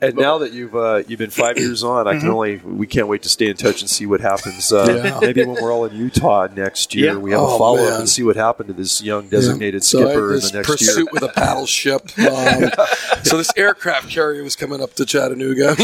And 0.00 0.16
now 0.16 0.38
that 0.38 0.52
you've 0.54 0.74
uh, 0.74 1.02
you've 1.06 1.18
been 1.18 1.28
five 1.28 1.58
years 1.58 1.84
on, 1.84 2.08
I 2.08 2.18
can 2.18 2.30
only 2.30 2.56
we 2.64 2.86
can't 2.86 3.08
wait 3.08 3.22
to 3.24 3.28
stay 3.28 3.48
in 3.48 3.56
touch 3.58 3.82
and 3.82 3.90
see 3.90 4.06
what 4.06 4.22
happens. 4.22 4.72
Uh, 4.72 5.02
Yeah. 5.04 5.18
Maybe 5.20 5.44
when 5.44 5.62
we're 5.62 5.70
all 5.70 5.84
in 5.84 5.94
Utah 5.94 6.46
next 6.54 6.94
year, 6.94 7.12
Yeah. 7.12 7.18
we 7.18 7.32
have 7.32 7.40
Oh, 7.40 7.54
a 7.56 7.58
follow 7.58 7.82
up 7.84 7.98
and 7.98 8.08
see 8.08 8.22
what 8.22 8.36
happened 8.36 8.68
to 8.68 8.72
this 8.72 9.02
young 9.02 9.28
designated 9.28 9.84
So 9.84 9.98
I 9.98 10.04
skipper 10.04 10.34
in 10.34 10.40
the 10.40 10.50
next 10.54 10.66
pursuit 10.70 10.96
year. 10.96 11.06
with 11.12 11.22
a 11.24 11.28
paddle 11.28 11.66
ship. 11.66 12.10
Um, 12.24 12.70
so 13.22 13.36
this 13.36 13.50
aircraft 13.56 14.08
carrier 14.08 14.42
was 14.42 14.56
coming 14.56 14.82
up 14.82 14.94
to 14.94 15.04
Chattanooga. 15.04 15.74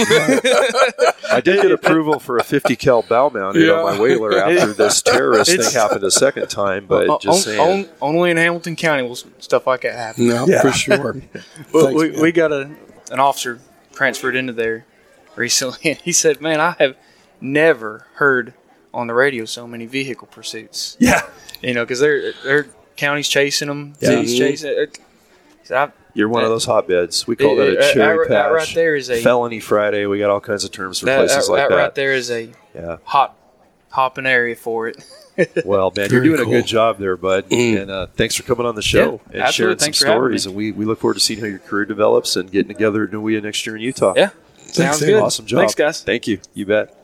I 1.30 1.40
did 1.42 1.60
get 1.62 1.70
approval 1.70 2.18
for 2.18 2.38
a 2.38 2.44
50 2.44 2.76
cal 2.76 3.02
bow 3.02 3.28
mounted 3.30 3.68
on 3.70 3.94
my 3.94 4.00
whaler 4.00 4.38
after 4.38 4.72
this 4.72 5.02
terrorist 5.02 5.50
thing 5.50 5.70
happened 5.72 6.04
a 6.04 6.10
second 6.10 6.48
time. 6.48 6.86
But 6.86 7.08
on- 7.08 7.20
just 7.20 7.46
on- 7.48 7.54
saying, 7.54 7.84
on- 7.84 7.88
only 8.00 8.30
in 8.30 8.36
Hamilton 8.36 8.76
County 8.76 9.02
will 9.02 9.16
stuff 9.38 9.66
like 9.66 9.82
that 9.82 9.94
happen. 9.94 10.28
no, 10.28 10.46
Yeah. 10.46 10.62
for 10.62 10.72
sure. 10.72 10.99
But 11.02 11.14
Thanks, 11.72 11.94
we, 12.02 12.10
man. 12.10 12.20
we 12.22 12.32
got 12.32 12.52
a 12.52 12.70
an 13.10 13.20
officer 13.20 13.58
transferred 13.92 14.36
into 14.36 14.52
there 14.52 14.84
recently, 15.36 15.78
and 15.92 15.98
he 16.00 16.12
said, 16.12 16.40
"Man, 16.40 16.60
I 16.60 16.76
have 16.78 16.96
never 17.40 18.06
heard 18.14 18.54
on 18.92 19.06
the 19.06 19.14
radio 19.14 19.44
so 19.44 19.66
many 19.66 19.86
vehicle 19.86 20.28
pursuits. 20.28 20.96
yeah, 20.98 21.22
You 21.62 21.74
know, 21.74 21.84
because 21.84 22.00
they're 22.00 22.32
they're 22.44 22.66
counties 22.96 23.28
chasing 23.28 23.68
them, 23.68 23.94
Yeah. 24.00 24.08
cities 24.10 24.32
mm-hmm. 24.34 24.38
chasing. 24.48 24.70
It. 24.76 24.98
So 25.64 25.76
I, 25.76 25.92
you're 26.12 26.28
one 26.28 26.42
of 26.42 26.50
those 26.50 26.64
hotbeds. 26.66 27.26
We 27.26 27.36
call 27.36 27.54
that 27.56 27.68
It- 27.68 27.78
a 27.78 27.88
it- 27.88 27.92
cherry 27.94 28.26
that- 28.26 28.34
that 28.34 28.42
patch. 28.46 28.52
right 28.52 28.74
there 28.74 28.96
is 28.96 29.08
a- 29.10 29.22
felony 29.22 29.60
Friday. 29.60 30.06
We 30.06 30.18
got 30.18 30.28
all 30.30 30.40
kinds 30.40 30.64
of 30.64 30.72
terms 30.72 30.98
for 30.98 31.06
that, 31.06 31.18
places 31.18 31.46
that, 31.46 31.52
like 31.52 31.68
that 31.68 31.74
that. 31.76 31.82
right 31.82 31.94
there 31.94 32.12
is 32.14 32.30
a 32.32 32.50
Yeah. 32.74 32.96
hot 33.04 33.36
hopping 33.90 34.26
area 34.26 34.56
for 34.56 34.88
it. 34.88 34.96
Well, 35.64 35.92
man, 35.96 36.10
you're 36.10 36.20
Very 36.22 36.36
doing 36.36 36.40
a 36.40 36.50
good 36.50 36.66
job 36.66 36.98
there, 36.98 37.16
bud. 37.16 37.48
Mm. 37.50 37.82
And 37.82 37.90
uh, 37.90 38.06
thanks 38.16 38.34
for 38.34 38.42
coming 38.42 38.66
on 38.66 38.74
the 38.74 38.82
show 38.82 38.98
Yeah, 38.98 39.32
and 39.32 39.42
absolutely. 39.42 39.52
sharing 39.52 39.76
Thanks 39.78 39.98
some 39.98 40.06
stories. 40.06 40.46
And 40.46 40.54
we, 40.54 40.72
we 40.72 40.84
look 40.84 41.00
forward 41.00 41.14
to 41.14 41.20
seeing 41.20 41.40
how 41.40 41.46
your 41.46 41.58
career 41.58 41.84
develops 41.84 42.36
and 42.36 42.50
getting 42.50 42.68
together 42.72 43.04
at 43.04 43.10
NAWEOA 43.10 43.42
next 43.42 43.64
year 43.66 43.76
in 43.76 43.82
Utah. 43.82 44.14
Yeah, 44.16 44.30
sounds 44.58 45.00
Dave. 45.00 45.08
good. 45.08 45.22
Awesome 45.22 45.46
job. 45.46 45.58
Thanks, 45.60 45.74
guys. 45.74 46.02
Thank 46.02 46.26
you. 46.26 46.40
You 46.54 46.66
bet. 46.66 46.96